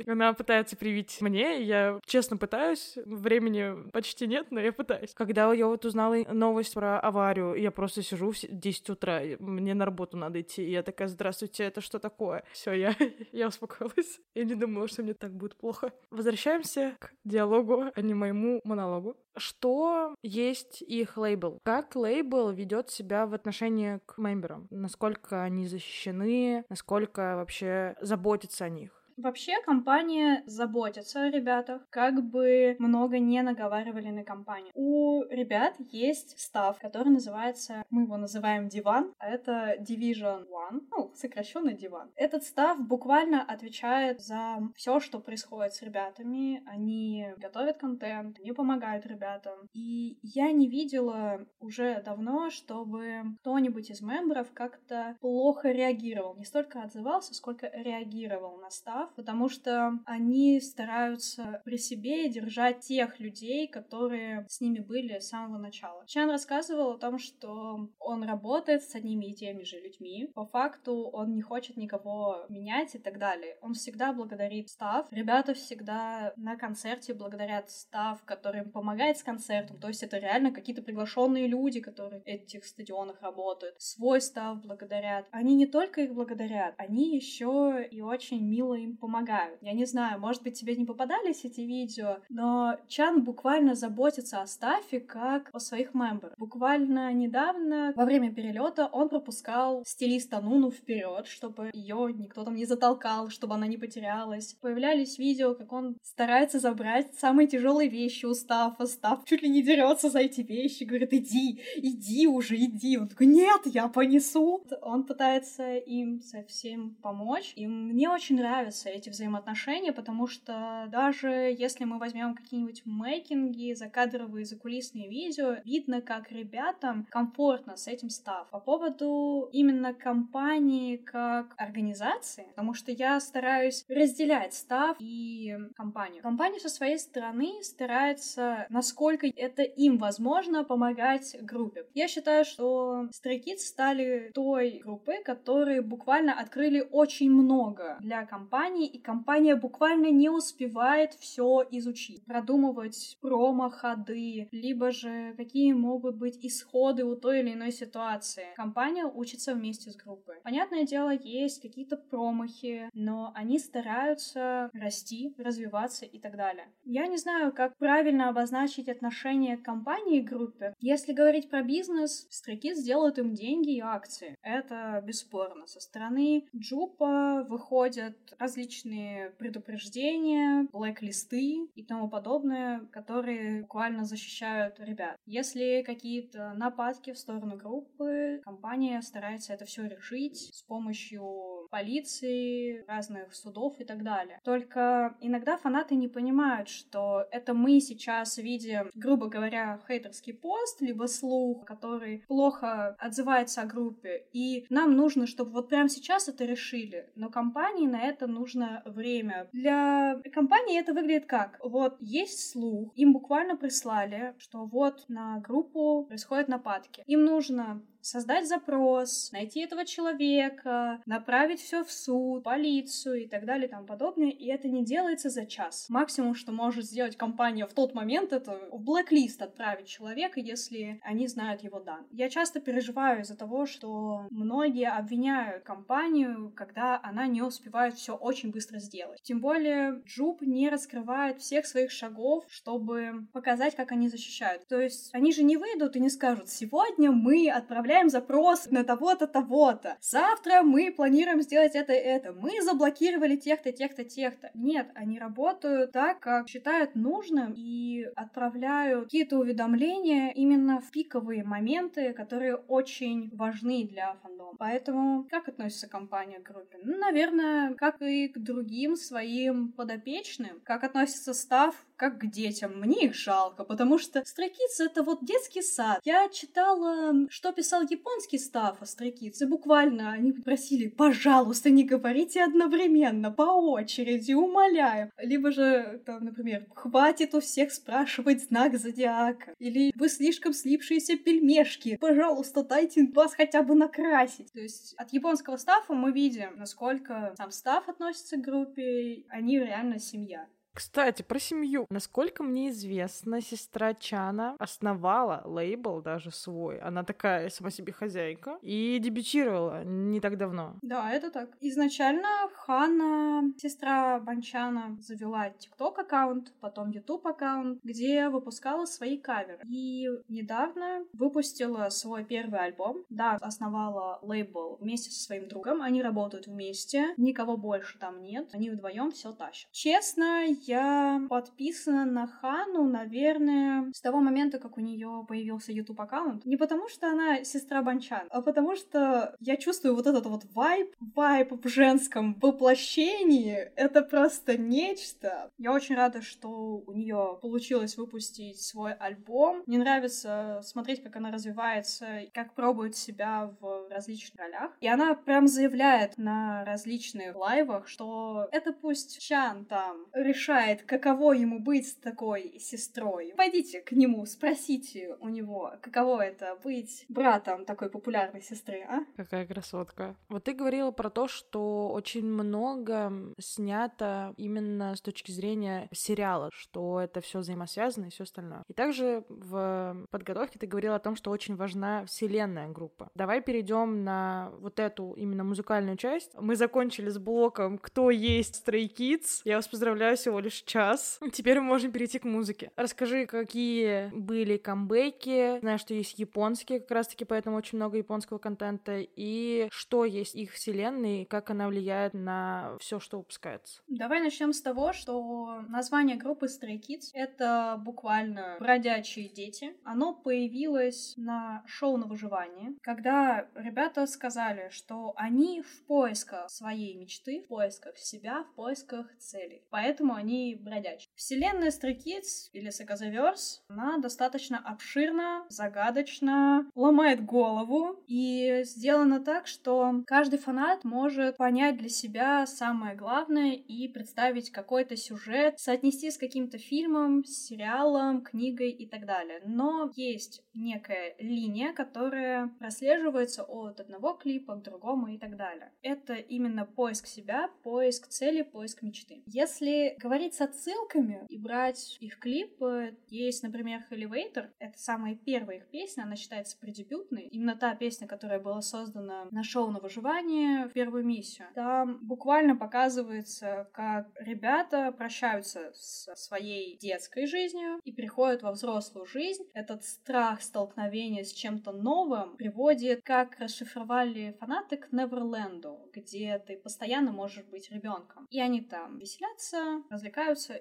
она 0.07 0.33
пытается 0.33 0.77
привить 0.77 1.21
мне, 1.21 1.63
я 1.63 2.01
честно 2.05 2.37
пытаюсь, 2.37 2.95
времени 3.05 3.91
почти 3.91 4.27
нет, 4.27 4.49
но 4.51 4.61
я 4.61 4.73
пытаюсь. 4.73 5.13
Когда 5.15 5.53
я 5.53 5.67
вот 5.67 5.85
узнала 5.85 6.17
новость 6.33 6.75
про 6.75 7.01
аварию, 7.01 7.55
я 7.55 7.71
просто 7.71 8.03
сижу 8.03 8.31
в 8.31 8.37
10 8.41 8.91
утра, 8.91 9.21
мне 9.39 9.75
на 9.75 9.85
работу 9.85 10.17
надо 10.17 10.41
идти, 10.41 10.65
и 10.65 10.71
я 10.71 10.83
такая, 10.83 11.09
здравствуйте, 11.09 11.65
это 11.65 11.81
что 11.81 11.99
такое? 11.99 12.45
Все, 12.53 12.73
я, 12.73 12.95
я 13.33 13.49
успокоилась. 13.49 14.21
Я 14.35 14.45
не 14.45 14.55
думала, 14.55 14.89
что 14.89 15.03
мне 15.03 15.15
так 15.15 15.33
будет 15.33 15.57
плохо. 15.57 15.93
Возвращаемся 16.11 16.97
к 16.99 17.13
диалогу 17.25 17.87
а 17.97 18.03
не 18.03 18.15
моему 18.15 18.61
монологу. 18.65 19.17
Что 19.37 20.15
есть 20.23 20.83
их 20.83 21.17
лейбл? 21.17 21.59
Как 21.65 21.97
лейбл 21.97 22.51
ведет 22.51 22.91
себя 22.91 23.27
в 23.27 23.33
отношении 23.33 24.01
к 24.05 24.19
мемберам? 24.19 24.69
Насколько 24.71 25.43
они 25.43 25.67
защищены? 25.67 26.65
Насколько 26.69 27.37
вообще 27.37 27.97
заботятся 28.01 28.67
о 28.67 28.69
них? 28.69 29.06
Вообще 29.17 29.61
компания 29.63 30.43
заботится 30.47 31.23
о 31.23 31.31
ребятах, 31.31 31.89
как 31.89 32.23
бы 32.23 32.77
много 32.79 33.19
не 33.19 33.41
наговаривали 33.43 34.11
на 34.11 34.25
компанию. 34.25 34.73
У 34.75 35.23
ребят 35.31 35.75
есть 35.79 36.39
став, 36.39 36.79
который 36.79 37.09
называется, 37.09 37.83
мы 37.89 38.03
его 38.03 38.19
называем 38.19 38.69
диван, 38.69 39.15
а 39.19 39.29
это 39.29 39.77
Division 39.81 40.47
One, 40.51 40.83
ну, 40.91 41.13
сокращенный 41.15 41.75
диван. 41.75 42.11
Этот 42.15 42.45
став 42.45 42.79
буквально 42.79 43.43
отвечает 43.43 44.21
за 44.21 44.59
все, 44.77 45.01
что 45.01 45.19
происходит 45.19 45.73
с 45.73 45.81
ребятами. 45.81 46.63
Они 46.67 47.27
готовят 47.39 47.79
контент, 47.79 48.39
они 48.39 48.53
помогают 48.53 49.07
ребятам. 49.07 49.69
И 49.73 50.19
я 50.23 50.53
не 50.53 50.69
видела 50.69 51.47
уже 51.59 52.03
давно, 52.03 52.51
чтобы 52.51 53.23
кто-нибудь 53.41 53.91
из 53.91 54.03
мембров 54.03 54.53
как-то 54.53 55.17
плохо 55.21 55.71
реагировал. 55.71 56.37
Не 56.37 56.45
столько 56.45 56.83
отзывался, 56.83 57.33
сколько 57.33 57.69
реагировал 57.69 58.59
на 58.59 58.69
став 58.69 59.06
прав, 59.07 59.15
потому 59.15 59.49
что 59.49 59.99
они 60.05 60.61
стараются 60.61 61.63
при 61.65 61.77
себе 61.77 62.29
держать 62.29 62.81
тех 62.81 63.19
людей, 63.21 63.69
которые 63.69 64.47
с 64.49 64.61
ними 64.61 64.81
были 64.81 65.19
с 65.19 65.29
самого 65.29 65.59
начала. 65.59 66.05
Чан 66.07 66.31
рассказывал 66.31 66.93
о 66.93 66.99
том, 66.99 67.19
что 67.19 67.89
он 67.99 68.25
работает 68.25 68.83
с 68.83 68.95
одними 68.95 69.27
и 69.27 69.35
теми 69.35 69.63
же 69.63 69.81
людьми. 69.81 70.31
По 70.35 70.47
факту 70.47 71.09
он 71.13 71.35
не 71.35 71.43
хочет 71.43 71.77
никого 71.77 72.47
менять 72.49 72.95
и 72.95 72.99
так 72.99 73.19
далее. 73.19 73.57
Он 73.61 73.75
всегда 73.75 74.13
благодарит 74.13 74.69
став. 74.69 75.07
Ребята 75.11 75.55
всегда 75.55 76.33
на 76.37 76.57
концерте 76.57 77.15
благодарят 77.15 77.71
став, 77.71 78.23
который 78.25 78.63
им 78.63 78.71
помогает 78.71 79.19
с 79.19 79.23
концертом. 79.23 79.79
То 79.79 79.89
есть 79.89 80.03
это 80.03 80.19
реально 80.19 80.53
какие-то 80.53 80.83
приглашенные 80.83 81.47
люди, 81.47 81.81
которые 81.81 82.21
в 82.21 82.27
этих 82.27 82.65
стадионах 82.65 83.21
работают. 83.23 83.81
Свой 83.81 84.21
став 84.21 84.61
благодарят. 84.63 85.27
Они 85.31 85.55
не 85.55 85.67
только 85.67 86.03
их 86.03 86.15
благодарят, 86.15 86.75
они 86.79 87.17
еще 87.17 87.87
и 87.91 88.01
очень 88.01 88.47
мило 88.47 88.75
им 88.75 88.96
помогают. 88.97 89.59
Я 89.63 89.73
не 89.73 89.85
знаю, 89.85 90.21
может 90.21 90.43
быть, 90.43 90.59
тебе 90.59 90.77
не 90.77 90.85
попадались 90.85 91.45
эти 91.45 91.61
видео, 91.61 92.19
но 92.29 92.77
Чан 92.89 93.23
буквально 93.23 93.75
заботится 93.75 94.43
о 94.43 94.47
Стафе 94.47 95.01
как 95.01 95.51
о 95.53 95.61
своих 95.61 95.95
мемберах. 95.95 96.35
Буквально 96.39 97.13
недавно, 97.13 97.93
во 97.97 98.05
время 98.05 98.33
перелета, 98.33 98.87
он 98.93 99.09
пропускал 99.09 99.83
стилиста 99.85 100.41
Нуну 100.41 100.71
вперед, 100.71 101.27
чтобы 101.27 101.71
ее 101.73 102.13
никто 102.15 102.45
там 102.45 102.55
не 102.55 102.65
затолкал, 102.65 103.29
чтобы 103.31 103.55
она 103.55 103.67
не 103.67 103.77
потерялась. 103.77 104.55
Появлялись 104.55 105.19
видео, 105.19 105.55
как 105.55 105.73
он 105.73 105.97
старается 106.03 106.59
забрать 106.59 107.15
самые 107.15 107.49
тяжелые 107.49 107.89
вещи 107.89 108.27
у 108.27 108.35
Стафа. 108.35 108.87
Стаф 108.87 109.25
чуть 109.25 109.43
ли 109.43 109.49
не 109.49 109.63
дерется 109.63 110.11
за 110.11 110.21
эти 110.21 110.41
вещи, 110.41 110.85
говорит, 110.85 111.13
иди, 111.13 111.61
иди 111.77 112.27
уже, 112.27 112.57
иди. 112.57 112.99
Он 112.99 113.09
такой, 113.09 113.27
нет, 113.27 113.63
я 113.67 113.89
понесу. 113.89 114.65
Он 114.83 115.05
пытается 115.05 115.77
им 115.77 116.21
совсем 116.21 116.95
помочь, 117.03 117.53
и 117.57 117.67
мне 117.67 118.09
очень 118.09 118.37
нравится 118.37 118.86
нравятся 118.87 118.91
эти 118.91 119.11
взаимоотношения, 119.11 119.93
потому 119.93 120.27
что 120.27 120.87
даже 120.91 121.29
если 121.29 121.85
мы 121.85 121.99
возьмем 121.99 122.35
какие-нибудь 122.35 122.83
мейкинги, 122.85 123.75
закадровые, 123.75 124.45
закулисные 124.45 125.09
видео, 125.09 125.57
видно, 125.65 126.01
как 126.01 126.31
ребятам 126.33 127.07
комфортно 127.11 127.77
с 127.77 127.89
этим 127.89 128.11
став. 128.11 128.49
По 128.51 128.61
поводу 128.61 129.49
именно 129.53 129.95
компании 129.95 130.97
как 130.97 131.55
организации, 131.57 132.47
потому 132.51 132.75
что 132.75 132.93
я 132.93 133.21
стараюсь 133.21 133.85
разделять 133.89 134.55
став 134.55 134.97
и 135.01 135.57
компанию. 135.77 136.23
Компания 136.23 136.61
со 136.61 136.69
своей 136.69 136.99
стороны 136.99 137.63
старается, 137.63 138.67
насколько 138.71 139.27
это 139.27 139.63
им 139.63 139.99
возможно, 139.99 140.65
помогать 140.65 141.37
группе. 141.43 141.85
Я 141.95 142.09
считаю, 142.09 142.45
что 142.45 143.09
Stray 143.13 143.57
стали 143.59 144.31
той 144.35 144.81
группой, 144.85 145.23
которые 145.23 145.83
буквально 145.83 146.33
открыли 146.33 146.87
очень 146.91 147.31
много 147.31 147.97
для 148.01 148.25
компании 148.27 148.76
компании, 148.77 148.89
и 148.89 148.99
компания 148.99 149.57
буквально 149.57 150.11
не 150.11 150.29
успевает 150.29 151.15
все 151.15 151.65
изучить, 151.71 152.25
продумывать 152.25 153.17
промо-ходы, 153.21 154.49
либо 154.53 154.91
же 154.91 155.35
какие 155.37 155.73
могут 155.73 156.17
быть 156.17 156.39
исходы 156.45 157.05
у 157.05 157.17
той 157.17 157.41
или 157.41 157.55
иной 157.55 157.73
ситуации. 157.73 158.47
Компания 158.57 159.07
учится 159.07 159.55
вместе 159.55 159.91
с 159.91 159.97
группой. 159.97 160.37
Понятное 160.45 160.85
дело, 160.85 161.11
есть 161.11 161.63
какие-то 161.63 161.97
промахи, 161.97 162.91
но 162.93 163.33
они 163.35 163.59
стараются 163.59 164.71
расти, 164.73 165.35
развиваться 165.39 166.05
и 166.05 166.19
так 166.19 166.37
далее. 166.37 166.69
Я 166.85 167.07
не 167.07 167.17
знаю, 167.17 167.53
как 167.53 167.77
правильно 167.79 168.29
обозначить 168.29 168.89
отношение 168.89 169.57
компании 169.57 170.21
к 170.21 170.29
группе. 170.29 170.75
Если 170.81 171.13
говорить 171.13 171.49
про 171.49 171.63
бизнес, 171.63 172.27
Строки 172.31 172.75
сделают 172.75 173.19
им 173.19 173.35
деньги 173.35 173.77
и 173.77 173.81
акции. 173.81 174.37
Это 174.43 175.03
бесспорно. 175.07 175.67
Со 175.67 175.81
стороны 175.81 176.47
Джупа 176.55 177.47
выходят 177.49 178.17
различные 178.39 178.56
различные 178.57 179.31
предупреждения, 179.39 180.67
блэк-листы 180.73 181.69
и 181.75 181.85
тому 181.85 182.09
подобное, 182.09 182.81
которые 182.91 183.63
буквально 183.63 184.05
защищают 184.05 184.81
ребят. 184.81 185.17
Если 185.27 185.83
какие-то 185.85 186.55
нападки 186.55 187.13
в 187.13 187.19
сторону 187.19 187.57
группы, 187.57 188.41
компания 188.45 189.03
старается 189.03 189.53
это 189.53 189.67
все 189.67 189.87
решить 189.87 190.55
с 190.55 190.63
помощью 190.63 191.67
полиции, 191.71 192.85
разных 192.87 193.35
судов 193.35 193.79
и 193.81 193.85
так 193.85 194.03
далее. 194.03 194.41
Только 194.45 195.17
иногда 195.21 195.59
фанаты 195.59 195.95
не 195.97 196.09
понимают, 196.09 196.69
что 196.69 197.25
это 197.31 197.53
мы 197.55 197.81
сейчас 197.81 198.39
видим, 198.39 198.91
грубо 198.95 199.29
говоря, 199.29 199.79
хейтерский 199.87 200.33
пост, 200.33 200.81
либо 200.81 201.07
слух, 201.07 201.67
который 201.67 202.25
плохо 202.29 202.97
отзывается 202.99 203.63
о 203.63 203.67
группе, 203.67 204.27
и 204.33 204.65
нам 204.71 204.97
нужно, 204.97 205.27
чтобы 205.27 205.51
вот 205.51 205.69
прямо 205.69 205.89
сейчас 205.89 206.29
это 206.29 206.45
решили. 206.45 207.11
Но 207.17 207.29
компании 207.29 207.87
на 207.87 208.01
это 208.01 208.27
нужно 208.27 208.46
нужно 208.47 208.83
время. 208.85 209.49
Для 209.53 210.21
компании 210.33 210.79
это 210.79 210.95
выглядит 210.95 211.27
как? 211.27 211.59
Вот 211.65 211.97
есть 212.01 212.53
слух, 212.53 212.93
им 212.95 213.13
буквально 213.13 213.57
прислали, 213.57 214.35
что 214.39 214.67
вот 214.67 215.05
на 215.09 215.41
группу 215.41 216.05
происходят 216.07 216.47
нападки. 216.47 217.03
Им 217.07 217.25
нужно 217.25 217.83
создать 218.07 218.47
запрос, 218.47 219.31
найти 219.33 219.61
этого 219.61 219.85
человека, 219.85 221.01
направить 221.07 221.61
все 221.61 221.83
в 221.85 221.91
суд, 221.91 222.45
полицию 222.45 223.25
и 223.25 223.29
так 223.29 223.45
далее 223.45 223.67
и 223.67 223.71
тому 223.71 223.85
подобное. 223.85 224.31
И 224.31 224.47
это 224.47 224.69
не 224.69 224.85
делается 224.85 225.29
за 225.29 225.45
час. 225.45 225.87
Максимум, 225.89 226.35
что 226.35 226.53
может 226.53 226.85
сделать 226.85 227.17
компания 227.17 227.67
в 227.67 227.75
тот 227.75 227.95
момент, 227.95 228.33
это 228.33 228.61
в 228.71 228.81
блэк-лист 228.81 229.43
отправить 229.43 229.89
человека, 229.89 230.39
если 230.39 231.01
они 231.03 231.27
знают 231.27 231.65
его 231.65 231.81
данные. 231.81 232.07
Я 232.13 232.29
часто 232.29 232.61
переживаю 232.61 233.23
из-за 233.23 233.37
того, 233.37 233.67
что 233.67 234.27
многие 234.31 234.89
обвиняют 234.89 235.65
компанию, 235.65 236.53
когда 236.55 237.01
она 237.03 237.27
не 237.27 237.43
успевает 237.43 237.95
все 237.95 238.15
очень 238.15 238.53
быстро 238.53 238.79
сделать. 238.79 239.21
Тем 239.23 239.41
более, 239.41 240.03
Джуб 240.07 240.43
не 240.43 240.69
раскрывает 240.69 241.41
всех 241.41 241.67
своих 241.67 241.91
шагов, 241.91 242.45
чтобы 242.49 243.27
показать, 243.33 243.75
как 243.75 243.91
они 243.91 244.09
защищают. 244.09 244.67
То 244.69 244.81
есть, 244.81 245.11
они 245.13 245.33
же 245.33 245.43
не 245.43 245.57
выйдут 245.57 245.97
и 245.97 246.01
не 246.01 246.09
скажут, 246.09 246.49
сегодня 246.49 247.11
мы 247.11 247.51
отправляем 247.51 247.96
запрос 248.05 248.71
на 248.71 248.85
того-то, 248.85 249.27
того-то. 249.27 249.97
Завтра 250.01 250.63
мы 250.63 250.93
планируем 250.93 251.43
сделать 251.43 251.75
это 251.75 251.93
и 251.93 251.97
это. 251.97 252.33
Мы 252.33 252.63
заблокировали 252.63 253.37
тех-то, 253.37 253.73
тех-то, 253.73 254.05
тех-то. 254.05 254.51
Нет, 254.55 254.89
они 254.95 255.19
работают 255.19 255.93
так, 255.93 256.21
как 256.21 256.49
считают 256.49 256.95
нужным 256.95 257.53
и 257.57 258.07
отправляют 258.15 259.05
какие-то 259.05 259.39
уведомления 259.39 260.31
именно 260.31 260.81
в 260.81 260.91
пиковые 260.91 261.45
моменты, 261.45 262.13
которые 262.13 262.57
очень 262.57 263.31
важны 263.35 263.87
для 263.89 264.15
фандома. 264.23 264.57
Поэтому 264.59 265.27
как 265.31 265.49
относится 265.49 265.89
компания 265.89 266.39
к 266.39 266.51
группе? 266.53 266.79
Ну, 266.83 266.99
наверное, 266.99 267.75
как 267.75 268.01
и 268.03 268.29
к 268.29 268.39
другим 268.39 268.97
своим 268.97 269.73
подопечным. 269.73 270.61
Как 270.65 270.85
относится 270.85 271.35
став 271.35 271.75
как 271.97 272.19
к 272.19 272.27
детям. 272.27 272.79
Мне 272.79 273.07
их 273.07 273.15
жалко, 273.15 273.65
потому 273.65 273.99
что 273.99 274.21
Kids 274.21 274.85
это 274.85 275.03
вот 275.03 275.25
детский 275.25 275.63
сад. 275.63 276.01
Я 276.05 276.29
читала, 276.29 277.29
что 277.31 277.53
писал 277.53 277.76
японский 277.83 278.39
став 278.39 278.81
о 278.81 278.85
Stray 278.85 279.13
Kids, 279.13 279.43
и 279.43 279.47
буквально 279.47 280.13
они 280.13 280.33
просили, 280.33 280.89
пожалуйста, 280.89 281.71
не 281.71 281.85
говорите 281.85 282.43
одновременно, 282.43 283.31
по 283.31 283.43
очереди, 283.43 284.33
умоляю. 284.33 285.11
Либо 285.19 285.51
же, 285.51 286.03
там, 286.05 286.25
например, 286.25 286.67
хватит 286.75 287.35
у 287.35 287.41
всех 287.41 287.73
спрашивать 287.73 288.43
знак 288.43 288.79
зодиака. 288.79 289.55
Или 289.59 289.93
вы 289.97 290.09
слишком 290.09 290.53
слипшиеся 290.53 291.17
пельмешки, 291.17 291.97
пожалуйста, 292.01 292.63
дайте 292.63 293.07
вас 293.13 293.35
хотя 293.35 293.63
бы 293.63 293.75
накрасить. 293.75 294.53
То 294.53 294.61
есть 294.61 294.95
от 294.97 295.13
японского 295.13 295.57
стафа 295.57 295.95
мы 295.95 296.13
видим, 296.13 296.57
насколько 296.57 297.35
сам 297.37 297.51
став 297.51 297.89
относится 297.89 298.37
к 298.37 298.41
группе, 298.41 299.25
они 299.29 299.59
реально 299.59 299.99
семья. 299.99 300.47
Кстати, 300.77 301.23
про 301.23 301.39
семью. 301.39 301.87
Насколько 301.89 302.43
мне 302.43 302.69
известно, 302.69 303.41
сестра 303.41 303.95
Чана 303.95 304.57
основала 304.59 305.41
лейбл 305.47 306.03
даже 306.03 306.31
свой. 306.31 306.79
Она 306.81 307.03
такая 307.03 307.49
сама 307.49 307.71
себе 307.71 307.95
хозяйка. 307.95 308.59
И 308.61 308.99
дебютировала 308.99 309.85
не 309.85 310.21
так 310.21 310.37
давно. 310.37 310.77
Да, 310.83 311.11
это 311.11 311.31
так. 311.31 311.49
Изначально 311.63 312.29
Хана, 312.57 313.55
сестра 313.57 314.21
Банчана, 314.21 314.99
завела 315.01 315.49
TikTok 315.49 316.01
аккаунт, 316.01 316.53
потом 316.61 316.91
YouTube 316.91 317.27
аккаунт, 317.27 317.81
где 317.83 318.29
выпускала 318.29 318.85
свои 318.85 319.17
каверы. 319.17 319.61
И 319.67 320.07
недавно 320.29 321.05
выпустила 321.15 321.89
свой 321.89 322.23
первый 322.23 322.61
альбом. 322.61 323.03
Да, 323.09 323.39
основала 323.41 324.19
лейбл 324.21 324.77
вместе 324.79 325.11
со 325.11 325.25
своим 325.25 325.49
другом. 325.49 325.81
Они 325.81 326.03
работают 326.03 326.49
вместе. 326.49 327.15
Никого 327.17 327.57
больше 327.57 327.99
там 327.99 328.21
нет. 328.21 328.51
Они 328.53 328.69
вдвоем 328.69 329.11
все 329.11 329.33
тащат. 329.33 329.71
Честно, 329.73 330.45
я 330.67 331.21
подписана 331.29 332.05
на 332.05 332.27
Хану, 332.27 332.85
наверное, 332.85 333.91
с 333.93 334.01
того 334.01 334.21
момента, 334.21 334.59
как 334.59 334.77
у 334.77 334.81
нее 334.81 335.25
появился 335.29 335.73
YouTube 335.73 336.01
аккаунт. 336.01 336.45
Не 336.45 336.57
потому, 336.57 336.89
что 336.89 337.09
она 337.09 337.45
сестра 337.45 337.83
Банчан, 337.83 338.27
а 338.31 338.43
потому 338.43 338.77
что 338.77 339.35
я 339.41 339.57
чувствую 339.57 339.95
вот 339.95 340.07
этот 340.07 340.27
вот 340.27 340.45
вайб, 340.55 340.95
вайб 341.15 341.53
в 341.65 341.69
женском 341.69 342.35
воплощении. 342.41 343.71
Это 343.77 344.03
просто 344.03 344.59
нечто. 344.59 345.51
Я 345.59 345.73
очень 345.73 345.95
рада, 345.95 346.23
что 346.23 346.83
у 346.87 346.93
нее 346.93 347.39
получилось 347.41 347.97
выпустить 347.97 348.61
свой 348.61 348.93
альбом. 348.93 349.63
Мне 349.67 349.79
нравится 349.79 350.61
смотреть, 350.65 351.03
как 351.03 351.17
она 351.17 351.31
развивается, 351.31 352.23
как 352.35 352.55
пробует 352.55 352.97
себя 352.97 353.55
в 353.61 353.89
различных 353.91 354.39
ролях. 354.39 354.73
И 354.81 354.89
она 354.89 355.15
прям 355.15 355.47
заявляет 355.47 356.19
на 356.19 356.65
различных 356.65 357.37
лайвах, 357.37 357.89
что 357.89 358.49
это 358.53 358.73
пусть 358.73 359.21
Чан 359.21 359.65
там 359.65 360.07
решает 360.13 360.56
решает, 360.57 360.83
каково 360.83 361.33
ему 361.33 361.59
быть 361.59 361.89
с 361.89 361.95
такой 361.95 362.59
сестрой. 362.59 363.33
Пойдите 363.37 363.81
к 363.81 363.93
нему, 363.93 364.25
спросите 364.27 365.17
у 365.21 365.29
него, 365.29 365.73
каково 365.83 366.23
это 366.23 366.57
быть 366.63 367.05
братом 367.09 367.65
такой 367.65 367.91
популярной 367.91 368.43
сестры, 368.43 368.83
а? 368.89 369.01
Какая 369.17 369.47
красотка. 369.47 370.17
Вот 370.29 370.45
ты 370.45 370.53
говорила 370.53 370.91
про 370.91 371.11
то, 371.11 371.29
что 371.29 371.91
очень 371.93 372.25
много 372.25 373.13
снято 373.39 374.35
именно 374.37 374.95
с 374.97 375.01
точки 375.01 375.31
зрения 375.31 375.89
сериала, 375.93 376.51
что 376.53 377.01
это 377.01 377.21
все 377.21 377.41
взаимосвязано 377.41 378.07
и 378.07 378.11
все 378.11 378.25
остальное. 378.25 378.65
И 378.69 378.73
также 378.73 379.25
в 379.29 380.07
подготовке 380.11 380.59
ты 380.59 380.67
говорила 380.67 380.97
о 380.97 381.01
том, 381.01 381.17
что 381.17 381.31
очень 381.31 381.57
важна 381.57 382.05
вселенная 382.07 382.69
группа. 382.69 383.11
Давай 383.15 383.41
перейдем 383.41 384.05
на 384.05 384.53
вот 384.59 384.79
эту 384.81 385.13
именно 385.17 385.45
музыкальную 385.45 385.97
часть. 385.97 386.33
Мы 386.39 386.57
закончили 386.57 387.11
с 387.11 387.19
блоком 387.19 387.79
«Кто 387.79 388.11
есть 388.11 388.67
Stray 388.67 388.89
Kids?». 388.89 389.43
Я 389.45 389.57
вас 389.57 389.69
поздравляю 389.69 390.17
всего 390.17 390.41
лишь 390.47 390.63
час. 390.63 391.21
Теперь 391.33 391.61
мы 391.61 391.67
можем 391.67 391.93
перейти 391.93 392.19
к 392.19 392.25
музыке. 392.25 392.71
Расскажи, 392.77 393.27
какие 393.27 394.11
были 394.15 394.57
камбэки. 394.57 395.61
Знаю, 395.61 395.79
что 395.79 395.95
есть 395.95 396.19
японские, 396.19 396.81
как 396.81 396.91
раз-таки, 396.91 397.25
поэтому 397.25 397.57
очень 397.57 397.79
много 397.79 397.99
японского 397.99 398.39
контента. 398.39 399.01
И 399.17 399.69
что 399.71 400.05
есть 400.05 400.35
их 400.35 400.53
вселенной, 400.53 401.23
и 401.23 401.25
как 401.25 401.51
она 401.51 401.69
влияет 401.69 402.15
на 402.15 402.77
все, 402.81 403.01
что 403.01 403.19
выпускается. 403.19 403.83
Давай 403.89 404.21
начнем 404.21 404.53
с 404.53 404.63
того, 404.63 404.93
что 404.93 405.63
название 405.69 406.17
группы 406.17 406.47
Stray 406.47 406.81
Kids— 406.81 407.11
это 407.13 407.81
буквально 407.85 408.57
бродячие 408.61 409.29
дети. 409.29 409.77
Оно 409.85 410.15
появилось 410.15 411.15
на 411.17 411.63
шоу 411.67 411.97
на 411.97 412.07
выживание, 412.07 412.75
когда 412.83 413.49
ребята 413.55 414.07
сказали, 414.07 414.69
что 414.71 415.13
они 415.17 415.63
в 415.63 415.83
поисках 415.87 416.51
своей 416.51 416.95
мечты, 416.95 417.43
в 417.43 417.49
поисках 417.49 417.97
себя, 417.99 418.45
в 418.45 418.55
поисках 418.55 419.07
целей. 419.19 419.63
Поэтому 419.71 420.15
они 420.15 420.26
они 420.27 420.57
бродячие. 420.57 421.09
Вселенная 421.15 421.71
Kids 421.71 422.51
или 422.53 422.71
Саказаверс, 422.71 423.63
она 423.69 423.99
достаточно 423.99 424.59
обширна, 424.59 425.47
загадочна, 425.49 426.69
ломает 426.75 427.25
голову 427.25 428.03
и 428.09 428.63
сделана 428.65 429.21
так, 429.21 429.47
что 429.47 430.03
каждый 430.07 430.39
фанат 430.39 430.85
может 430.85 431.37
понять 431.37 431.79
для 431.79 431.89
себя 431.89 432.47
самое 432.47 432.97
главное 432.97 433.53
и 433.53 433.89
представить 433.89 434.51
какой-то 434.51 434.97
сюжет, 434.97 435.59
соотнести 435.59 436.11
с 436.11 436.19
каким-то 436.19 436.59
фильмом, 436.59 437.25
сериалом, 437.25 438.23
книгой 438.23 438.71
и 438.71 438.89
так 438.89 439.07
далее. 439.07 439.41
Но 439.47 439.93
есть 439.95 440.43
некая 440.55 441.15
линия, 441.19 441.73
которая 441.73 442.49
прослеживается 442.59 443.45
от 443.45 443.81
одного 443.81 444.15
клипа 444.15 444.57
к 444.57 444.63
другому 444.63 445.09
и 445.09 445.19
так 445.19 445.37
далее. 445.37 445.73
Это 445.83 446.15
именно 446.15 446.65
поиск 446.65 447.07
себя, 447.07 447.49
поиск 447.63 448.09
цели, 448.09 448.43
поиск 448.43 448.83
мечты. 448.83 449.23
Если 449.27 449.95
говорить 449.99 450.16
говорить 450.17 450.35
с 450.35 450.41
отсылками 450.41 451.27
и 451.29 451.37
брать 451.37 451.99
их 452.01 452.19
клипы. 452.19 452.97
Есть, 453.09 453.43
например, 453.43 453.85
Elevator. 453.91 454.49
Это 454.59 454.79
самая 454.79 455.15
первая 455.15 455.59
их 455.59 455.69
песня, 455.69 456.05
она 456.05 456.17
считается 456.17 456.59
предебютной. 456.59 457.27
Именно 457.27 457.55
та 457.55 457.75
песня, 457.75 458.09
которая 458.09 458.41
была 458.41 458.63
создана 458.63 459.27
на 459.31 459.43
шоу 459.43 459.71
на 459.71 459.79
выживание 459.79 460.69
в 460.69 460.73
первую 460.73 461.05
миссию. 461.05 461.49
Там 461.55 461.99
буквально 462.01 462.57
показывается, 462.57 463.69
как 463.75 464.09
ребята 464.19 464.91
прощаются 464.91 465.71
со 465.75 466.15
своей 466.15 466.79
детской 466.79 467.27
жизнью 467.27 467.79
и 467.85 467.93
приходят 467.93 468.43
во 468.43 468.53
взрослую 468.53 469.05
жизнь. 469.05 469.45
Этот 469.53 469.85
страх 469.85 470.41
столкновения 470.41 471.25
с 471.25 471.33
чем-то 471.33 471.73
новым 471.73 472.39
приводит, 472.39 473.03
как 473.05 473.39
расшифровали 473.39 474.35
фанаты, 474.41 474.79
к 474.79 474.93
Неверленду, 474.93 475.91
где 475.93 476.39
ты 476.39 476.57
постоянно 476.57 477.13
можешь 477.13 477.45
быть 477.45 477.71
ребенком. 477.71 478.27
И 478.31 478.41
они 478.41 478.63
там 478.63 478.97
веселятся, 478.97 479.83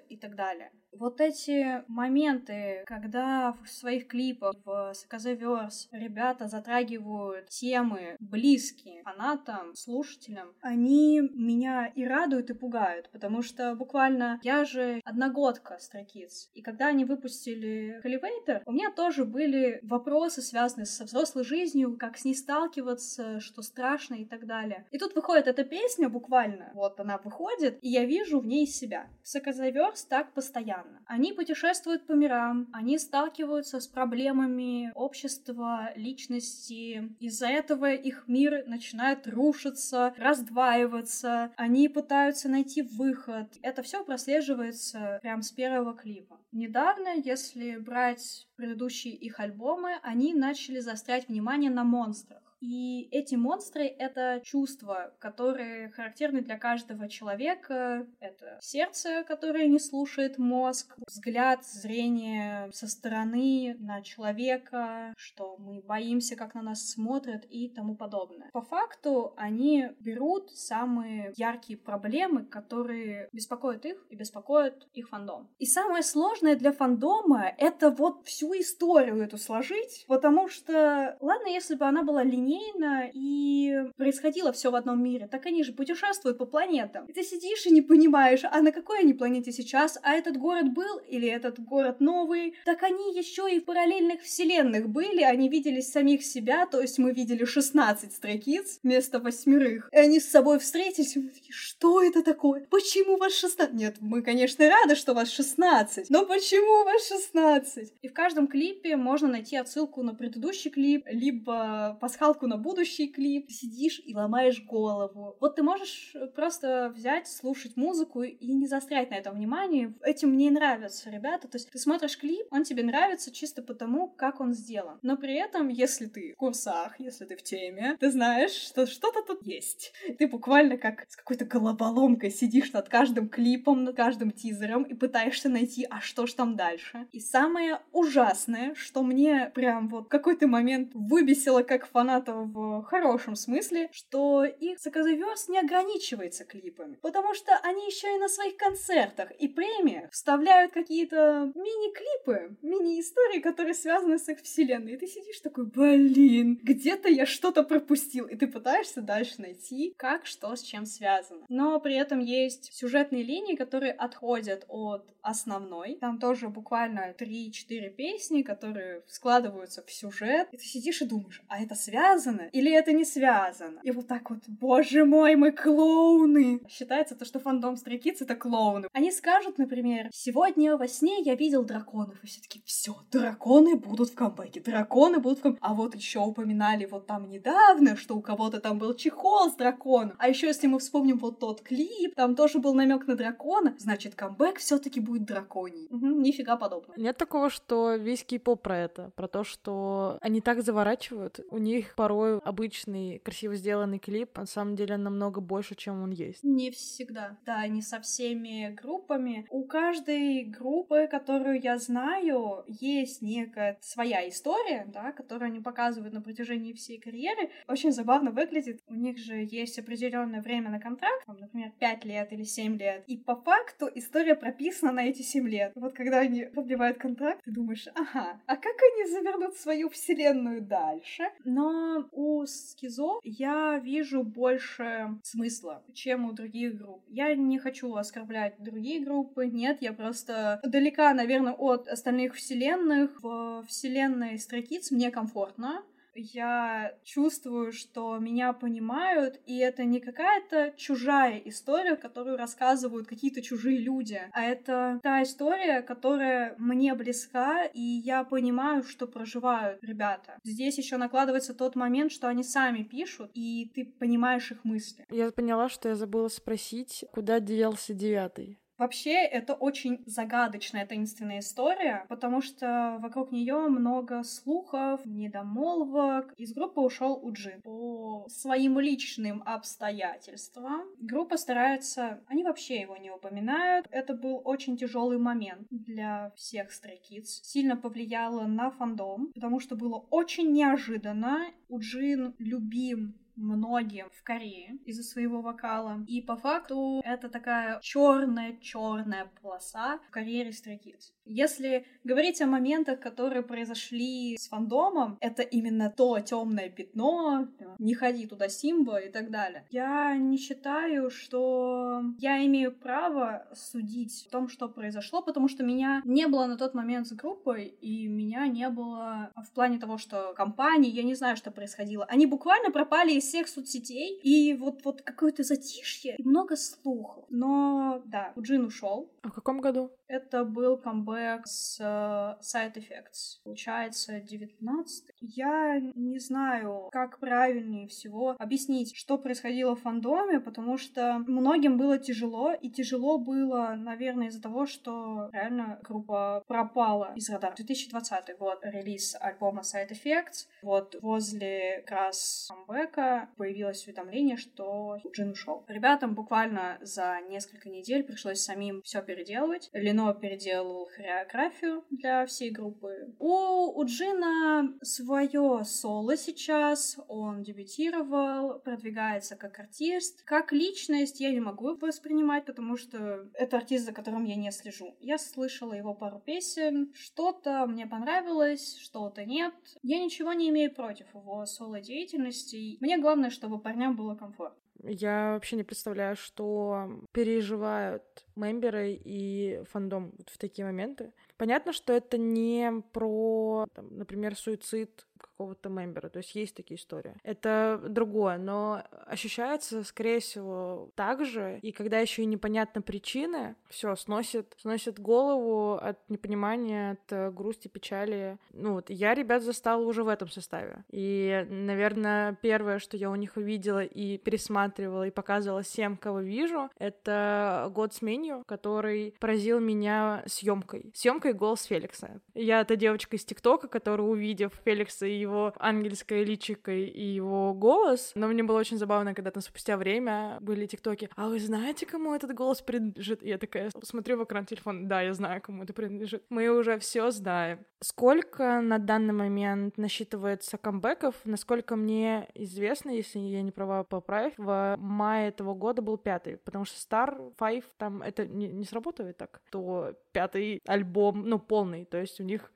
и 0.08 0.16
так 0.16 0.34
далее. 0.34 0.72
Вот 0.98 1.20
эти 1.20 1.84
моменты, 1.88 2.82
когда 2.86 3.54
в 3.62 3.68
своих 3.68 4.08
клипах 4.08 4.54
в 4.64 4.92
Саказаверс 4.94 5.88
ребята 5.92 6.48
затрагивают 6.48 7.48
темы 7.48 8.16
близкие 8.18 9.02
фанатам, 9.02 9.74
слушателям, 9.74 10.54
они 10.62 11.20
меня 11.34 11.86
и 11.94 12.04
радуют, 12.04 12.50
и 12.50 12.54
пугают, 12.54 13.10
потому 13.10 13.42
что 13.42 13.74
буквально 13.74 14.40
я 14.42 14.64
же 14.64 15.00
одногодка 15.04 15.78
Kids, 15.94 16.48
и 16.54 16.62
когда 16.62 16.88
они 16.88 17.04
выпустили 17.04 18.00
Elevator, 18.04 18.62
у 18.64 18.72
меня 18.72 18.90
тоже 18.90 19.24
были 19.24 19.80
вопросы, 19.82 20.40
связанные 20.40 20.86
со 20.86 21.04
взрослой 21.04 21.44
жизнью, 21.44 21.96
как 21.98 22.16
с 22.16 22.24
ней 22.24 22.34
сталкиваться, 22.34 23.40
что 23.40 23.62
страшно 23.62 24.14
и 24.14 24.24
так 24.24 24.46
далее. 24.46 24.86
И 24.90 24.98
тут 24.98 25.14
выходит 25.14 25.46
эта 25.46 25.64
песня 25.64 26.08
буквально, 26.08 26.70
вот 26.74 26.98
она 27.00 27.18
выходит, 27.18 27.78
и 27.82 27.88
я 27.88 28.04
вижу 28.04 28.40
в 28.40 28.46
ней 28.46 28.66
себя. 28.66 29.06
В 29.22 29.28
Саказаверс 29.28 30.04
так 30.04 30.32
постоянно 30.32 30.85
постоянно. 30.86 31.04
Они 31.06 31.32
путешествуют 31.32 32.06
по 32.06 32.12
мирам, 32.12 32.68
они 32.72 32.98
сталкиваются 32.98 33.80
с 33.80 33.86
проблемами 33.86 34.92
общества, 34.94 35.90
личности. 35.96 37.14
Из-за 37.20 37.46
этого 37.46 37.92
их 37.92 38.24
мир 38.26 38.64
начинает 38.66 39.26
рушиться, 39.26 40.14
раздваиваться. 40.16 41.52
Они 41.56 41.88
пытаются 41.88 42.48
найти 42.48 42.82
выход. 42.82 43.48
Это 43.62 43.82
все 43.82 44.04
прослеживается 44.04 45.18
прямо 45.22 45.42
с 45.42 45.52
первого 45.52 45.94
клипа. 45.94 46.40
Недавно, 46.52 47.08
если 47.16 47.76
брать 47.76 48.48
предыдущие 48.56 49.14
их 49.14 49.40
альбомы, 49.40 49.96
они 50.02 50.34
начали 50.34 50.80
заострять 50.80 51.28
внимание 51.28 51.70
на 51.70 51.84
монстрах. 51.84 52.45
И 52.66 53.08
эти 53.12 53.36
монстры— 53.36 53.84
это 53.98 54.40
чувства, 54.42 55.14
которые 55.20 55.90
характерны 55.90 56.40
для 56.40 56.58
каждого 56.58 57.08
человека. 57.08 58.08
Это 58.18 58.58
сердце, 58.60 59.22
которое 59.22 59.68
не 59.68 59.78
слушает 59.78 60.36
мозг, 60.36 60.96
взгляд, 61.06 61.64
зрение 61.64 62.68
со 62.72 62.88
стороны 62.88 63.76
на 63.78 64.02
человека, 64.02 65.14
что 65.16 65.56
мы 65.58 65.80
боимся, 65.80 66.34
как 66.34 66.54
на 66.54 66.62
нас 66.62 66.90
смотрят 66.90 67.44
и 67.48 67.68
тому 67.68 67.94
подобное. 67.94 68.50
По 68.52 68.62
факту 68.62 69.34
они 69.36 69.90
берут 70.00 70.50
самые 70.50 71.32
яркие 71.36 71.78
проблемы, 71.78 72.44
которые 72.44 73.28
беспокоят 73.32 73.86
их 73.86 74.04
и 74.10 74.16
беспокоят 74.16 74.88
их 74.92 75.10
фандом. 75.10 75.48
И 75.58 75.66
самое 75.66 76.02
сложное 76.02 76.56
для 76.56 76.72
фандома— 76.72 77.44
это 77.58 77.90
вот 77.90 78.26
всю 78.26 78.52
историю 78.54 79.22
эту 79.22 79.38
сложить, 79.38 80.04
потому 80.08 80.48
что, 80.48 81.16
ладно, 81.20 81.46
если 81.46 81.76
бы 81.76 81.84
она 81.84 82.02
была 82.02 82.24
линейна 82.56 83.10
и 83.12 83.90
происходило 83.96 84.52
все 84.52 84.70
в 84.70 84.74
одном 84.74 85.02
мире, 85.02 85.28
так 85.30 85.46
они 85.46 85.64
же 85.64 85.72
путешествуют 85.72 86.38
по 86.38 86.46
планетам. 86.46 87.06
И 87.06 87.12
ты 87.12 87.22
сидишь 87.22 87.66
и 87.66 87.70
не 87.70 87.82
понимаешь, 87.82 88.40
а 88.44 88.60
на 88.60 88.72
какой 88.72 89.00
они 89.00 89.14
планете 89.14 89.52
сейчас, 89.52 89.98
а 90.02 90.14
этот 90.14 90.36
город 90.36 90.72
был 90.72 90.98
или 90.98 91.28
этот 91.28 91.58
город 91.60 92.00
новый. 92.00 92.54
Так 92.64 92.82
они 92.82 93.14
еще 93.16 93.48
и 93.50 93.60
в 93.60 93.64
параллельных 93.64 94.22
вселенных 94.22 94.88
были, 94.88 95.22
они 95.22 95.48
видели 95.48 95.80
самих 95.80 96.24
себя, 96.24 96.66
то 96.66 96.80
есть 96.80 96.98
мы 96.98 97.12
видели 97.12 97.44
16 97.44 98.12
строкиц 98.12 98.80
вместо 98.82 99.18
восьмерых. 99.18 99.88
И 99.92 99.96
они 99.96 100.20
с 100.20 100.28
собой 100.28 100.58
встретились, 100.58 101.16
и 101.16 101.20
мы 101.20 101.28
такие, 101.30 101.52
что 101.52 102.02
это 102.02 102.22
такое? 102.22 102.66
Почему 102.70 103.16
вас 103.16 103.34
16? 103.34 103.74
Нет, 103.74 103.96
мы, 104.00 104.22
конечно, 104.22 104.68
рады, 104.68 104.94
что 104.96 105.14
вас 105.14 105.30
16, 105.30 106.10
но 106.10 106.24
почему 106.26 106.84
вас 106.84 107.08
16? 107.08 107.94
И 108.02 108.08
в 108.08 108.12
каждом 108.12 108.46
клипе 108.46 108.96
можно 108.96 109.28
найти 109.28 109.56
отсылку 109.56 110.02
на 110.02 110.14
предыдущий 110.14 110.70
клип, 110.70 111.06
либо 111.06 111.98
пасхалку 112.36 112.46
на 112.46 112.56
будущий 112.56 113.08
клип. 113.08 113.50
Сидишь 113.50 114.00
и 114.04 114.14
ломаешь 114.14 114.64
голову. 114.64 115.36
Вот 115.40 115.56
ты 115.56 115.62
можешь 115.62 116.14
просто 116.34 116.92
взять, 116.94 117.26
слушать 117.26 117.76
музыку 117.76 118.22
и 118.22 118.52
не 118.52 118.66
застрять 118.66 119.10
на 119.10 119.14
этом 119.14 119.34
внимании. 119.36 119.94
Этим 120.02 120.30
мне 120.30 120.50
нравятся 120.50 121.10
ребята. 121.10 121.48
То 121.48 121.56
есть 121.56 121.70
ты 121.70 121.78
смотришь 121.78 122.18
клип, 122.18 122.46
он 122.50 122.64
тебе 122.64 122.82
нравится 122.82 123.32
чисто 123.32 123.62
потому, 123.62 124.08
как 124.08 124.40
он 124.40 124.52
сделан. 124.52 124.98
Но 125.02 125.16
при 125.16 125.34
этом, 125.34 125.68
если 125.68 126.06
ты 126.06 126.32
в 126.32 126.36
курсах, 126.36 127.00
если 127.00 127.24
ты 127.24 127.36
в 127.36 127.42
теме, 127.42 127.96
ты 127.98 128.10
знаешь, 128.10 128.52
что 128.52 128.86
что-то 128.86 129.22
тут 129.22 129.46
есть. 129.46 129.92
Ты 130.18 130.28
буквально 130.28 130.76
как 130.76 131.06
с 131.08 131.16
какой-то 131.16 131.44
головоломкой 131.44 132.30
сидишь 132.30 132.72
над 132.72 132.88
каждым 132.88 133.28
клипом, 133.28 133.84
над 133.84 133.96
каждым 133.96 134.30
тизером 134.30 134.82
и 134.82 134.94
пытаешься 134.94 135.48
найти, 135.48 135.86
а 135.88 136.00
что 136.00 136.26
ж 136.26 136.34
там 136.34 136.56
дальше. 136.56 137.06
И 137.12 137.20
самое 137.20 137.80
ужасное, 137.92 138.74
что 138.74 139.02
мне 139.02 139.50
прям 139.54 139.88
вот 139.88 140.08
какой-то 140.08 140.46
момент 140.46 140.90
выбесило 140.94 141.62
как 141.62 141.86
фаната 142.26 142.32
в 142.34 142.82
хорошем 142.84 143.36
смысле, 143.36 143.88
что 143.92 144.44
их 144.44 144.78
заказоверс 144.80 145.48
не 145.48 145.58
ограничивается 145.58 146.44
клипами. 146.44 146.98
Потому 147.02 147.34
что 147.34 147.56
они 147.62 147.86
еще 147.86 148.14
и 148.14 148.18
на 148.18 148.28
своих 148.28 148.56
концертах 148.56 149.30
и 149.32 149.48
премиях 149.48 150.10
вставляют 150.10 150.72
какие-то 150.72 151.52
мини-клипы, 151.54 152.56
мини-истории, 152.62 153.40
которые 153.40 153.74
связаны 153.74 154.18
с 154.18 154.28
их 154.28 154.40
вселенной. 154.40 154.94
И 154.94 154.96
ты 154.96 155.06
сидишь 155.06 155.40
такой, 155.40 155.66
блин, 155.66 156.58
где-то 156.62 157.08
я 157.08 157.26
что-то 157.26 157.62
пропустил. 157.62 158.26
И 158.26 158.36
ты 158.36 158.46
пытаешься 158.46 159.00
дальше 159.00 159.40
найти, 159.40 159.94
как 159.96 160.26
что 160.26 160.54
с 160.54 160.62
чем 160.62 160.86
связано. 160.86 161.44
Но 161.48 161.80
при 161.80 161.96
этом 161.96 162.20
есть 162.20 162.72
сюжетные 162.72 163.22
линии, 163.22 163.56
которые 163.56 163.92
отходят 163.92 164.64
от 164.68 165.14
основной. 165.22 165.96
Там 166.00 166.18
тоже 166.18 166.48
буквально 166.48 167.14
3-4 167.18 167.90
песни, 167.90 168.42
которые 168.42 169.02
складываются 169.06 169.82
в 169.82 169.90
сюжет. 169.90 170.48
И 170.52 170.56
ты 170.56 170.64
сидишь 170.64 171.02
и 171.02 171.04
думаешь, 171.04 171.42
а 171.48 171.62
это 171.62 171.74
связано 171.74 172.15
или 172.52 172.72
это 172.72 172.92
не 172.92 173.04
связано? 173.04 173.80
И 173.82 173.90
вот 173.90 174.06
так 174.06 174.30
вот, 174.30 174.40
боже 174.48 175.04
мой, 175.04 175.36
мы 175.36 175.52
клоуны! 175.52 176.60
Считается 176.68 177.14
то, 177.14 177.24
что 177.24 177.38
фандом 177.38 177.74
Kids— 177.74 178.16
это 178.20 178.34
клоуны. 178.34 178.88
Они 178.92 179.12
скажут, 179.12 179.58
например, 179.58 180.08
сегодня 180.12 180.76
во 180.76 180.88
сне 180.88 181.22
я 181.22 181.34
видел 181.34 181.64
драконов. 181.64 182.22
И 182.22 182.26
все 182.26 182.40
таки 182.40 182.62
все, 182.64 182.96
драконы 183.10 183.76
будут 183.76 184.10
в 184.10 184.14
камбэке, 184.14 184.60
драконы 184.60 185.18
будут 185.18 185.38
в 185.38 185.42
камбэке. 185.42 185.62
А 185.62 185.74
вот 185.74 185.94
еще 185.94 186.20
упоминали 186.20 186.86
вот 186.86 187.06
там 187.06 187.28
недавно, 187.28 187.96
что 187.96 188.16
у 188.16 188.20
кого-то 188.20 188.60
там 188.60 188.78
был 188.78 188.94
чехол 188.94 189.50
с 189.50 189.56
драконом. 189.56 190.14
А 190.18 190.28
еще 190.28 190.46
если 190.46 190.66
мы 190.66 190.78
вспомним 190.78 191.18
вот 191.18 191.38
тот 191.38 191.62
клип, 191.62 192.14
там 192.14 192.34
тоже 192.34 192.58
был 192.58 192.74
намек 192.74 193.06
на 193.06 193.16
дракона, 193.16 193.74
значит, 193.78 194.14
камбэк 194.14 194.58
все-таки 194.58 195.00
будет 195.00 195.24
драконий. 195.24 195.86
Угу, 195.90 196.06
нифига 196.20 196.56
подобного. 196.56 196.98
Нет 196.98 197.16
такого, 197.16 197.50
что 197.50 197.94
весь 197.94 198.24
кей-поп 198.24 198.62
про 198.62 198.78
это, 198.78 199.10
про 199.16 199.28
то, 199.28 199.44
что 199.44 200.18
они 200.20 200.40
так 200.40 200.62
заворачивают. 200.62 201.40
У 201.50 201.58
них 201.58 201.94
порой 202.06 202.38
обычный 202.38 203.18
красиво 203.18 203.56
сделанный 203.56 203.98
клип, 203.98 204.38
на 204.38 204.46
самом 204.46 204.76
деле 204.76 204.96
намного 204.96 205.40
больше, 205.40 205.74
чем 205.74 206.04
он 206.04 206.12
есть. 206.12 206.44
Не 206.44 206.70
всегда. 206.70 207.36
Да, 207.44 207.66
не 207.66 207.82
со 207.82 208.00
всеми 208.00 208.72
группами. 208.80 209.44
У 209.50 209.64
каждой 209.64 210.44
группы, 210.44 211.08
которую 211.10 211.60
я 211.60 211.78
знаю, 211.78 212.62
есть 212.68 213.22
некая 213.22 213.76
своя 213.80 214.28
история, 214.28 214.86
да, 214.86 215.10
которую 215.10 215.48
они 215.48 215.58
показывают 215.58 216.14
на 216.14 216.20
протяжении 216.20 216.74
всей 216.74 217.00
карьеры. 217.00 217.50
Очень 217.66 217.90
забавно 217.90 218.30
выглядит. 218.30 218.82
У 218.86 218.94
них 218.94 219.18
же 219.18 219.44
есть 219.50 219.76
определенное 219.80 220.42
время 220.42 220.70
на 220.70 220.78
контракт, 220.78 221.26
там, 221.26 221.38
например, 221.40 221.72
5 221.80 222.04
лет 222.04 222.32
или 222.32 222.44
7 222.44 222.78
лет. 222.78 223.02
И 223.08 223.16
по 223.16 223.34
факту 223.34 223.90
история 223.92 224.36
прописана 224.36 224.92
на 224.92 225.06
эти 225.06 225.22
7 225.22 225.48
лет. 225.48 225.72
Вот 225.74 225.92
когда 225.92 226.20
они 226.20 226.44
продлевают 226.44 226.98
контракт, 226.98 227.42
ты 227.44 227.50
думаешь, 227.50 227.88
ага, 227.96 228.40
а 228.46 228.56
как 228.56 228.76
они 228.92 229.10
завернут 229.10 229.56
свою 229.56 229.88
вселенную 229.88 230.62
дальше? 230.62 231.24
Но 231.44 231.95
у 232.12 232.44
Скизо 232.46 233.20
я 233.22 233.78
вижу 233.78 234.22
больше 234.22 235.18
смысла, 235.22 235.82
чем 235.94 236.26
у 236.26 236.32
других 236.32 236.76
групп. 236.76 237.02
Я 237.08 237.34
не 237.34 237.58
хочу 237.58 237.94
оскорблять 237.94 238.54
другие 238.58 239.04
группы, 239.04 239.46
нет, 239.46 239.78
я 239.80 239.92
просто 239.92 240.60
далека, 240.64 241.12
наверное, 241.14 241.52
от 241.52 241.88
остальных 241.88 242.34
вселенных. 242.34 243.22
В 243.22 243.64
вселенной 243.66 244.36
Kids 244.36 244.88
мне 244.90 245.10
комфортно, 245.10 245.82
я 246.16 246.94
чувствую, 247.04 247.72
что 247.72 248.18
меня 248.18 248.52
понимают, 248.52 249.40
и 249.46 249.58
это 249.58 249.84
не 249.84 250.00
какая-то 250.00 250.74
чужая 250.76 251.38
история, 251.44 251.96
которую 251.96 252.36
рассказывают 252.36 253.06
какие-то 253.06 253.42
чужие 253.42 253.78
люди, 253.78 254.20
а 254.32 254.42
это 254.42 255.00
та 255.02 255.22
история, 255.22 255.82
которая 255.82 256.54
мне 256.58 256.94
близка, 256.94 257.64
и 257.64 257.80
я 257.80 258.24
понимаю, 258.24 258.82
что 258.82 259.06
проживают 259.06 259.82
ребята. 259.82 260.38
Здесь 260.44 260.78
еще 260.78 260.96
накладывается 260.96 261.54
тот 261.54 261.76
момент, 261.76 262.12
что 262.12 262.28
они 262.28 262.42
сами 262.42 262.82
пишут, 262.82 263.30
и 263.34 263.70
ты 263.74 263.84
понимаешь 263.84 264.50
их 264.50 264.64
мысли. 264.64 265.04
Я 265.10 265.30
поняла, 265.30 265.68
что 265.68 265.88
я 265.88 265.94
забыла 265.94 266.28
спросить, 266.28 267.04
куда 267.12 267.40
делся 267.40 267.94
девятый. 267.94 268.58
Вообще, 268.78 269.14
это 269.24 269.54
очень 269.54 270.02
загадочная 270.06 270.86
таинственная 270.86 271.38
история, 271.38 272.04
потому 272.08 272.42
что 272.42 272.98
вокруг 273.00 273.32
нее 273.32 273.68
много 273.68 274.22
слухов, 274.22 275.00
недомолвок. 275.06 276.34
Из 276.36 276.52
группы 276.52 276.80
ушел 276.80 277.18
Уджин. 277.22 277.62
По 277.62 278.26
своим 278.28 278.78
личным 278.78 279.42
обстоятельствам 279.46 280.82
группа 281.00 281.36
старается... 281.36 282.22
Они 282.26 282.42
вообще 282.42 282.80
его 282.80 282.96
не 282.96 283.10
упоминают. 283.10 283.86
Это 283.90 284.14
был 284.14 284.42
очень 284.44 284.76
тяжелый 284.76 285.18
момент 285.18 285.66
для 285.70 286.32
всех 286.36 286.68
Kids. 286.70 287.40
Сильно 287.42 287.76
повлияло 287.76 288.46
на 288.46 288.70
фандом, 288.70 289.32
потому 289.34 289.60
что 289.60 289.76
было 289.76 290.06
очень 290.10 290.52
неожиданно. 290.52 291.46
Уджин 291.68 292.34
любим 292.38 293.14
многим 293.36 294.08
в 294.10 294.22
Корее 294.22 294.78
из-за 294.84 295.02
своего 295.02 295.40
вокала. 295.40 296.04
И 296.06 296.20
по 296.20 296.36
факту 296.36 297.00
это 297.04 297.28
такая 297.28 297.80
черная-черная 297.80 299.30
полоса 299.40 299.98
в 300.08 300.10
карьере 300.10 300.50
Stray. 300.50 300.80
Если 301.26 301.84
говорить 302.04 302.40
о 302.40 302.46
моментах, 302.46 303.00
которые 303.00 303.42
произошли 303.42 304.36
с 304.38 304.48
фандомом, 304.48 305.18
это 305.20 305.42
именно 305.42 305.90
то 305.90 306.20
темное 306.20 306.70
пятно, 306.70 307.48
не 307.78 307.94
ходи 307.94 308.26
туда 308.26 308.48
Симба 308.48 308.98
и 308.98 309.10
так 309.10 309.30
далее. 309.30 309.66
Я 309.70 310.16
не 310.16 310.38
считаю, 310.38 311.10
что 311.10 312.02
я 312.18 312.44
имею 312.46 312.72
право 312.72 313.46
судить 313.54 314.26
о 314.28 314.30
том, 314.30 314.48
что 314.48 314.68
произошло, 314.68 315.20
потому 315.20 315.48
что 315.48 315.64
меня 315.64 316.00
не 316.04 316.28
было 316.28 316.46
на 316.46 316.56
тот 316.56 316.74
момент 316.74 317.08
с 317.08 317.12
группой, 317.12 317.64
и 317.64 318.06
меня 318.06 318.46
не 318.46 318.68
было 318.68 319.32
в 319.36 319.52
плане 319.52 319.78
того, 319.78 319.98
что 319.98 320.32
компании, 320.34 320.90
я 320.90 321.02
не 321.02 321.14
знаю, 321.14 321.36
что 321.36 321.50
происходило. 321.50 322.04
Они 322.04 322.26
буквально 322.26 322.70
пропали 322.70 323.12
из 323.12 323.24
всех 323.24 323.48
соцсетей, 323.48 324.20
и 324.22 324.54
вот, 324.54 324.84
вот 324.84 325.02
какое-то 325.02 325.42
затишье, 325.42 326.14
и 326.18 326.22
много 326.22 326.54
слухов. 326.56 327.24
Но 327.30 328.00
да, 328.06 328.32
Джин 328.38 328.64
ушел. 328.64 329.10
А 329.22 329.28
в 329.28 329.32
каком 329.32 329.60
году? 329.60 329.90
Это 330.06 330.44
был 330.44 330.78
камбэк 330.78 331.15
с 331.44 331.80
uh, 331.80 332.36
Side 332.40 332.74
Effects. 332.74 333.40
Получается, 333.44 334.20
19 334.20 335.04
Я 335.20 335.80
не 335.94 336.18
знаю, 336.18 336.88
как 336.92 337.18
правильнее 337.18 337.88
всего 337.88 338.36
объяснить, 338.38 338.96
что 338.96 339.18
происходило 339.18 339.76
в 339.76 339.82
фандоме, 339.82 340.40
потому 340.40 340.78
что 340.78 341.18
многим 341.26 341.78
было 341.78 341.98
тяжело, 341.98 342.52
и 342.52 342.70
тяжело 342.70 343.18
было, 343.18 343.74
наверное, 343.76 344.28
из-за 344.28 344.42
того, 344.42 344.66
что 344.66 345.30
реально 345.32 345.78
группа 345.82 346.42
пропала 346.46 347.12
из 347.14 347.28
радара. 347.30 347.54
2020 347.56 348.38
год, 348.38 348.58
релиз 348.62 349.16
альбома 349.20 349.62
Side 349.62 349.90
Effects. 349.90 350.46
Вот 350.62 350.96
возле 351.00 351.82
как 351.86 351.98
раз 351.98 352.48
камбэка 352.48 353.30
появилось 353.36 353.86
уведомление, 353.86 354.36
что 354.36 354.98
Джин 355.12 355.30
ушел. 355.30 355.64
Ребятам 355.68 356.14
буквально 356.14 356.78
за 356.80 357.20
несколько 357.28 357.68
недель 357.68 358.04
пришлось 358.04 358.40
самим 358.40 358.82
все 358.82 359.02
переделывать. 359.02 359.70
Лино 359.72 360.12
переделал 360.14 360.88
хореографию 361.06 361.84
для 361.90 362.26
всей 362.26 362.50
группы. 362.50 363.14
У, 363.18 363.80
у 363.80 363.84
Джина 363.84 364.74
свое 364.82 365.62
соло 365.64 366.16
сейчас, 366.16 366.98
он 367.08 367.42
дебютировал, 367.42 368.58
продвигается 368.60 369.36
как 369.36 369.58
артист. 369.58 370.22
Как 370.24 370.52
личность 370.52 371.20
я 371.20 371.30
не 371.30 371.40
могу 371.40 371.76
воспринимать, 371.76 372.44
потому 372.44 372.76
что 372.76 373.28
это 373.34 373.56
артист, 373.58 373.86
за 373.86 373.92
которым 373.92 374.24
я 374.24 374.36
не 374.36 374.50
слежу. 374.50 374.96
Я 375.00 375.18
слышала 375.18 375.72
его 375.72 375.94
пару 375.94 376.20
песен, 376.20 376.92
что-то 376.94 377.66
мне 377.66 377.86
понравилось, 377.86 378.76
что-то 378.78 379.24
нет. 379.24 379.54
Я 379.82 380.02
ничего 380.02 380.32
не 380.32 380.48
имею 380.50 380.74
против 380.74 381.14
его 381.14 381.46
соло-деятельности. 381.46 382.78
Мне 382.80 382.98
главное, 382.98 383.30
чтобы 383.30 383.60
парням 383.60 383.96
было 383.96 384.14
комфортно. 384.14 384.65
Я 384.82 385.32
вообще 385.34 385.56
не 385.56 385.64
представляю, 385.64 386.16
что 386.16 386.88
переживают 387.12 388.02
мемберы 388.34 388.92
и 388.92 389.62
фандом 389.70 390.12
в 390.26 390.38
такие 390.38 390.64
моменты. 390.64 391.12
Понятно, 391.36 391.72
что 391.72 391.92
это 391.92 392.18
не 392.18 392.82
про, 392.92 393.66
там, 393.74 393.96
например, 393.96 394.36
суицид 394.36 395.05
какого-то 395.16 395.68
мембера, 395.68 396.08
то 396.08 396.18
есть 396.18 396.34
есть 396.34 396.56
такие 396.56 396.78
истории. 396.78 397.14
Это 397.22 397.80
другое, 397.88 398.38
но 398.38 398.82
ощущается, 399.06 399.84
скорее 399.84 400.20
всего, 400.20 400.90
так 400.94 401.24
же, 401.24 401.58
и 401.62 401.72
когда 401.72 401.98
еще 401.98 402.22
и 402.22 402.26
непонятна 402.26 402.82
причины, 402.82 403.56
все 403.68 403.94
сносит, 403.96 404.54
сносит 404.58 404.98
голову 404.98 405.74
от 405.74 405.98
непонимания, 406.08 406.98
от 407.08 407.34
грусти, 407.34 407.68
печали. 407.68 408.38
Ну 408.50 408.74
вот, 408.74 408.90
я 408.90 409.14
ребят 409.14 409.42
застала 409.42 409.82
уже 409.82 410.04
в 410.04 410.08
этом 410.08 410.28
составе. 410.28 410.84
И, 410.90 411.46
наверное, 411.48 412.36
первое, 412.40 412.78
что 412.78 412.96
я 412.96 413.10
у 413.10 413.14
них 413.14 413.36
увидела 413.36 413.84
и 413.84 414.18
пересматривала, 414.18 415.06
и 415.06 415.10
показывала 415.10 415.62
всем, 415.62 415.96
кого 415.96 416.20
вижу, 416.20 416.70
это 416.78 417.70
год 417.74 417.94
с 417.94 418.02
меню, 418.02 418.44
который 418.46 419.14
поразил 419.18 419.60
меня 419.60 420.22
съемкой. 420.26 420.92
Съемкой 420.94 421.32
голос 421.32 421.64
Феликса. 421.64 422.20
Я 422.34 422.64
та 422.64 422.76
девочка 422.76 423.16
из 423.16 423.24
ТикТока, 423.24 423.68
которая, 423.68 424.06
увидев 424.06 424.52
Феликса 424.64 425.05
и 425.06 425.18
его 425.18 425.52
ангельской 425.58 426.24
личикой 426.24 426.84
и 426.84 427.02
его 427.02 427.54
голос. 427.54 428.12
Но 428.14 428.28
мне 428.28 428.42
было 428.42 428.58
очень 428.58 428.78
забавно, 428.78 429.14
когда 429.14 429.30
там 429.30 429.42
спустя 429.42 429.76
время 429.76 430.38
были 430.40 430.66
тиктоки. 430.66 431.08
А 431.16 431.28
вы 431.28 431.38
знаете, 431.38 431.86
кому 431.86 432.14
этот 432.14 432.34
голос 432.34 432.62
принадлежит? 432.62 433.22
И 433.22 433.28
я 433.28 433.38
такая 433.38 433.70
смотрю 433.82 434.18
в 434.18 434.24
экран 434.24 434.46
телефона. 434.46 434.88
Да, 434.88 435.02
я 435.02 435.14
знаю, 435.14 435.40
кому 435.40 435.62
это 435.62 435.72
принадлежит. 435.72 436.24
Мы 436.28 436.48
уже 436.48 436.78
все 436.78 437.10
знаем. 437.10 437.60
Сколько 437.80 438.60
на 438.60 438.78
данный 438.78 439.14
момент 439.14 439.76
насчитывается 439.76 440.58
камбэков? 440.58 441.14
Насколько 441.24 441.76
мне 441.76 442.28
известно, 442.34 442.90
если 442.90 443.18
я 443.18 443.42
не 443.42 443.52
права, 443.52 443.84
поправь, 443.84 444.32
в 444.36 444.76
мае 444.78 445.28
этого 445.28 445.54
года 445.54 445.82
был 445.82 445.96
пятый, 445.98 446.36
потому 446.36 446.64
что 446.64 446.76
Star 446.76 447.32
Five 447.38 447.64
там 447.78 448.02
это 448.02 448.26
не, 448.26 448.48
не 448.48 448.64
сработает 448.64 449.16
так, 449.16 449.40
то 449.50 449.94
пятый 450.12 450.62
альбом, 450.66 451.28
ну, 451.28 451.38
полный, 451.38 451.84
то 451.84 451.98
есть 451.98 452.20
у 452.20 452.24
них 452.24 452.50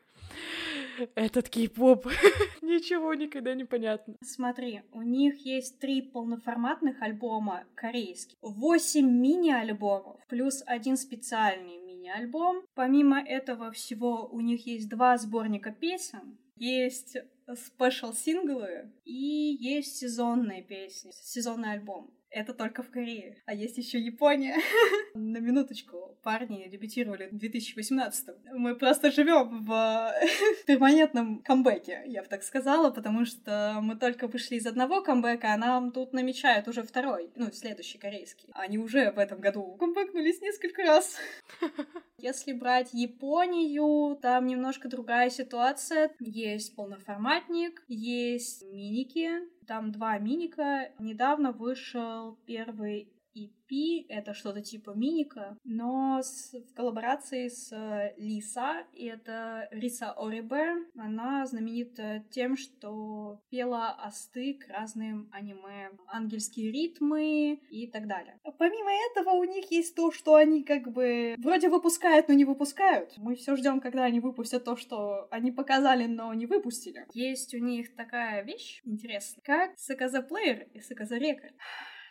этот 1.15 1.49
кей-поп. 1.49 2.07
Ничего 2.63 3.15
никогда 3.15 3.55
не 3.55 3.65
понятно. 3.65 4.15
Смотри, 4.23 4.83
у 4.93 5.03
них 5.03 5.45
есть 5.45 5.79
три 5.79 6.03
полноформатных 6.03 7.03
альбома 7.03 7.65
корейских, 7.75 8.37
восемь 8.43 9.11
мини-альбомов, 9.11 10.21
плюс 10.29 10.63
один 10.67 10.97
специальный 10.97 11.79
мини-альбом. 11.79 12.63
Помимо 12.75 13.21
этого 13.21 13.71
всего, 13.73 14.29
у 14.31 14.41
них 14.41 14.67
есть 14.67 14.89
два 14.89 15.17
сборника 15.19 15.73
песен, 15.73 16.39
есть 16.57 17.17
спешл-синглы 17.49 18.93
и 19.05 19.57
есть 19.59 19.97
сезонные 19.97 20.63
песни, 20.63 21.11
сезонный 21.13 21.73
альбом. 21.73 22.11
Это 22.31 22.55
только 22.55 22.83
в 22.83 22.91
Корее. 22.91 23.43
А 23.45 23.55
есть 23.55 23.77
еще 23.77 23.99
Япония. 23.99 24.57
На 25.15 25.39
минуточку, 25.39 26.17
парни 26.23 26.69
дебютировали 26.69 27.29
в 27.31 27.37
2018 27.37 28.29
Мы 28.53 28.77
просто 28.77 29.11
живем 29.11 29.65
в 29.65 30.15
перманентном 30.67 31.43
камбэке, 31.43 32.05
я 32.07 32.23
бы 32.23 32.29
так 32.29 32.45
сказала, 32.45 32.91
потому 32.91 33.25
что 33.25 33.79
мы 33.83 33.97
только 33.97 34.29
вышли 34.29 34.57
из 34.57 34.67
одного 34.67 35.03
камбэка, 35.03 35.53
а 35.53 35.57
нам 35.57 35.91
тут 35.91 36.13
намечают 36.13 36.69
уже 36.69 36.85
второй, 36.85 37.31
ну, 37.35 37.51
следующий 37.51 37.99
корейский. 37.99 38.49
Они 38.55 38.79
уже 38.79 39.11
в 39.11 39.19
этом 39.19 39.41
году 39.41 39.77
камбэкнулись 39.77 40.41
несколько 40.41 40.83
раз. 40.83 41.17
Если 42.19 42.53
брать 42.53 42.91
Японию, 42.93 44.17
там 44.17 44.47
немножко 44.47 44.89
другая 44.89 45.31
ситуация. 45.31 46.11
Есть 46.21 46.77
полноформатник, 46.77 47.83
есть 47.89 48.63
миники, 48.63 49.31
там 49.71 49.93
два 49.93 50.19
миника. 50.19 50.91
Недавно 50.99 51.53
вышел 51.53 52.37
первый 52.45 53.07
EP, 53.35 54.07
это 54.09 54.35
что-то 54.35 54.61
типа 54.61 54.91
миника, 54.91 55.57
но 55.65 56.21
с, 56.23 56.53
в 56.53 56.75
коллаборации 56.75 57.49
с 57.49 57.73
э, 57.73 58.15
Лиса, 58.17 58.85
и 58.93 59.07
это 59.07 59.69
Риса 59.71 60.13
Орибе. 60.13 60.75
Она 60.97 61.47
знаменита 61.47 62.25
тем, 62.31 62.57
что 62.57 63.41
пела 63.51 63.91
осты 63.91 64.55
к 64.55 64.69
разным 64.69 65.29
аниме, 65.33 65.91
ангельские 66.07 66.73
ритмы 66.73 67.61
и 67.71 67.87
так 67.87 68.07
далее. 68.07 68.39
Помимо 68.59 68.91
этого, 69.11 69.31
у 69.31 69.45
них 69.45 69.71
есть 69.71 69.95
то, 69.95 70.11
что 70.11 70.35
они 70.35 70.65
как 70.65 70.93
бы 70.93 71.35
вроде 71.39 71.69
выпускают, 71.69 72.29
но 72.29 72.35
не 72.35 72.45
выпускают. 72.45 73.15
Мы 73.17 73.37
все 73.37 73.57
ждем, 73.57 73.81
когда 73.81 74.05
они 74.05 74.21
выпустят 74.21 74.65
то, 74.65 74.77
что 74.77 75.29
они 75.31 75.53
показали, 75.53 76.07
но 76.07 76.33
не 76.35 76.47
выпустили. 76.47 77.07
Есть 77.13 77.55
у 77.55 77.59
них 77.59 77.95
такая 77.95 78.43
вещь 78.43 78.81
интересная, 78.85 79.43
как 79.45 79.79
Саказа 79.79 80.23
Плеер 80.23 80.69
и 80.75 80.81
Саказа 80.81 81.17
Рекорд. 81.17 81.55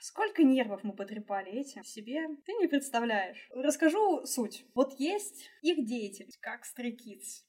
Сколько 0.02 0.44
нервов 0.44 0.84
мы 0.84 0.94
потрепали 0.94 1.52
этим 1.52 1.84
себе, 1.84 2.28
ты 2.46 2.54
не 2.54 2.68
представляешь. 2.68 3.50
Расскажу 3.54 4.26
суть. 4.26 4.66
Вот 4.74 4.94
есть 5.00 5.50
их 5.62 5.86
деятельность, 5.86 6.40
как 6.40 6.62
Stray. 6.64 6.98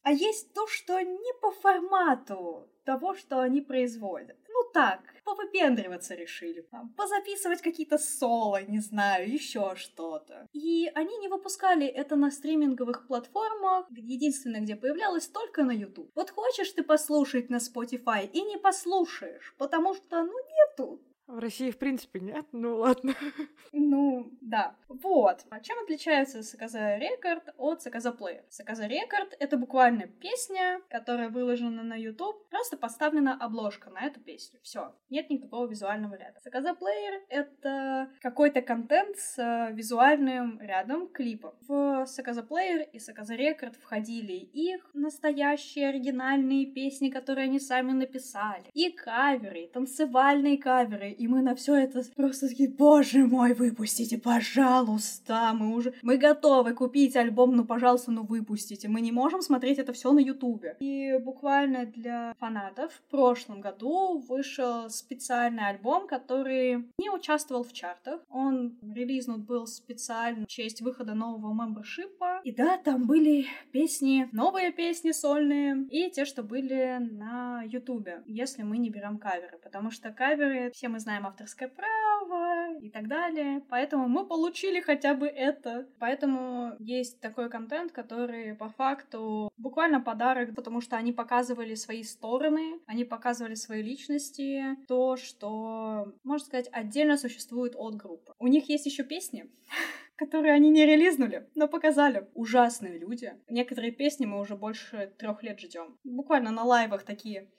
А 0.02 0.12
есть 0.12 0.52
то, 0.52 0.66
что 0.66 1.00
не 1.00 1.40
по 1.40 1.50
формату 1.50 2.68
того, 2.84 3.14
что 3.14 3.40
они 3.40 3.60
производят. 3.60 4.36
Ну 4.48 4.70
так, 4.72 5.00
повыпендриваться 5.24 6.14
решили. 6.14 6.62
Там, 6.62 6.92
позаписывать 6.94 7.62
какие-то 7.62 7.98
соло, 7.98 8.62
не 8.62 8.80
знаю, 8.80 9.30
еще 9.30 9.74
что-то. 9.76 10.48
И 10.52 10.90
они 10.94 11.16
не 11.18 11.28
выпускали 11.28 11.86
это 11.86 12.16
на 12.16 12.30
стриминговых 12.30 13.06
платформах. 13.06 13.86
Единственное, 13.90 14.60
где 14.60 14.76
появлялось, 14.76 15.28
только 15.28 15.62
на 15.62 15.72
YouTube. 15.72 16.10
Вот 16.14 16.30
хочешь 16.30 16.72
ты 16.72 16.82
послушать 16.82 17.50
на 17.50 17.56
Spotify 17.56 18.26
и 18.26 18.42
не 18.42 18.58
послушаешь, 18.58 19.54
потому 19.58 19.94
что, 19.94 20.24
ну, 20.24 20.32
нету. 20.32 21.00
В 21.30 21.38
России, 21.38 21.70
в 21.70 21.78
принципе, 21.78 22.18
нет. 22.18 22.46
Ну, 22.52 22.78
ладно. 22.78 23.14
Ну, 23.72 24.32
да. 24.40 24.74
Вот. 24.88 25.44
А 25.48 25.60
чем 25.60 25.78
отличается 25.78 26.42
SKZ 26.42 26.96
Record 26.96 27.54
от 27.56 27.82
SKZ 27.82 28.10
Player? 28.10 28.42
SKZ 28.48 28.86
Record— 28.86 29.36
это 29.38 29.56
буквально 29.56 30.08
песня, 30.08 30.80
которая 30.90 31.28
выложена 31.28 31.84
на 31.84 31.94
YouTube. 31.94 32.48
Просто 32.50 32.76
поставлена 32.76 33.36
обложка 33.40 33.90
на 33.90 34.06
эту 34.06 34.18
песню. 34.20 34.58
Все. 34.62 34.92
Нет 35.08 35.30
никакого 35.30 35.68
визуального 35.68 36.14
ряда. 36.14 36.40
SKZ 36.42 36.74
Player— 36.74 37.22
это 37.28 38.10
какой-то 38.20 38.60
контент 38.60 39.16
с 39.16 39.38
э, 39.38 39.72
визуальным 39.72 40.60
рядом 40.60 41.08
клипом. 41.08 41.54
В 41.68 42.06
SKZ 42.06 42.42
Player 42.42 42.88
и 42.92 42.98
SKZ 42.98 43.36
Record 43.36 43.76
входили 43.76 44.32
их 44.32 44.90
настоящие 44.94 45.90
оригинальные 45.90 46.66
песни, 46.66 47.08
которые 47.08 47.44
они 47.44 47.60
сами 47.60 47.92
написали. 47.92 48.64
И 48.74 48.90
каверы, 48.90 49.60
и 49.60 49.72
танцевальные 49.72 50.58
каверы, 50.58 51.14
и 51.20 51.28
мы 51.28 51.42
на 51.42 51.54
все 51.54 51.74
это 51.74 52.02
просто 52.16 52.48
такие, 52.48 52.70
боже 52.70 53.26
мой, 53.26 53.52
выпустите, 53.52 54.16
пожалуйста, 54.16 55.52
мы 55.52 55.74
уже, 55.74 55.92
мы 56.00 56.16
готовы 56.16 56.72
купить 56.72 57.14
альбом, 57.14 57.54
ну, 57.54 57.66
пожалуйста, 57.66 58.10
ну, 58.10 58.24
выпустите. 58.24 58.88
Мы 58.88 59.02
не 59.02 59.12
можем 59.12 59.42
смотреть 59.42 59.78
это 59.78 59.92
все 59.92 60.12
на 60.12 60.20
ютубе. 60.20 60.78
И 60.80 61.18
буквально 61.22 61.84
для 61.84 62.34
фанатов 62.38 62.94
в 62.94 63.10
прошлом 63.10 63.60
году 63.60 64.18
вышел 64.18 64.88
специальный 64.88 65.68
альбом, 65.68 66.06
который 66.06 66.88
не 66.96 67.10
участвовал 67.10 67.64
в 67.64 67.72
чартах. 67.74 68.22
Он 68.30 68.78
релизнут 68.80 69.44
был 69.44 69.66
специально 69.66 70.46
в 70.46 70.48
честь 70.48 70.80
выхода 70.80 71.12
нового 71.12 71.52
мембершипа. 71.52 72.40
И 72.44 72.52
да, 72.52 72.78
там 72.78 73.06
были 73.06 73.46
песни, 73.72 74.26
новые 74.32 74.72
песни 74.72 75.10
сольные, 75.12 75.86
и 75.90 76.10
те, 76.10 76.24
что 76.24 76.42
были 76.42 76.96
на 76.98 77.62
ютубе, 77.64 78.22
если 78.24 78.62
мы 78.62 78.78
не 78.78 78.88
берем 78.88 79.18
каверы, 79.18 79.58
потому 79.62 79.90
что 79.90 80.10
каверы, 80.12 80.70
все 80.72 80.88
мы 80.88 80.98
знаем, 80.98 81.09
знаем 81.10 81.26
авторское 81.26 81.68
право, 81.68 82.78
и 82.80 82.88
так 82.88 83.08
далее. 83.08 83.62
Поэтому 83.68 84.06
мы 84.06 84.24
получили 84.24 84.80
хотя 84.80 85.14
бы 85.14 85.26
это. 85.26 85.88
Поэтому 85.98 86.76
есть 86.78 87.20
такой 87.20 87.50
контент, 87.50 87.90
который 87.90 88.54
по 88.54 88.68
факту 88.68 89.50
буквально 89.56 90.00
подарок, 90.00 90.54
потому 90.54 90.80
что 90.80 90.96
они 90.96 91.12
показывали 91.12 91.74
свои 91.74 92.04
стороны, 92.04 92.80
они 92.86 93.04
показывали 93.04 93.54
свои 93.54 93.82
личности, 93.82 94.76
то, 94.86 95.16
что, 95.16 96.14
можно 96.22 96.46
сказать, 96.46 96.68
отдельно 96.70 97.16
существует 97.16 97.74
от 97.76 97.96
группы. 97.96 98.32
У 98.38 98.46
них 98.46 98.68
есть 98.68 98.86
еще 98.86 99.02
песни, 99.02 99.50
которые 100.16 100.54
они 100.54 100.70
не 100.70 100.86
релизнули, 100.86 101.48
но 101.56 101.66
показали. 101.66 102.28
Ужасные 102.34 102.98
люди. 102.98 103.34
Некоторые 103.48 103.90
песни 103.90 104.26
мы 104.26 104.38
уже 104.38 104.54
больше 104.54 105.12
трех 105.18 105.42
лет 105.42 105.58
ждем. 105.58 105.98
Буквально 106.04 106.52
на 106.52 106.62
лайвах 106.62 107.02
такие 107.02 107.50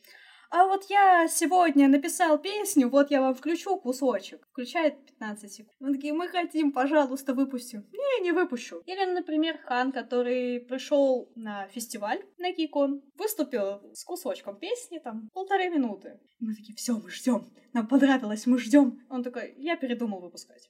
а 0.51 0.65
вот 0.65 0.83
я 0.89 1.29
сегодня 1.29 1.87
написал 1.87 2.37
песню, 2.37 2.89
вот 2.89 3.09
я 3.09 3.21
вам 3.21 3.33
включу 3.33 3.79
кусочек. 3.79 4.45
Включает 4.51 5.05
15 5.05 5.51
секунд. 5.51 5.75
Мы 5.79 5.93
такие, 5.93 6.11
мы 6.13 6.27
хотим, 6.27 6.73
пожалуйста, 6.73 7.33
выпустим. 7.33 7.87
Не, 7.93 8.23
не 8.23 8.33
выпущу. 8.33 8.81
Или, 8.85 9.05
например, 9.05 9.59
Хан, 9.59 9.93
который 9.93 10.59
пришел 10.59 11.31
на 11.35 11.67
фестиваль 11.67 12.21
на 12.37 12.51
Кикон, 12.51 13.01
выступил 13.15 13.81
с 13.93 14.03
кусочком 14.03 14.59
песни, 14.59 14.99
там, 14.99 15.29
полторы 15.33 15.69
минуты. 15.69 16.19
Мы 16.41 16.53
такие, 16.53 16.75
все, 16.75 16.97
мы 16.97 17.09
ждем. 17.09 17.49
Нам 17.71 17.87
понравилось, 17.87 18.45
мы 18.45 18.59
ждем. 18.59 18.99
Он 19.09 19.23
такой, 19.23 19.53
я 19.57 19.77
передумал 19.77 20.19
выпускать. 20.19 20.69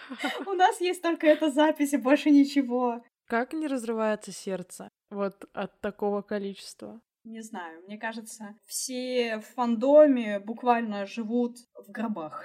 У 0.46 0.52
нас 0.54 0.80
есть 0.80 1.00
только 1.00 1.28
эта 1.28 1.48
запись 1.48 1.92
и 1.92 1.96
больше 1.96 2.30
ничего. 2.30 3.04
Как 3.28 3.52
не 3.52 3.68
разрывается 3.68 4.32
сердце 4.32 4.88
вот 5.10 5.44
от 5.52 5.80
такого 5.80 6.22
количества? 6.22 7.00
Не 7.24 7.40
знаю, 7.40 7.82
мне 7.86 7.98
кажется, 7.98 8.56
все 8.66 9.38
в 9.38 9.54
фандоме 9.54 10.40
буквально 10.40 11.06
живут 11.06 11.56
в 11.74 11.90
гробах. 11.92 12.44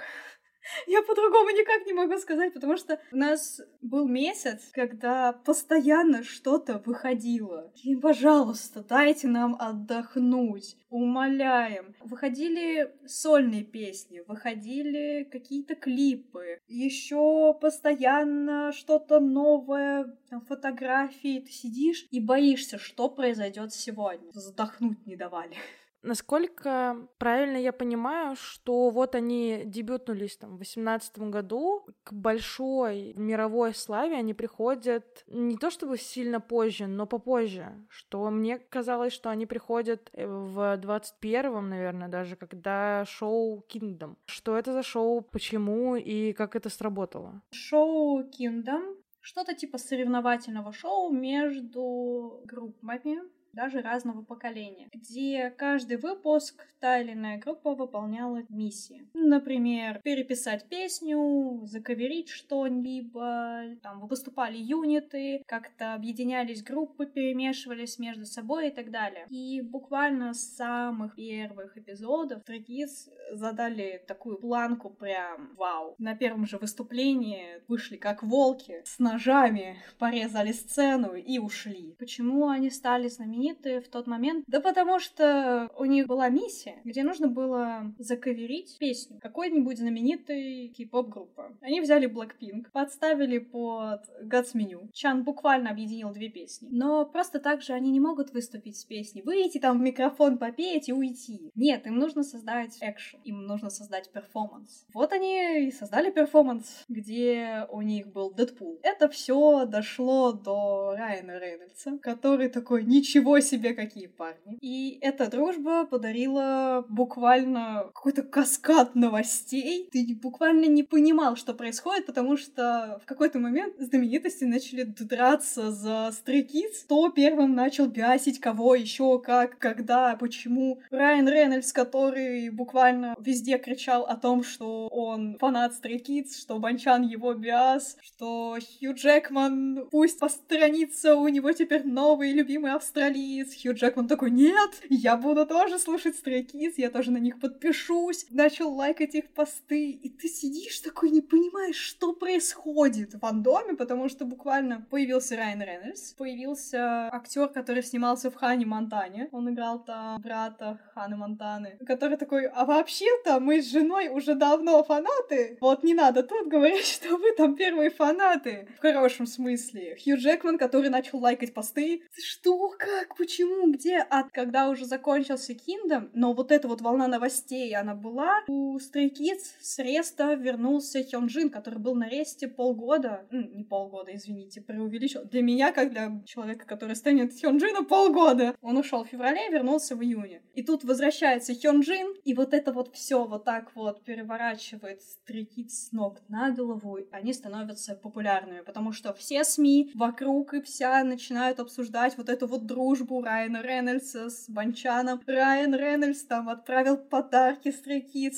Я 0.86 1.02
по-другому 1.02 1.50
никак 1.50 1.86
не 1.86 1.92
могу 1.92 2.16
сказать, 2.18 2.54
потому 2.54 2.76
что 2.76 3.00
у 3.12 3.16
нас 3.16 3.60
был 3.80 4.06
месяц, 4.06 4.70
когда 4.72 5.32
постоянно 5.32 6.22
что-то 6.22 6.82
выходило. 6.84 7.72
И, 7.82 7.96
пожалуйста, 7.96 8.82
дайте 8.82 9.28
нам 9.28 9.56
отдохнуть. 9.58 10.76
Умоляем. 10.90 11.94
Выходили 12.00 12.94
сольные 13.06 13.62
песни, 13.62 14.22
выходили 14.26 15.24
какие-то 15.30 15.74
клипы. 15.74 16.60
Еще 16.66 17.54
постоянно 17.60 18.72
что-то 18.72 19.20
новое, 19.20 20.16
там, 20.30 20.40
фотографии. 20.40 21.40
Ты 21.40 21.52
сидишь 21.52 22.06
и 22.10 22.20
боишься, 22.20 22.78
что 22.78 23.08
произойдет 23.10 23.72
сегодня. 23.72 24.30
Вздохнуть 24.30 25.06
не 25.06 25.16
давали. 25.16 25.56
Насколько 26.02 27.08
правильно 27.18 27.56
я 27.56 27.72
понимаю, 27.72 28.36
что 28.36 28.90
вот 28.90 29.14
они 29.14 29.62
дебютнулись 29.64 30.36
там 30.36 30.56
в 30.56 30.58
восемнадцатом 30.58 31.30
году, 31.30 31.86
к 32.04 32.12
большой 32.12 33.14
мировой 33.14 33.74
славе 33.74 34.16
они 34.16 34.34
приходят 34.34 35.24
не 35.26 35.56
то 35.56 35.70
чтобы 35.70 35.98
сильно 35.98 36.40
позже, 36.40 36.86
но 36.86 37.06
попозже, 37.06 37.86
что 37.88 38.30
мне 38.30 38.58
казалось, 38.58 39.12
что 39.12 39.30
они 39.30 39.46
приходят 39.46 40.10
э, 40.12 40.26
в 40.26 40.76
двадцать 40.76 41.18
первом, 41.18 41.68
наверное, 41.68 42.08
даже, 42.08 42.36
когда 42.36 43.04
шоу 43.06 43.64
Kingdom. 43.68 44.16
Что 44.26 44.56
это 44.56 44.72
за 44.72 44.82
шоу, 44.82 45.20
почему 45.20 45.96
и 45.96 46.32
как 46.32 46.54
это 46.54 46.70
сработало? 46.70 47.42
Шоу 47.50 48.22
Kingdom 48.22 48.96
что-то 49.20 49.54
типа 49.54 49.78
соревновательного 49.78 50.72
шоу 50.72 51.12
между 51.12 52.40
группами, 52.44 53.18
даже 53.52 53.80
разного 53.80 54.22
поколения, 54.22 54.88
где 54.92 55.50
каждый 55.50 55.96
выпуск 55.96 56.66
та 56.80 57.00
или 57.00 57.12
иная 57.12 57.38
группа 57.38 57.74
выполняла 57.74 58.42
миссии. 58.48 59.08
Например, 59.14 60.00
переписать 60.04 60.68
песню, 60.68 61.62
заковерить 61.64 62.28
что-либо, 62.28 63.76
там 63.82 64.06
выступали 64.06 64.56
юниты, 64.58 65.42
как-то 65.46 65.94
объединялись 65.94 66.62
группы, 66.62 67.06
перемешивались 67.06 67.98
между 67.98 68.26
собой 68.26 68.68
и 68.68 68.70
так 68.70 68.90
далее. 68.90 69.26
И 69.30 69.60
буквально 69.60 70.34
с 70.34 70.56
самых 70.56 71.16
первых 71.16 71.76
эпизодов 71.76 72.44
Трекис 72.44 73.10
задали 73.32 74.02
такую 74.06 74.38
планку 74.38 74.90
прям 74.90 75.54
вау. 75.56 75.94
На 75.98 76.14
первом 76.14 76.46
же 76.46 76.58
выступлении 76.58 77.62
вышли 77.66 77.96
как 77.96 78.22
волки, 78.22 78.82
с 78.84 78.98
ножами 78.98 79.78
порезали 79.98 80.52
сцену 80.52 81.14
и 81.14 81.38
ушли. 81.38 81.96
Почему 81.98 82.48
они 82.48 82.70
стали 82.70 83.08
знаменитыми? 83.08 83.37
Знамениты 83.38 83.80
в 83.80 83.88
тот 83.88 84.06
момент? 84.06 84.44
Да 84.46 84.60
потому 84.60 84.98
что 84.98 85.70
у 85.76 85.84
них 85.84 86.06
была 86.06 86.28
миссия, 86.28 86.80
где 86.84 87.02
нужно 87.02 87.28
было 87.28 87.94
заковерить 87.98 88.76
песню 88.78 89.18
какой-нибудь 89.20 89.78
знаменитой 89.78 90.68
кей-поп 90.76 91.08
группы. 91.08 91.56
Они 91.60 91.80
взяли 91.80 92.08
Blackpink, 92.08 92.70
подставили 92.72 93.38
под 93.38 94.02
God's 94.24 94.54
Menu. 94.54 94.90
Чан 94.92 95.24
буквально 95.24 95.70
объединил 95.70 96.12
две 96.12 96.28
песни. 96.28 96.68
Но 96.70 97.06
просто 97.06 97.38
так 97.38 97.62
же 97.62 97.72
они 97.72 97.90
не 97.90 98.00
могут 98.00 98.32
выступить 98.32 98.76
с 98.76 98.84
песней, 98.84 99.22
выйти 99.22 99.58
там 99.58 99.78
в 99.78 99.82
микрофон 99.82 100.38
попеть 100.38 100.88
и 100.88 100.92
уйти. 100.92 101.50
Нет, 101.54 101.86
им 101.86 101.98
нужно 101.98 102.22
создать 102.22 102.76
экшен, 102.80 103.20
им 103.24 103.46
нужно 103.46 103.70
создать 103.70 104.10
перформанс. 104.10 104.86
Вот 104.92 105.12
они 105.12 105.68
и 105.68 105.70
создали 105.70 106.10
перформанс, 106.10 106.84
где 106.88 107.66
у 107.70 107.82
них 107.82 108.08
был 108.08 108.32
Дэдпул. 108.32 108.78
Это 108.82 109.08
все 109.08 109.64
дошло 109.66 110.32
до 110.32 110.94
Райана 110.96 111.38
Рейнольдса, 111.38 111.98
который 111.98 112.48
такой, 112.48 112.84
ничего 112.84 113.27
ничего 113.28 113.40
себе, 113.40 113.74
какие 113.74 114.06
парни. 114.06 114.58
И 114.60 114.98
эта 115.00 115.30
дружба 115.30 115.86
подарила 115.86 116.84
буквально 116.88 117.90
какой-то 117.94 118.22
каскад 118.22 118.94
новостей. 118.94 119.88
Ты 119.92 120.18
буквально 120.20 120.66
не 120.66 120.82
понимал, 120.82 121.36
что 121.36 121.54
происходит, 121.54 122.06
потому 122.06 122.36
что 122.36 123.00
в 123.02 123.06
какой-то 123.06 123.38
момент 123.38 123.74
знаменитости 123.78 124.44
начали 124.44 124.82
драться 124.82 125.70
за 125.70 126.10
Kids. 126.26 126.84
Кто 126.84 127.10
первым 127.10 127.54
начал 127.54 127.86
бясить 127.86 128.40
кого, 128.40 128.74
еще 128.74 129.18
как, 129.18 129.58
когда, 129.58 130.16
почему. 130.16 130.80
Райан 130.90 131.28
Рейнольдс, 131.28 131.72
который 131.72 132.50
буквально 132.50 133.14
везде 133.18 133.58
кричал 133.58 134.04
о 134.04 134.16
том, 134.16 134.42
что 134.42 134.88
он 134.88 135.36
фанат 135.38 135.72
Kids, 135.82 136.38
что 136.40 136.58
Банчан 136.58 137.02
его 137.02 137.34
биас, 137.34 137.96
что 138.00 138.56
Хью 138.58 138.94
Джекман 138.94 139.86
пусть 139.90 140.18
посторонится, 140.18 141.16
у 141.16 141.28
него 141.28 141.52
теперь 141.52 141.84
новый 141.84 142.32
любимый 142.32 142.72
австралиец 142.72 143.17
Kids. 143.18 143.50
Хью 143.60 143.74
Джекман 143.74 144.08
такой, 144.08 144.30
нет, 144.30 144.70
я 144.88 145.16
буду 145.16 145.46
тоже 145.46 145.78
слушать 145.78 146.16
Stray 146.16 146.46
Kids, 146.46 146.74
я 146.76 146.90
тоже 146.90 147.10
на 147.10 147.18
них 147.18 147.40
подпишусь. 147.40 148.26
Начал 148.30 148.72
лайкать 148.72 149.14
их 149.14 149.30
посты, 149.30 149.90
и 149.90 150.08
ты 150.08 150.28
сидишь 150.28 150.80
такой, 150.80 151.10
не 151.10 151.20
понимаешь, 151.20 151.76
что 151.76 152.12
происходит 152.12 153.14
в 153.14 153.18
фандоме, 153.18 153.74
потому 153.74 154.08
что 154.08 154.24
буквально 154.24 154.86
появился 154.90 155.36
Райан 155.36 155.62
Рейнольдс, 155.62 156.12
появился 156.12 157.08
актер, 157.12 157.48
который 157.48 157.82
снимался 157.82 158.30
в 158.30 158.34
Хане 158.34 158.66
Монтане, 158.66 159.28
он 159.32 159.50
играл 159.50 159.82
там 159.84 160.20
брата 160.20 160.78
Ханы 160.94 161.16
Монтаны, 161.16 161.78
который 161.86 162.16
такой, 162.16 162.46
а 162.46 162.64
вообще-то 162.64 163.40
мы 163.40 163.62
с 163.62 163.70
женой 163.70 164.08
уже 164.08 164.34
давно 164.34 164.82
фанаты, 164.84 165.58
вот 165.60 165.82
не 165.82 165.94
надо 165.94 166.22
тут 166.22 166.48
говорить, 166.48 166.86
что 167.02 167.16
вы 167.16 167.32
там 167.36 167.56
первые 167.56 167.90
фанаты, 167.90 168.68
в 168.76 168.80
хорошем 168.80 169.26
смысле. 169.26 169.96
Хью 170.02 170.16
Джекман, 170.16 170.58
который 170.58 170.90
начал 170.90 171.18
лайкать 171.18 171.54
посты, 171.54 172.02
что, 172.16 172.70
как, 172.78 173.07
почему, 173.16 173.70
где, 173.72 173.98
а 173.98 174.24
когда 174.24 174.68
уже 174.68 174.84
закончился 174.84 175.52
Kingdom, 175.52 176.10
но 176.14 176.32
вот 176.32 176.52
эта 176.52 176.68
вот 176.68 176.80
волна 176.80 177.08
новостей, 177.08 177.74
она 177.74 177.94
была, 177.94 178.42
у 178.48 178.76
Stray 178.78 179.10
Kids 179.10 179.56
с 179.60 179.78
реста 179.78 180.34
вернулся 180.34 181.02
Хёнджин, 181.02 181.50
который 181.50 181.78
был 181.78 181.94
на 181.94 182.08
ресте 182.08 182.48
полгода, 182.48 183.26
не 183.30 183.64
полгода, 183.64 184.14
извините, 184.14 184.60
преувеличил. 184.60 185.24
Для 185.24 185.42
меня, 185.42 185.72
как 185.72 185.90
для 185.90 186.22
человека, 186.26 186.66
который 186.66 186.96
станет 186.96 187.32
Хёнджина, 187.32 187.84
полгода. 187.84 188.54
Он 188.60 188.76
ушел 188.76 189.04
в 189.04 189.08
феврале 189.08 189.48
вернулся 189.50 189.96
в 189.96 190.02
июне. 190.02 190.42
И 190.54 190.62
тут 190.62 190.84
возвращается 190.84 191.54
Хёнджин, 191.54 192.14
и 192.24 192.34
вот 192.34 192.54
это 192.54 192.72
вот 192.72 192.94
все 192.94 193.24
вот 193.24 193.44
так 193.44 193.74
вот 193.74 194.04
переворачивает 194.04 195.00
Stray 195.00 195.46
Kids 195.46 195.68
с 195.68 195.92
ног 195.92 196.20
на 196.28 196.50
голову, 196.50 196.98
они 197.10 197.32
становятся 197.32 197.94
популярными, 197.94 198.60
потому 198.60 198.92
что 198.92 199.12
все 199.14 199.44
СМИ 199.44 199.92
вокруг 199.94 200.54
и 200.54 200.62
вся 200.62 201.02
начинают 201.04 201.60
обсуждать 201.60 202.16
вот 202.16 202.28
эту 202.28 202.46
вот 202.46 202.66
дружбу 202.66 202.97
дружбу 202.98 203.22
Райана 203.22 203.62
Рейнольдса 203.62 204.28
с 204.28 204.48
Банчаном. 204.48 205.20
Райан 205.26 205.74
Рейнольдс 205.74 206.24
там 206.24 206.48
отправил 206.48 206.96
подарки 206.96 207.70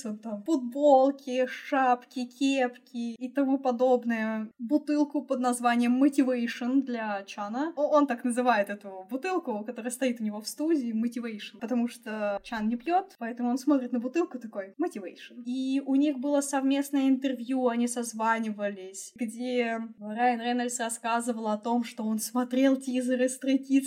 он 0.04 0.18
там 0.18 0.42
футболки, 0.42 1.46
шапки, 1.46 2.26
кепки 2.26 3.14
и 3.14 3.28
тому 3.28 3.58
подобное. 3.58 4.48
Бутылку 4.58 5.22
под 5.22 5.40
названием 5.40 6.02
Motivation 6.02 6.82
для 6.82 7.22
Чана. 7.24 7.72
Он 7.76 8.06
так 8.06 8.24
называет 8.24 8.70
эту 8.70 9.06
бутылку, 9.11 9.64
которая 9.64 9.90
стоит 9.90 10.20
у 10.20 10.24
него 10.24 10.40
в 10.40 10.48
студии, 10.48 10.92
Motivation, 10.92 11.58
потому 11.61 11.88
что 11.88 12.38
Чан 12.42 12.68
не 12.68 12.76
пьет, 12.76 13.16
поэтому 13.18 13.50
он 13.50 13.58
смотрит 13.58 13.92
на 13.92 13.98
бутылку 13.98 14.38
такой 14.38 14.74
Motivation. 14.78 15.42
И 15.46 15.82
у 15.84 15.94
них 15.94 16.18
было 16.18 16.40
совместное 16.40 17.08
интервью, 17.08 17.68
они 17.68 17.88
созванивались, 17.88 19.12
где 19.14 19.80
Райан 20.00 20.40
Рейнольдс 20.40 20.80
рассказывал 20.80 21.48
о 21.48 21.58
том, 21.58 21.84
что 21.84 22.04
он 22.04 22.18
смотрел 22.18 22.76
тизеры 22.76 23.28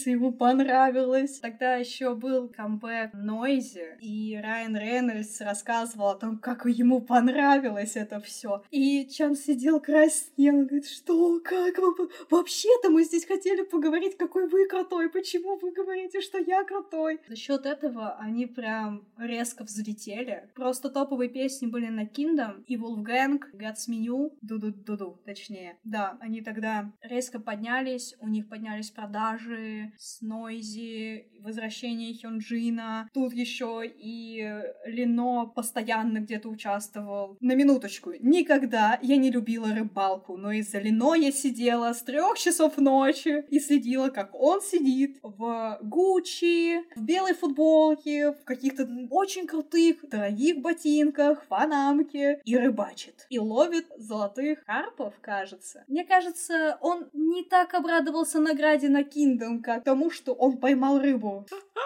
и 0.07 0.11
ему 0.11 0.31
понравилось 0.31 0.62
понравилось. 0.63 1.39
Тогда 1.39 1.75
еще 1.75 2.15
был 2.15 2.47
камбэк 2.47 3.13
Нойзи, 3.13 3.97
и 3.99 4.39
Райан 4.41 4.77
Рейнольдс 4.77 5.41
рассказывал 5.41 6.09
о 6.09 6.15
том, 6.15 6.37
как 6.37 6.65
ему 6.65 7.01
понравилось 7.01 7.95
это 7.95 8.19
все. 8.21 8.63
И 8.71 9.07
Чан 9.07 9.35
сидел 9.35 9.81
краснел, 9.81 10.65
говорит, 10.65 10.87
что, 10.87 11.39
как 11.43 11.77
вы... 11.77 12.09
Вообще-то 12.29 12.89
мы 12.89 13.03
здесь 13.03 13.25
хотели 13.25 13.63
поговорить, 13.63 14.17
какой 14.17 14.47
вы 14.47 14.67
крутой, 14.67 15.09
почему 15.09 15.57
вы 15.57 15.71
говорите, 15.71 16.21
что 16.21 16.37
я 16.37 16.63
крутой. 16.63 17.19
За 17.27 17.35
счет 17.35 17.65
этого 17.65 18.15
они 18.19 18.45
прям 18.45 19.05
резко 19.17 19.63
взлетели. 19.63 20.49
Просто 20.55 20.89
топовые 20.89 21.29
песни 21.29 21.67
были 21.67 21.87
на 21.87 22.05
Kingdom 22.05 22.63
и 22.67 22.77
Wolfgang, 22.77 23.39
God's 23.53 23.89
Menu, 23.89 24.31
Дуду-Дуду, 24.41 25.21
точнее. 25.25 25.77
Да, 25.83 26.17
они 26.21 26.41
тогда 26.41 26.91
резко 27.01 27.39
поднялись, 27.39 28.15
у 28.19 28.27
них 28.27 28.47
поднялись 28.47 28.91
продажи 28.91 29.91
с 29.97 30.21
Нойзи, 30.53 31.25
возвращение 31.43 32.13
Хёнджина. 32.13 33.09
Тут 33.13 33.33
еще 33.33 33.81
и 33.85 34.47
Лино 34.85 35.47
постоянно 35.47 36.19
где-то 36.19 36.47
участвовал. 36.49 37.37
На 37.41 37.55
минуточку, 37.55 38.11
никогда 38.19 38.99
я 39.01 39.17
не 39.17 39.31
любила 39.31 39.73
рыбалку, 39.73 40.37
но 40.37 40.51
из-за 40.51 40.79
Лино 40.79 41.15
я 41.15 41.31
сидела 41.31 41.93
с 41.93 42.01
трех 42.03 42.37
часов 42.37 42.77
ночи 42.77 43.45
и 43.49 43.59
следила, 43.59 44.09
как 44.09 44.33
он 44.35 44.61
сидит 44.61 45.17
в 45.21 45.79
Гуччи, 45.81 46.83
в 46.95 47.03
белой 47.03 47.33
футболке, 47.33 48.31
в 48.31 48.43
каких-то 48.43 48.87
очень 49.09 49.47
крутых, 49.47 50.07
дорогих 50.09 50.61
ботинках, 50.61 51.47
панамке 51.47 52.41
и 52.45 52.55
рыбачит. 52.55 53.25
И 53.29 53.39
ловит 53.39 53.87
золотых 53.97 54.63
карпов, 54.65 55.13
кажется. 55.19 55.83
Мне 55.87 56.05
кажется, 56.05 56.77
он 56.81 57.09
не 57.13 57.43
так 57.43 57.73
обрадовался 57.73 58.39
награде 58.39 58.87
на 58.89 59.01
Kingdom, 59.01 59.61
как 59.61 59.83
тому, 59.83 60.09
что 60.09 60.33
он 60.43 60.57
поймал 60.57 60.99
рыбу. 60.99 61.45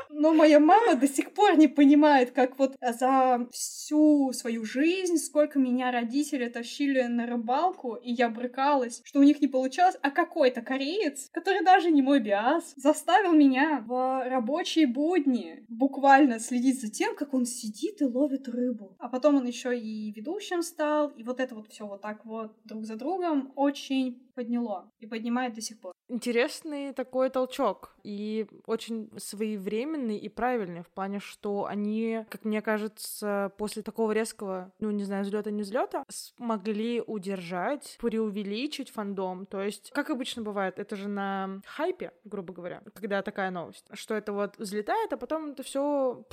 Но 0.10 0.34
моя 0.34 0.60
мама 0.60 0.96
до 0.96 1.08
сих 1.08 1.34
пор 1.34 1.58
не 1.58 1.68
понимает, 1.68 2.32
как 2.32 2.58
вот 2.58 2.76
за 2.82 3.48
всю 3.52 4.32
свою 4.32 4.66
жизнь, 4.66 5.18
сколько 5.18 5.60
меня 5.60 5.92
родители 5.92 6.48
тащили 6.50 7.04
на 7.04 7.28
рыбалку, 7.28 7.96
и 7.96 8.12
я 8.12 8.30
брыкалась, 8.30 9.02
что 9.04 9.20
у 9.20 9.24
них 9.24 9.42
не 9.42 9.48
получалось, 9.48 9.98
а 10.02 10.12
какой-то 10.12 10.62
кореец, 10.62 11.30
который 11.32 11.64
даже 11.64 11.92
не 11.92 12.02
мой 12.02 12.20
биас, 12.20 12.74
заставил 12.76 13.34
меня 13.34 13.84
в 13.86 14.24
рабочие 14.28 14.88
будни 14.88 15.66
буквально 15.68 16.40
следить 16.40 16.82
за 16.82 16.90
тем, 16.90 17.16
как 17.16 17.34
он 17.34 17.46
сидит 17.46 18.02
и 18.02 18.06
ловит 18.06 18.48
рыбу. 18.48 18.96
А 19.00 19.10
потом 19.10 19.36
он 19.36 19.46
еще 19.46 19.78
и 19.78 20.12
ведущим 20.12 20.64
стал, 20.64 21.10
и 21.10 21.24
вот 21.24 21.40
это 21.40 21.54
вот 21.54 21.68
все 21.68 21.86
вот 21.86 22.02
так 22.02 22.26
вот 22.26 22.56
друг 22.64 22.86
за 22.86 22.96
другом 22.96 23.52
очень 23.56 24.28
подняло 24.38 24.92
и 25.00 25.08
поднимает 25.08 25.54
до 25.54 25.62
сих 25.62 25.80
пор. 25.80 25.94
Интересный 26.10 26.94
такой 26.94 27.30
толчок 27.30 27.98
и 28.04 28.37
очень 28.66 29.10
своевременный 29.18 30.18
и 30.18 30.30
правильный 30.30 30.82
в 30.82 30.88
плане, 30.88 31.20
что 31.20 31.66
они, 31.66 32.26
как 32.30 32.46
мне 32.46 32.62
кажется, 32.62 33.52
после 33.58 33.82
такого 33.82 34.12
резкого, 34.12 34.72
ну 34.80 34.92
не 34.92 35.04
знаю, 35.04 35.24
взлета 35.24 35.52
не 35.52 35.64
взлета, 35.64 36.06
смогли 36.10 37.02
удержать, 37.06 37.98
преувеличить 38.00 38.90
фандом. 38.90 39.46
То 39.46 39.62
есть, 39.62 39.92
как 39.92 40.10
обычно 40.10 40.42
бывает, 40.42 40.80
это 40.80 40.96
же 40.96 41.08
на 41.08 41.62
хайпе, 41.66 42.12
грубо 42.26 42.54
говоря, 42.54 42.82
когда 42.94 43.22
такая 43.22 43.52
новость, 43.52 43.86
что 43.94 44.14
это 44.16 44.34
вот 44.34 44.58
взлетает, 44.58 45.14
а 45.14 45.18
потом 45.18 45.52
это 45.52 45.64
все 45.64 46.26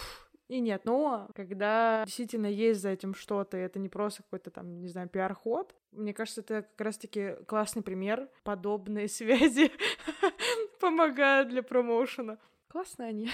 и 0.48 0.60
нет, 0.60 0.84
но 0.84 1.28
когда 1.34 2.02
действительно 2.04 2.46
есть 2.46 2.80
за 2.82 2.90
этим 2.90 3.14
что-то, 3.14 3.56
и 3.56 3.60
это 3.60 3.78
не 3.78 3.88
просто 3.88 4.22
какой-то 4.22 4.50
там, 4.50 4.80
не 4.80 4.88
знаю, 4.88 5.08
пиар-ход, 5.08 5.74
мне 5.92 6.12
кажется, 6.12 6.42
это 6.42 6.62
как 6.62 6.80
раз-таки 6.80 7.36
классный 7.46 7.82
пример. 7.82 8.28
Подобные 8.42 9.08
связи 9.08 9.72
помогают 10.80 11.48
для 11.48 11.62
промоушена. 11.62 12.38
Классные 12.68 13.08
они. 13.10 13.30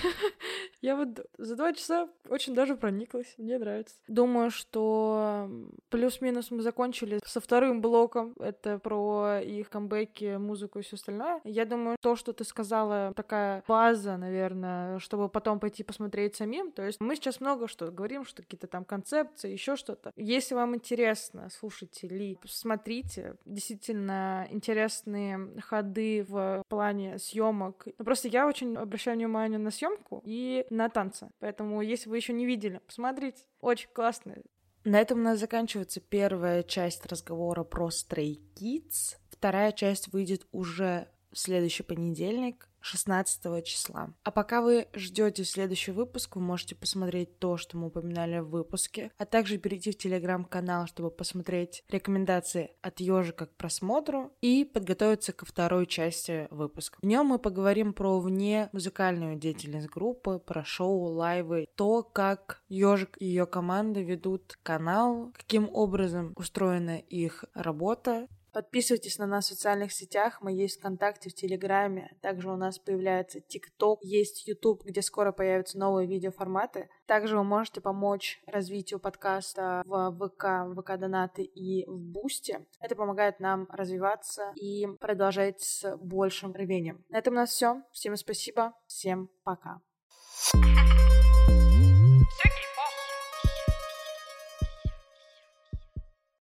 Я 0.83 0.97
вот 0.97 1.27
за 1.37 1.57
два 1.57 1.73
часа 1.73 2.09
очень 2.29 2.55
даже 2.55 2.77
прониклась. 2.77 3.35
Мне 3.37 3.59
нравится. 3.59 3.97
Думаю, 4.09 4.51
что 4.51 5.51
плюс-минус 5.91 6.51
мы 6.51 6.63
закончили 6.63 7.21
со 7.25 7.41
вторым 7.41 7.81
блоком. 7.81 8.35
Это 8.39 8.79
про 8.79 9.41
их 9.41 9.69
камбэки, 9.69 10.37
музыку 10.37 10.79
и 10.79 10.83
все 10.83 10.97
остальное. 10.97 11.41
Я 11.45 11.67
думаю, 11.67 11.97
то, 12.01 12.17
что 12.17 12.33
ты 12.33 12.45
сказала, 12.45 13.13
такая 13.15 13.63
база, 13.69 14.17
наверное, 14.17 14.99
чтобы 14.99 15.29
потом 15.29 15.61
пойти 15.61 15.83
посмотреть 15.83 16.37
самим. 16.37 16.73
То 16.73 16.83
есть 16.83 17.01
мы 17.01 17.15
сейчас 17.17 17.41
много 17.41 17.69
что 17.69 17.91
говорим, 17.91 18.25
что 18.25 18.43
какие-то 18.43 18.67
там 18.67 18.85
концепции, 18.85 19.53
еще 19.53 19.77
что-то. 19.77 20.13
Если 20.17 20.55
вам 20.55 20.75
интересно, 20.75 21.49
слушайте 21.51 22.09
ли, 22.09 22.39
смотрите. 22.47 23.37
Действительно 23.45 24.47
интересные 24.51 25.61
ходы 25.61 26.25
в 26.27 26.65
плане 26.69 27.19
съемок. 27.19 27.87
Просто 27.99 28.29
я 28.29 28.47
очень 28.47 28.77
обращаю 28.77 29.17
внимание 29.17 29.59
на 29.59 29.71
съемку 29.71 30.23
и 30.25 30.65
на 30.71 30.89
танцы. 30.89 31.31
Поэтому, 31.39 31.83
если 31.83 32.09
вы 32.09 32.17
еще 32.17 32.33
не 32.33 32.47
видели, 32.47 32.81
посмотрите. 32.87 33.45
Очень 33.61 33.91
классно. 33.93 34.37
На 34.85 34.99
этом 35.01 35.21
у 35.21 35.23
нас 35.23 35.39
заканчивается 35.39 36.01
первая 36.01 36.63
часть 36.63 37.05
разговора 37.07 37.65
про 37.65 37.89
Stray 37.89 38.39
Kids. 38.55 39.17
Вторая 39.31 39.73
часть 39.73 40.09
выйдет 40.13 40.47
уже 40.53 41.09
в 41.33 41.39
следующий 41.39 41.83
понедельник. 41.83 42.71
16 42.81 43.65
числа. 43.65 44.13
А 44.25 44.31
пока 44.31 44.63
вы 44.63 44.89
ждете 44.95 45.45
следующий 45.45 45.93
выпуск, 45.93 46.37
вы 46.37 46.43
можете 46.43 46.75
посмотреть 46.75 47.39
то, 47.39 47.57
что 47.57 47.77
мы 47.77 47.89
упоминали 47.89 48.39
в 48.39 48.49
выпуске, 48.49 49.11
а 49.19 49.27
также 49.27 49.59
перейти 49.59 49.93
в 49.93 49.99
телеграм-канал, 49.99 50.87
чтобы 50.87 51.11
посмотреть 51.11 51.85
рекомендации 51.89 52.71
от 52.83 53.01
ежика 53.01 53.47
к 53.47 53.55
просмотру 53.55 54.33
и 54.41 54.65
подготовиться 54.65 55.33
ко 55.33 55.47
второй 55.47 55.87
части 55.87 56.49
выпуска. 56.51 56.99
В 57.01 57.07
нем 57.07 57.27
мы 57.27 57.39
поговорим 57.39 57.93
про 57.93 58.19
вне 58.19 58.69
музыкальную 58.73 59.37
деятельность 59.37 59.89
группы, 59.89 60.39
про 60.39 60.65
шоу, 60.65 61.13
лайвы, 61.13 61.67
то, 61.77 62.03
как 62.03 62.63
ежик 62.69 63.17
и 63.21 63.27
ее 63.27 63.47
команда 63.47 64.01
ведут 64.01 64.59
канал, 64.63 65.33
каким 65.37 65.69
образом 65.73 66.33
устроена 66.37 66.99
их 66.99 67.45
работа, 67.55 68.29
Подписывайтесь 68.53 69.19
на 69.19 69.27
нас 69.27 69.47
в 69.47 69.49
социальных 69.49 69.93
сетях, 69.93 70.41
мы 70.41 70.53
есть 70.53 70.79
ВКонтакте, 70.79 71.31
в 71.31 71.35
Телеграме, 71.35 72.17
также 72.21 72.51
у 72.51 72.57
нас 72.57 72.79
появляется 72.79 73.41
ТикТок, 73.41 74.01
есть 74.03 74.47
Ютуб, 74.47 74.85
где 74.85 75.03
скоро 75.03 75.33
появятся 75.33 75.79
новые 75.79 76.09
видеоформаты. 76.09 76.89
Также 77.07 77.37
вы 77.37 77.45
можете 77.45 77.81
помочь 77.81 78.41
развитию 78.47 79.01
подкаста 79.01 79.83
в 79.85 80.13
ВК, 80.13 80.45
в 80.67 80.81
ВК-донаты 80.81 81.43
и 81.43 81.87
в 81.87 81.99
Бусте. 81.99 82.67
Это 82.81 82.97
помогает 82.97 83.41
нам 83.41 83.67
развиваться 83.71 84.53
и 84.57 84.87
продолжать 84.99 85.61
с 85.61 85.97
большим 85.97 86.53
рвением. 86.53 87.05
На 87.09 87.19
этом 87.19 87.35
у 87.35 87.37
нас 87.37 87.51
все. 87.51 87.83
Всем 87.93 88.17
спасибо, 88.17 88.75
всем 88.87 89.31
пока. 89.45 89.81
thank 90.53 90.65
you 90.65 91.10